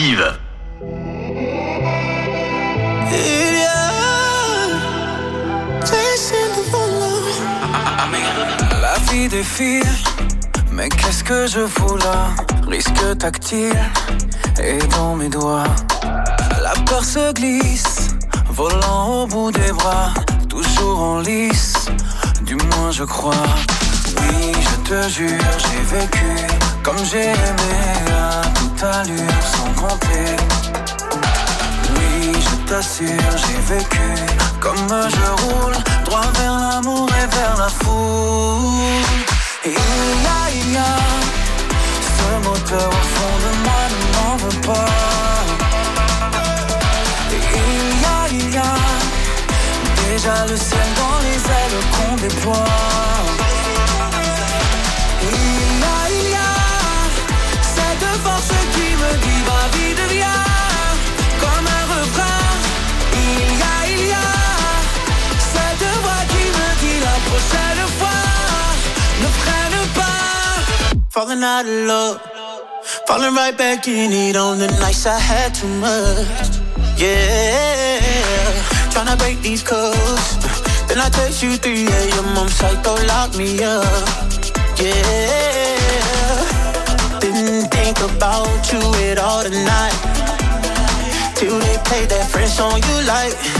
La 0.00 0.04
vie 9.10 9.28
défile, 9.28 9.82
mais 10.70 10.88
qu'est-ce 10.88 11.24
que 11.24 11.48
je 11.48 11.66
fous 11.66 11.96
là? 11.96 12.28
Risque 12.68 13.18
tactile 13.18 13.76
et 14.62 14.78
dans 14.96 15.16
mes 15.16 15.28
doigts. 15.28 15.64
La 16.62 16.74
peur 16.86 17.04
se 17.04 17.32
glisse, 17.32 18.10
volant 18.50 19.22
au 19.22 19.26
bout 19.26 19.50
des 19.50 19.72
bras, 19.72 20.14
toujours 20.48 21.00
en 21.00 21.18
lice, 21.18 21.74
du 22.42 22.54
moins 22.54 22.92
je 22.92 23.02
crois. 23.02 23.34
Oui, 24.20 24.52
je 24.60 24.76
te 24.88 25.08
jure, 25.08 25.58
j'ai 25.58 25.82
vécu 25.98 26.46
comme 26.84 27.04
j'ai 27.04 27.30
aimé 27.30 27.57
j'ai 32.80 33.74
vécu 33.74 33.98
comme 34.60 34.76
je 34.88 35.42
roule 35.42 35.74
droit 36.04 36.30
vers 36.38 36.58
l'amour 36.58 37.08
et 37.10 37.26
vers 37.34 37.56
la 37.58 37.68
foule. 37.68 39.04
Et 39.64 39.70
il 39.70 40.22
y 40.22 40.26
a, 40.26 40.50
il 40.54 40.72
y 40.72 40.76
a 40.76 40.96
ce 42.16 42.48
moteur 42.48 42.88
au 42.88 43.04
fond 43.14 43.36
de 43.44 43.50
moi 43.64 43.82
ne 43.90 43.98
m'en 44.14 44.36
veut 44.36 44.60
pas. 44.60 44.92
Et 47.32 47.40
il 47.66 48.00
y 48.00 48.04
a, 48.04 48.18
il 48.30 48.54
y 48.54 48.58
a 48.58 48.74
déjà 50.12 50.46
le 50.46 50.56
ciel 50.56 50.88
dans 50.96 51.18
les 51.26 51.40
ailes 51.58 51.80
qu'on 51.92 52.14
déploie. 52.16 52.64
Cette 57.74 58.06
force 58.22 58.52
qui 58.72 58.88
me 59.02 59.10
dit 59.24 59.42
va 59.48 59.62
vite 59.76 60.02
viens 60.12 60.44
comme 61.40 61.66
un 61.66 61.84
refrain. 61.94 62.37
Falling 71.18 71.42
out 71.42 71.66
of 71.66 71.86
love, 71.88 72.20
falling 73.08 73.34
right 73.34 73.56
back 73.58 73.88
in 73.88 74.12
it 74.12 74.36
on 74.36 74.58
the 74.58 74.68
nights 74.78 75.04
I 75.04 75.18
had 75.18 75.52
too 75.52 75.66
much. 75.66 76.62
Yeah, 76.96 77.98
tryna 78.94 79.18
break 79.18 79.40
these 79.42 79.60
codes. 79.64 80.38
Then 80.86 80.98
I 80.98 81.08
text 81.10 81.42
you 81.42 81.56
3 81.56 81.86
a.m. 81.88 82.38
I'm 82.38 82.48
psycho, 82.48 82.94
lock 83.06 83.34
me 83.36 83.60
up. 83.64 83.84
Yeah, 84.78 86.38
didn't 87.18 87.68
think 87.68 87.98
about 87.98 88.72
you 88.72 88.78
at 89.10 89.18
all 89.18 89.42
tonight. 89.42 89.98
Till 91.34 91.58
they 91.58 91.78
play 91.82 92.06
that 92.06 92.28
French 92.30 92.52
song 92.52 92.80
you 92.80 92.96
like. 93.10 93.57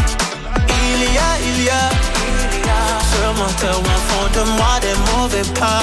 Il 1.59 1.65
y 1.65 1.71
a, 1.71 1.73
a 1.75 3.01
ce 3.11 3.23
moteur 3.37 3.81
au 3.81 3.99
fond 4.09 4.27
de 4.33 4.43
moi 4.57 4.79
des 4.81 4.95
mauvais 5.13 5.43
pas. 5.59 5.83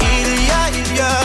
Il 0.00 0.46
y 0.46 0.50
a, 0.50 0.62
il 0.72 0.96
y 0.96 1.00
a 1.00 1.18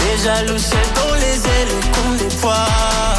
des 0.00 0.24
jalousies 0.24 0.90
dans 0.96 1.14
les 1.14 1.36
ailes 1.56 1.76
qu'on. 1.92 2.16
Il 2.18 3.15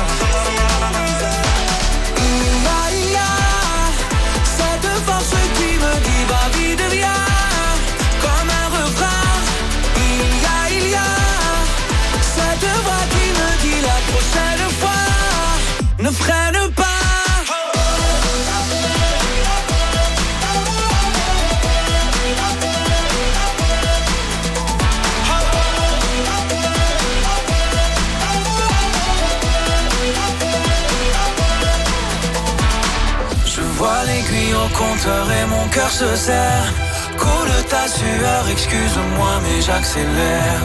Et 35.07 35.45
mon 35.45 35.67
cœur 35.69 35.89
se 35.89 36.15
serre 36.15 36.73
coule 37.17 37.63
ta 37.69 37.87
sueur, 37.87 38.43
excuse-moi, 38.51 39.31
mais 39.43 39.61
j'accélère. 39.61 40.61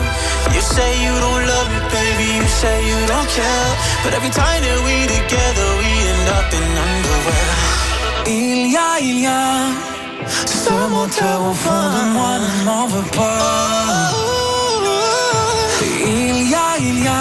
You 0.55 0.61
say 0.61 0.91
you 1.05 1.15
don't 1.25 1.45
love 1.47 1.69
me, 1.75 1.81
baby, 1.95 2.29
you 2.39 2.49
say 2.49 2.77
you 2.91 2.99
don't 3.07 3.29
care. 3.39 3.73
But 4.03 4.15
every 4.15 4.31
time 4.31 4.61
that 4.67 4.79
we 4.87 5.07
together, 5.07 5.69
we 5.81 5.91
end 6.13 6.29
up 6.39 6.49
in 6.59 6.67
underwear. 6.87 7.55
Il 8.27 8.73
y 8.73 8.77
a, 8.77 9.01
il 9.01 9.21
y 9.21 9.27
a 9.27 9.71
ce 10.47 10.75
moteur 10.91 11.39
au 11.51 11.55
fond 11.55 11.85
de 11.97 12.03
moi, 12.15 12.39
ne 12.39 12.65
m'en 12.65 12.87
veux 12.87 13.09
pas. 13.17 14.11
Il 16.05 16.51
y 16.51 16.55
a, 16.55 16.79
il 16.81 17.05
y 17.05 17.09
a, 17.09 17.21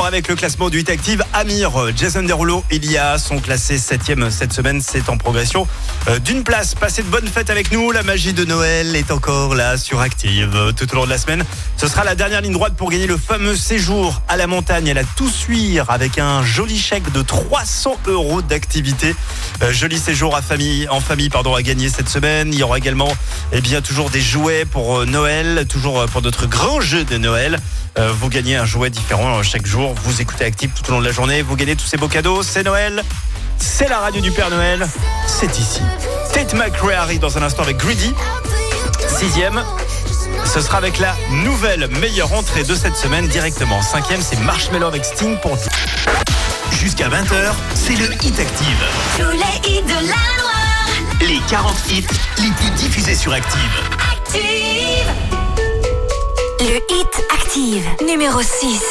Avec 0.00 0.26
le 0.28 0.34
classement 0.34 0.68
du 0.68 0.80
Hit 0.80 0.90
Active. 0.90 1.22
Amir, 1.32 1.70
Jason 1.94 2.22
Derulo, 2.22 2.64
Ilia 2.70 3.18
sont 3.18 3.38
classés 3.38 3.78
7 3.78 4.30
cette 4.30 4.52
semaine. 4.52 4.80
C'est 4.80 5.08
en 5.08 5.16
progression 5.16 5.62
euh, 5.62 5.91
d'une 6.24 6.42
place. 6.42 6.74
Passez 6.74 7.02
de 7.02 7.08
bonnes 7.08 7.28
fêtes 7.28 7.50
avec 7.50 7.70
nous. 7.70 7.92
La 7.92 8.02
magie 8.02 8.32
de 8.32 8.44
Noël 8.44 8.96
est 8.96 9.10
encore 9.10 9.54
là 9.54 9.76
sur 9.76 10.00
Active 10.00 10.50
euh, 10.54 10.72
tout 10.72 10.90
au 10.92 10.96
long 10.96 11.04
de 11.04 11.10
la 11.10 11.18
semaine. 11.18 11.44
Ce 11.76 11.86
sera 11.86 12.04
la 12.04 12.14
dernière 12.14 12.40
ligne 12.40 12.52
droite 12.52 12.74
pour 12.76 12.90
gagner 12.90 13.06
le 13.06 13.16
fameux 13.16 13.56
séjour 13.56 14.20
à 14.28 14.36
la 14.36 14.46
montagne 14.46 14.90
à 14.90 14.94
la 14.94 15.04
Toussuire 15.04 15.90
avec 15.90 16.18
un 16.18 16.42
joli 16.42 16.78
chèque 16.78 17.12
de 17.12 17.22
300 17.22 17.96
euros 18.06 18.42
d'activité. 18.42 19.14
Euh, 19.62 19.72
joli 19.72 19.98
séjour 19.98 20.34
à 20.34 20.42
famille, 20.42 20.88
en 20.88 21.00
famille 21.00 21.30
pardon, 21.30 21.54
à 21.54 21.62
gagner 21.62 21.88
cette 21.88 22.08
semaine. 22.08 22.52
Il 22.52 22.58
y 22.58 22.62
aura 22.62 22.78
également 22.78 23.12
eh 23.52 23.60
bien, 23.60 23.80
toujours 23.80 24.10
des 24.10 24.20
jouets 24.20 24.64
pour 24.64 24.98
euh, 24.98 25.04
Noël, 25.06 25.66
toujours 25.68 26.00
euh, 26.00 26.06
pour 26.06 26.22
notre 26.22 26.46
grand 26.46 26.80
jeu 26.80 27.04
de 27.04 27.16
Noël. 27.16 27.58
Euh, 27.98 28.10
vous 28.12 28.30
gagnez 28.30 28.56
un 28.56 28.64
jouet 28.64 28.88
différent 28.88 29.38
euh, 29.38 29.42
chaque 29.42 29.66
jour. 29.66 29.94
Vous 30.04 30.22
écoutez 30.22 30.44
Active 30.44 30.70
tout 30.74 30.88
au 30.90 30.94
long 30.94 31.00
de 31.00 31.06
la 31.06 31.12
journée. 31.12 31.42
Vous 31.42 31.56
gagnez 31.56 31.76
tous 31.76 31.84
ces 31.84 31.98
beaux 31.98 32.08
cadeaux. 32.08 32.42
C'est 32.42 32.62
Noël. 32.62 33.02
C'est 33.62 33.88
la 33.88 34.00
radio 34.00 34.20
du 34.20 34.32
Père 34.32 34.50
Noël. 34.50 34.88
C'est 35.28 35.56
ici. 35.56 35.80
Tate 36.34 36.52
McRae 36.54 36.96
arrive 36.96 37.20
dans 37.20 37.38
un 37.38 37.42
instant 37.42 37.62
avec 37.62 37.76
Greedy. 37.76 38.12
Sixième. 39.06 39.62
Ce 40.44 40.60
sera 40.60 40.78
avec 40.78 40.98
la 40.98 41.14
nouvelle 41.30 41.86
meilleure 42.00 42.32
entrée 42.32 42.64
de 42.64 42.74
cette 42.74 42.96
semaine 42.96 43.28
directement. 43.28 43.80
Cinquième, 43.80 44.20
c'est 44.20 44.40
Marshmello 44.40 44.88
avec 44.88 45.04
Sting 45.04 45.38
pour 45.38 45.56
Jusqu'à 46.72 47.08
20h, 47.08 47.52
c'est 47.74 47.94
le 47.94 48.12
Hit 48.24 48.40
Active. 48.40 48.84
Tous 49.16 49.30
les 49.30 49.70
hits 49.70 49.82
de 49.82 50.08
la 50.08 50.18
Loire. 50.40 51.20
Les 51.20 51.38
40 51.48 51.74
hits 51.88 52.06
les 52.38 52.50
plus 52.50 52.70
diffusés 52.70 53.14
sur 53.14 53.32
Active. 53.32 53.60
Active. 54.10 54.42
Le 56.58 56.76
hit 56.96 57.24
active 57.32 57.86
numéro 58.04 58.42
6. 58.42 58.82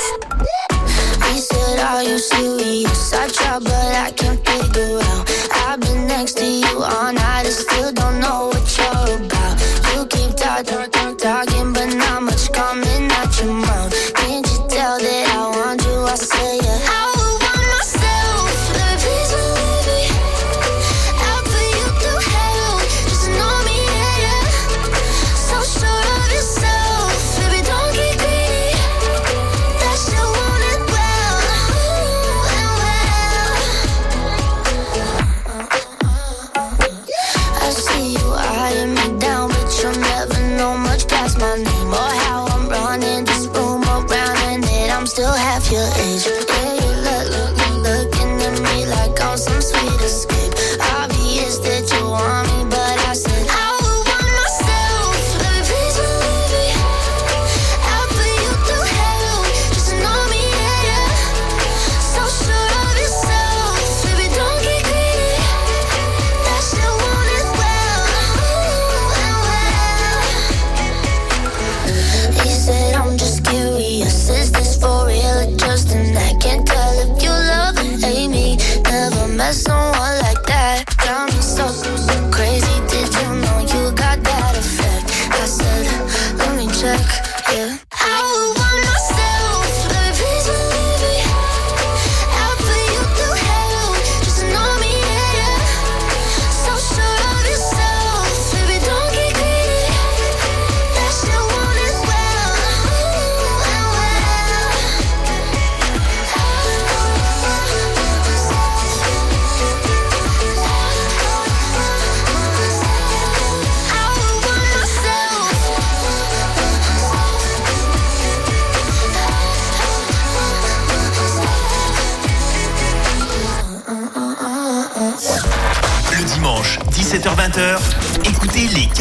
Said, 1.42 1.80
you? 2.02 2.88
I 3.14 3.28
try, 3.28 3.60
but 3.60 3.74
I 3.74 4.12
can't 4.12 4.40
figure 4.46 5.00
out. 5.02 5.30
I've 5.66 5.80
been 5.80 6.08
next 6.08 6.38
to 6.38 6.46
you 6.46 6.84
all 6.84 7.14
night 7.14 7.46
and 7.46 7.54
still 7.54 7.92
don't 7.92 8.20
know 8.20 8.48
what 8.48 8.78
you're 8.78 9.26
about. 9.26 9.56
You 9.94 10.06
keep 10.08 10.36
talking, 10.36 11.01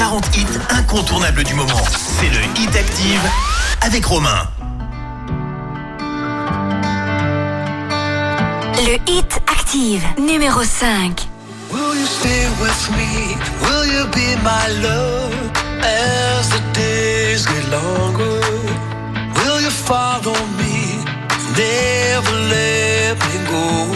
40 0.01 0.35
hits 0.35 0.59
incontournables 0.71 1.45
du 1.45 1.53
moment. 1.53 1.85
C'est 1.95 2.31
le 2.31 2.41
Hit 2.59 2.75
Active 2.75 3.21
avec 3.83 4.07
Romain. 4.07 4.49
Le 8.79 8.95
hit 9.07 9.43
active 9.47 10.03
numéro 10.19 10.63
5. 10.63 11.29
Will 11.71 11.99
you 11.99 12.07
stay 12.07 12.49
with 12.63 12.91
me? 12.97 13.37
Will 13.61 13.93
you 13.93 14.07
be 14.07 14.39
my 14.43 14.69
love? 14.81 15.35
As 15.83 16.49
the 16.49 16.63
days 16.73 17.45
get 17.45 17.69
longer? 17.71 18.41
Will 19.35 19.61
you 19.61 19.71
follow 19.71 20.35
me? 20.57 21.05
Never 21.59 22.33
let 22.49 23.19
me 23.19 23.51
go. 23.51 23.90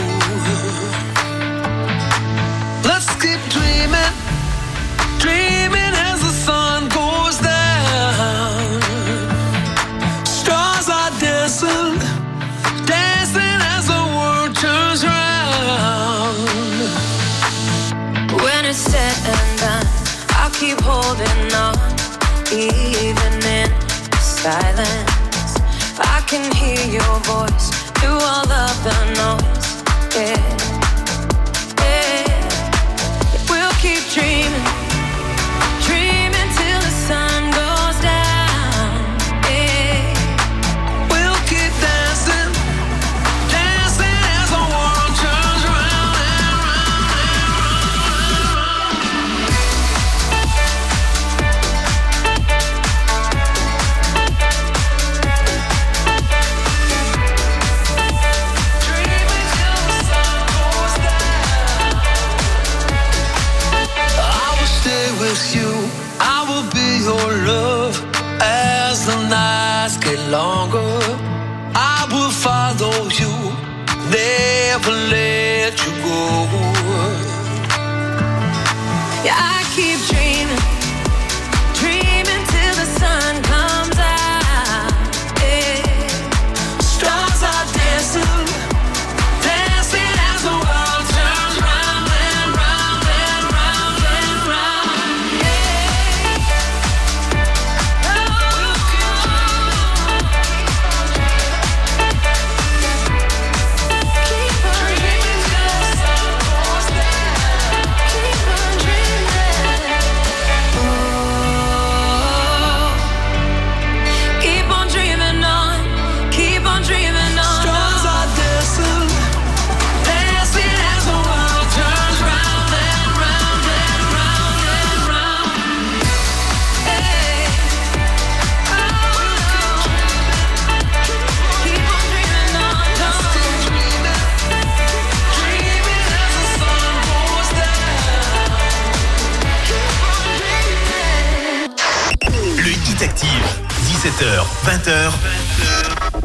can 26.35 26.53
hear 26.57 26.85
your 26.91 27.21
voice 27.21 27.71
through 28.01 28.19
all 28.33 28.51
of 28.51 28.75
the 28.83 28.97
noise. 29.15 30.17
Yeah. 30.17 30.54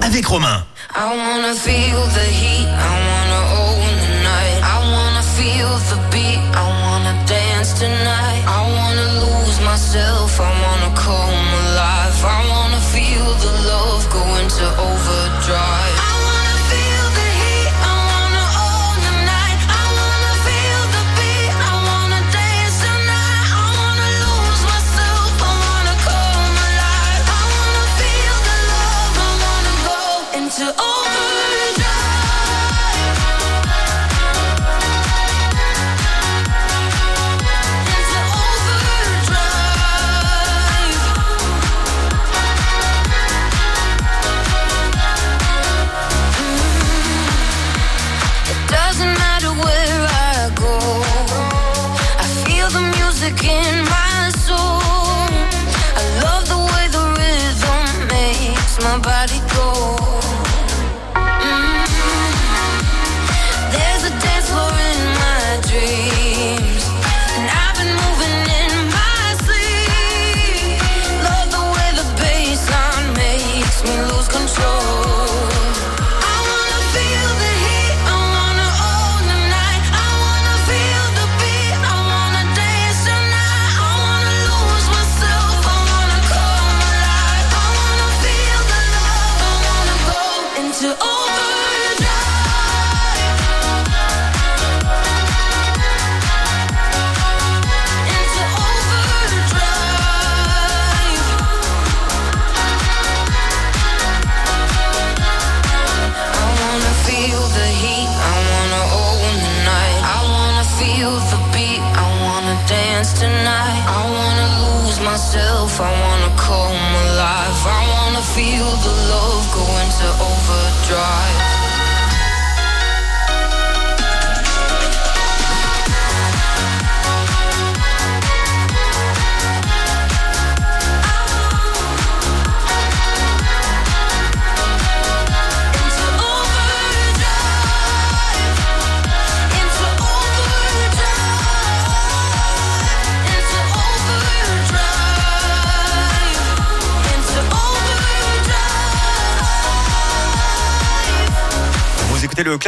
avec 0.01 0.25
Romain. 0.27 0.63
I 0.95 1.15
wanna 1.15 1.53
feel 1.55 2.01
the 2.15 2.27
heat, 2.39 2.67
I 2.67 2.95
wanna 3.09 3.41
own 3.63 3.89
the 4.03 4.11
night. 4.23 4.59
I 4.63 4.79
wanna 4.93 5.21
feel 5.21 5.69
the 5.89 5.99
beat, 6.11 6.39
I 6.55 6.65
wanna 6.83 7.13
dance 7.25 7.73
tonight. 7.73 8.43
I 8.47 8.61
wanna 8.77 9.07
lose 9.23 9.59
myself, 9.61 10.39
I 10.39 10.51
wanna 10.63 10.91
come 10.95 11.47
alive. 11.63 12.17
I 12.23 12.39
wanna 12.49 12.81
feel 12.93 13.27
the 13.45 13.53
love 13.67 14.09
going 14.09 14.47
to 14.59 14.65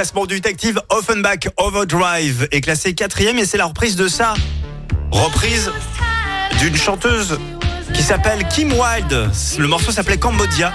classement 0.01 0.25
du 0.25 0.33
Detective 0.33 0.81
Offenbach 0.89 1.47
Overdrive 1.57 2.47
est 2.49 2.61
classé 2.61 2.95
quatrième 2.95 3.37
et 3.37 3.45
c'est 3.45 3.59
la 3.59 3.65
reprise 3.65 3.95
de 3.95 4.07
ça. 4.07 4.33
Reprise 5.11 5.71
d'une 6.57 6.75
chanteuse 6.75 7.37
qui 7.93 8.01
s'appelle 8.01 8.47
Kim 8.47 8.73
Wilde. 8.73 9.29
Le 9.59 9.67
morceau 9.67 9.91
s'appelait 9.91 10.17
Cambodia 10.17 10.73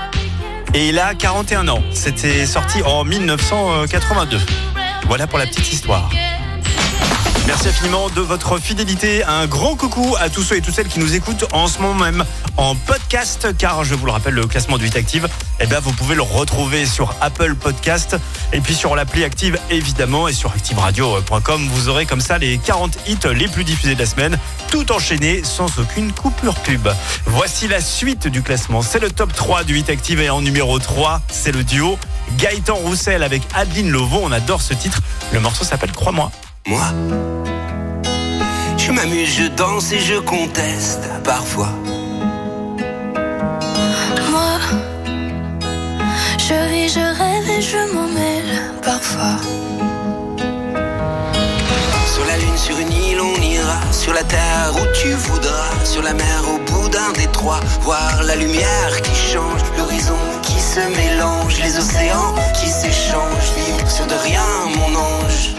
et 0.75 0.91
il 0.91 0.99
a 1.01 1.17
41 1.17 1.67
ans. 1.67 1.83
C'était 1.91 2.47
sorti 2.47 2.85
en 2.85 3.03
1982. 3.03 4.39
Voilà 5.09 5.27
pour 5.27 5.41
la 5.41 5.47
petite 5.47 5.73
histoire. 5.73 6.09
Merci 7.47 7.69
infiniment 7.69 8.09
de 8.11 8.21
votre 8.21 8.59
fidélité. 8.59 9.23
Un 9.23 9.47
grand 9.47 9.77
coucou 9.77 10.17
à 10.19 10.29
tous 10.29 10.43
ceux 10.43 10.57
et 10.57 10.61
toutes 10.61 10.75
celles 10.75 10.89
qui 10.89 10.99
nous 10.99 11.15
écoutent 11.15 11.45
en 11.53 11.69
ce 11.69 11.79
moment 11.79 11.95
même 11.95 12.25
en 12.57 12.75
podcast, 12.75 13.57
car 13.57 13.85
je 13.85 13.95
vous 13.95 14.05
le 14.05 14.11
rappelle, 14.11 14.35
le 14.35 14.47
classement 14.49 14.79
du 14.79 14.87
Hit 14.87 14.97
Active, 14.97 15.29
eh 15.61 15.67
bien, 15.67 15.79
vous 15.79 15.93
pouvez 15.93 16.17
le 16.17 16.23
retrouver 16.23 16.87
sur 16.87 17.15
Apple 17.21 17.55
Podcast 17.55 18.17
et 18.53 18.61
puis 18.61 18.75
sur 18.75 18.97
l'appli 18.97 19.23
Active 19.23 19.59
évidemment 19.71 20.27
et 20.27 20.33
sur 20.33 20.51
activeradio.com. 20.51 21.69
Vous 21.71 21.89
aurez 21.89 22.05
comme 22.05 22.21
ça 22.21 22.39
les 22.39 22.59
40 22.59 22.99
hits 23.07 23.19
les 23.33 23.47
plus 23.47 23.63
diffusés 23.63 23.95
de 23.95 24.01
la 24.01 24.07
semaine, 24.07 24.39
tout 24.73 24.91
enchaîné 24.91 25.45
sans 25.45 25.79
aucune 25.79 26.13
coupure 26.13 26.57
pub. 26.57 26.89
Voici 27.27 27.69
la 27.69 27.81
suite 27.81 28.27
du 28.27 28.43
classement. 28.43 28.83
C'est 28.83 29.01
le 29.01 29.11
top 29.13 29.33
3 29.33 29.63
du 29.63 29.79
Hit 29.79 29.89
Active 29.89 30.21
et 30.21 30.31
en 30.31 30.41
numéro 30.41 30.81
3, 30.81 31.21
c'est 31.31 31.53
le 31.53 31.63
duo 31.63 31.97
Gaëtan 32.39 32.75
Roussel 32.75 33.23
avec 33.23 33.43
Adeline 33.55 33.91
Lovon. 33.91 34.23
On 34.25 34.33
adore 34.33 34.63
ce 34.63 34.75
titre. 34.75 35.01
Le 35.33 35.39
morceau 35.39 35.65
s'appelle 35.65 35.93
Crois-moi. 35.93 36.33
Moi, 36.69 36.83
je 38.77 38.91
m'amuse, 38.91 39.37
je 39.37 39.45
danse 39.45 39.93
et 39.93 40.01
je 40.01 40.19
conteste 40.19 41.09
parfois. 41.23 41.69
Moi, 44.33 44.59
je 46.39 46.69
vis, 46.69 46.93
je 46.93 46.99
rêve 46.99 47.49
et 47.57 47.63
je 47.63 47.95
m'en 47.95 48.09
mêle 48.09 48.73
parfois. 48.83 49.39
Sur 52.13 52.25
la 52.27 52.37
lune, 52.37 52.57
sur 52.57 52.77
une 52.81 52.93
île, 52.93 53.21
on 53.21 53.41
ira. 53.41 53.81
Sur 53.93 54.13
la 54.13 54.25
terre 54.25 54.73
où 54.75 54.87
tu 55.01 55.13
voudras. 55.13 55.71
Sur 55.85 56.03
la 56.03 56.15
mer, 56.15 56.43
au 56.53 56.59
bout 56.69 56.89
d'un 56.89 57.13
détroit. 57.13 57.61
Voir 57.83 58.25
la 58.25 58.35
lumière 58.35 59.03
qui 59.05 59.15
change. 59.15 59.61
L'horizon 59.79 60.19
qui 60.43 60.59
se 60.59 60.81
mélange. 60.97 61.61
Les 61.61 61.79
océans 61.79 62.35
qui 62.55 62.69
s'échangent. 62.69 63.53
Vivre 63.57 63.89
sur 63.89 64.07
de 64.07 64.15
rien, 64.15 64.43
mon 64.77 64.99
ange. 64.99 65.55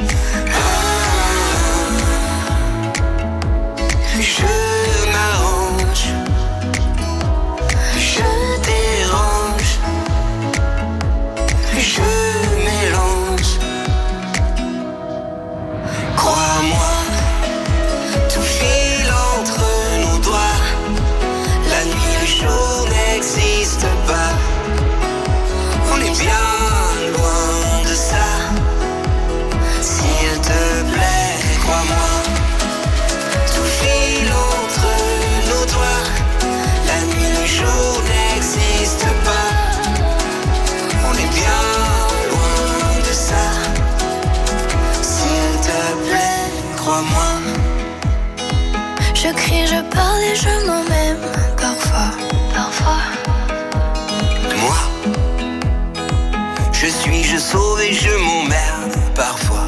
Jour 22.39 22.87
n'existe 22.89 23.87
pas. 24.07 24.33
On 25.93 26.01
est 26.01 26.19
bien 26.19 26.56
crie, 49.97 50.35
je 50.35 50.65
m'en 50.65 50.83
même 50.83 51.21
parfois. 51.57 52.11
Parfois. 52.53 53.01
Moi, 54.61 54.77
je 56.71 56.87
suis, 56.87 57.23
je 57.23 57.37
sauve 57.37 57.81
et 57.81 57.93
je 57.93 58.09
m'emmerde 58.09 58.95
parfois. 59.15 59.67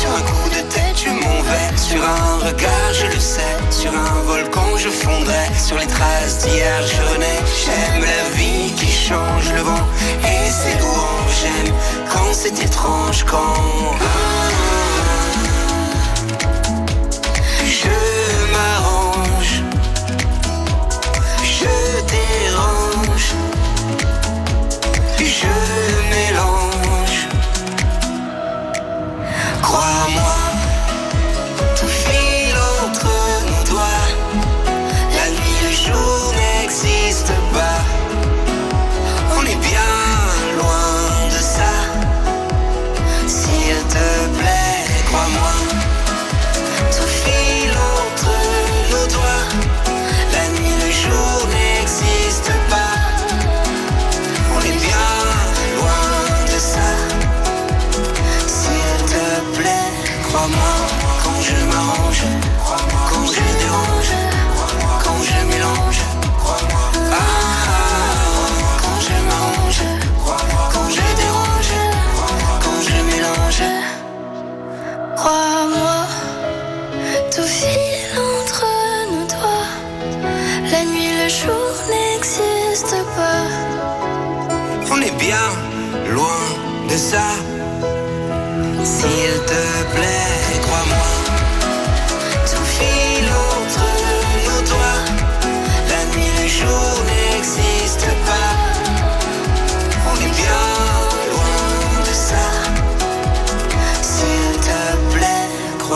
Sur 0.00 0.10
un 0.10 0.22
coup 0.30 0.48
de 0.48 0.62
tête, 0.74 0.98
je 1.04 1.10
m'en 1.10 1.40
vais. 1.48 1.76
Sur 1.76 2.02
un 2.02 2.46
regard, 2.46 2.92
je 2.92 3.06
le 3.06 3.20
sais. 3.20 3.56
Sur 3.70 3.92
un 3.92 4.22
volcan, 4.26 4.76
je 4.76 4.88
fondrai. 4.88 5.46
Sur 5.66 5.78
les 5.78 5.86
traces 5.86 6.38
d'hier, 6.44 6.82
je 6.86 7.12
renais. 7.12 7.40
J'aime 7.62 8.02
la 8.02 8.24
vie 8.36 8.72
qui 8.74 8.90
change 8.90 9.52
le 9.54 9.62
vent 9.62 9.86
et 10.24 10.50
ses 10.50 10.78
louanges. 10.78 11.36
J'aime 11.42 11.74
quand 12.12 12.32
c'est 12.32 12.62
étrange, 12.62 13.24
quand. 13.24 14.00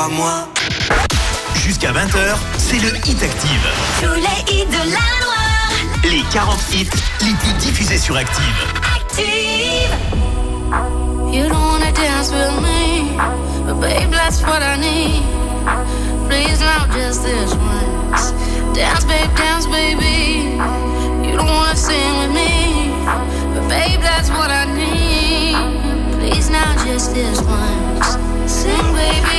Crois-moi. 0.04 0.48
Jusqu'à 1.64 1.92
20h, 1.92 2.36
c'est 2.58 2.78
le 2.78 2.94
Hit 3.06 3.22
Active. 3.22 3.66
Tous 4.02 4.14
les 4.14 4.54
hits 4.54 4.66
de 4.66 4.90
la 4.90 5.06
Loire. 5.22 5.70
Les 6.04 6.22
40 6.30 6.58
hits 6.74 6.90
les 7.22 7.32
plus 7.32 7.52
diffusés 7.58 7.98
sur 7.98 8.16
Active. 8.16 8.44
Active. 8.96 9.24
You 11.32 11.48
don't 11.48 11.54
wanna 11.54 11.90
dance 11.92 12.30
with 12.32 12.60
me, 12.62 13.16
but 13.66 13.80
babe, 13.80 14.10
that's 14.10 14.42
what 14.42 14.62
I 14.62 14.76
need. 14.78 15.22
Please, 16.28 16.60
not 16.60 16.90
just 16.92 17.22
this 17.22 17.54
once. 17.54 18.32
Dance, 18.74 19.04
babe, 19.06 19.34
dance, 19.36 19.66
baby. 19.66 20.58
You 21.26 21.36
don't 21.36 21.48
wanna 21.48 21.76
sing 21.76 22.18
with 22.18 22.32
me, 22.34 22.90
but 23.54 23.68
babe, 23.68 24.00
that's 24.02 24.28
what 24.30 24.50
I 24.50 24.66
need. 24.66 25.56
Please, 26.18 26.50
not 26.50 26.76
just 26.86 27.14
this 27.14 27.40
once. 27.40 28.18
Sing, 28.46 28.92
baby. 28.94 29.33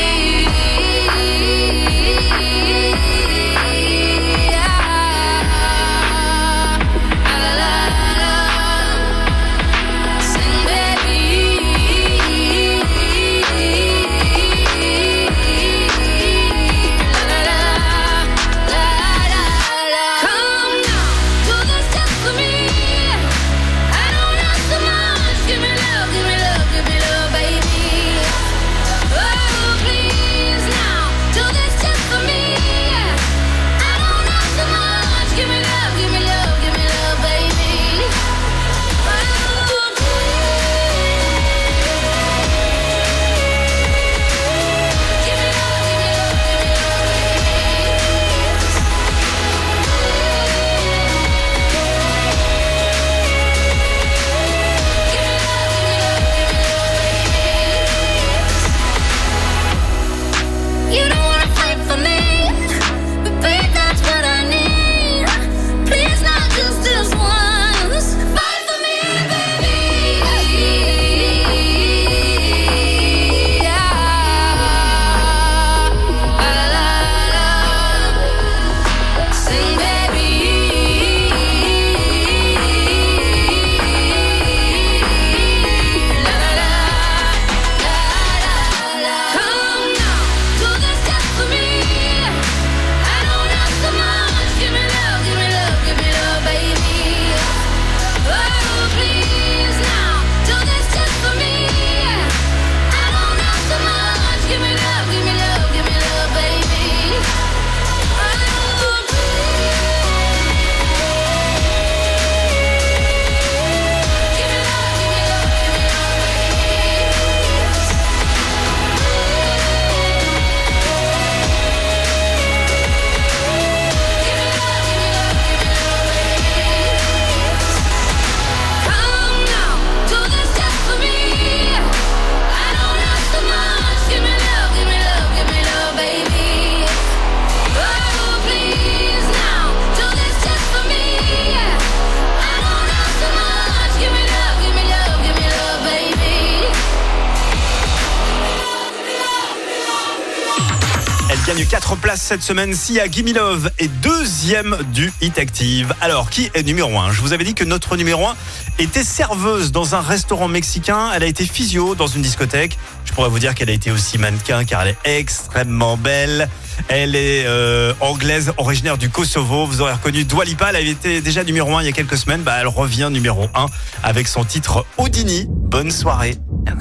4 151.75 151.97
places 151.97 152.21
cette 152.21 152.41
semaine, 152.41 152.73
Sia 152.73 153.11
Gimilov 153.11 153.69
est 153.79 153.89
deuxième 154.01 154.77
du 154.93 155.11
Hit 155.19 155.37
Active. 155.37 155.93
Alors, 155.99 156.29
qui 156.29 156.49
est 156.53 156.63
numéro 156.63 156.97
1 156.97 157.11
Je 157.11 157.19
vous 157.19 157.33
avais 157.33 157.43
dit 157.43 157.53
que 157.53 157.65
notre 157.65 157.97
numéro 157.97 158.25
1 158.25 158.35
était 158.79 159.03
serveuse 159.03 159.73
dans 159.73 159.93
un 159.93 159.99
restaurant 159.99 160.47
mexicain. 160.47 161.11
Elle 161.13 161.23
a 161.23 161.25
été 161.25 161.45
physio 161.45 161.93
dans 161.93 162.07
une 162.07 162.21
discothèque. 162.21 162.77
Je 163.03 163.11
pourrais 163.11 163.27
vous 163.27 163.39
dire 163.39 163.53
qu'elle 163.55 163.69
a 163.69 163.73
été 163.73 163.91
aussi 163.91 164.17
mannequin 164.17 164.63
car 164.63 164.83
elle 164.83 164.95
est 165.03 165.17
extrêmement 165.19 165.97
belle. 165.97 166.47
Elle 166.87 167.13
est 167.13 167.43
euh, 167.45 167.91
anglaise, 167.99 168.53
originaire 168.55 168.97
du 168.97 169.09
Kosovo. 169.09 169.65
Vous 169.65 169.81
aurez 169.81 169.91
reconnu 169.91 170.23
Dwalipa. 170.23 170.69
Elle 170.69 170.77
avait 170.77 170.91
été 170.91 171.19
déjà 171.19 171.43
numéro 171.43 171.75
1 171.75 171.81
il 171.81 171.87
y 171.87 171.89
a 171.89 171.91
quelques 171.91 172.17
semaines. 172.17 172.43
Bah, 172.43 172.55
elle 172.57 172.67
revient 172.67 173.09
numéro 173.11 173.49
1 173.53 173.65
avec 174.01 174.29
son 174.29 174.45
titre 174.45 174.85
Houdini. 174.97 175.45
Bonne 175.49 175.91
soirée. 175.91 176.37
Ah 176.69 176.71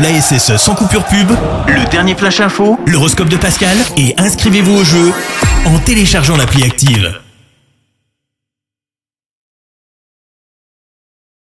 l'ASSE 0.00 0.56
sans 0.56 0.74
coupure 0.74 1.04
pub, 1.04 1.30
le 1.68 1.90
dernier 1.90 2.14
flash 2.14 2.40
info, 2.40 2.78
l'horoscope 2.86 3.28
de 3.28 3.36
Pascal 3.36 3.76
et 3.96 4.14
inscrivez-vous 4.18 4.80
au 4.80 4.84
jeu 4.84 5.12
en 5.66 5.78
téléchargeant 5.78 6.36
l'appli 6.36 6.64
active. 6.64 7.20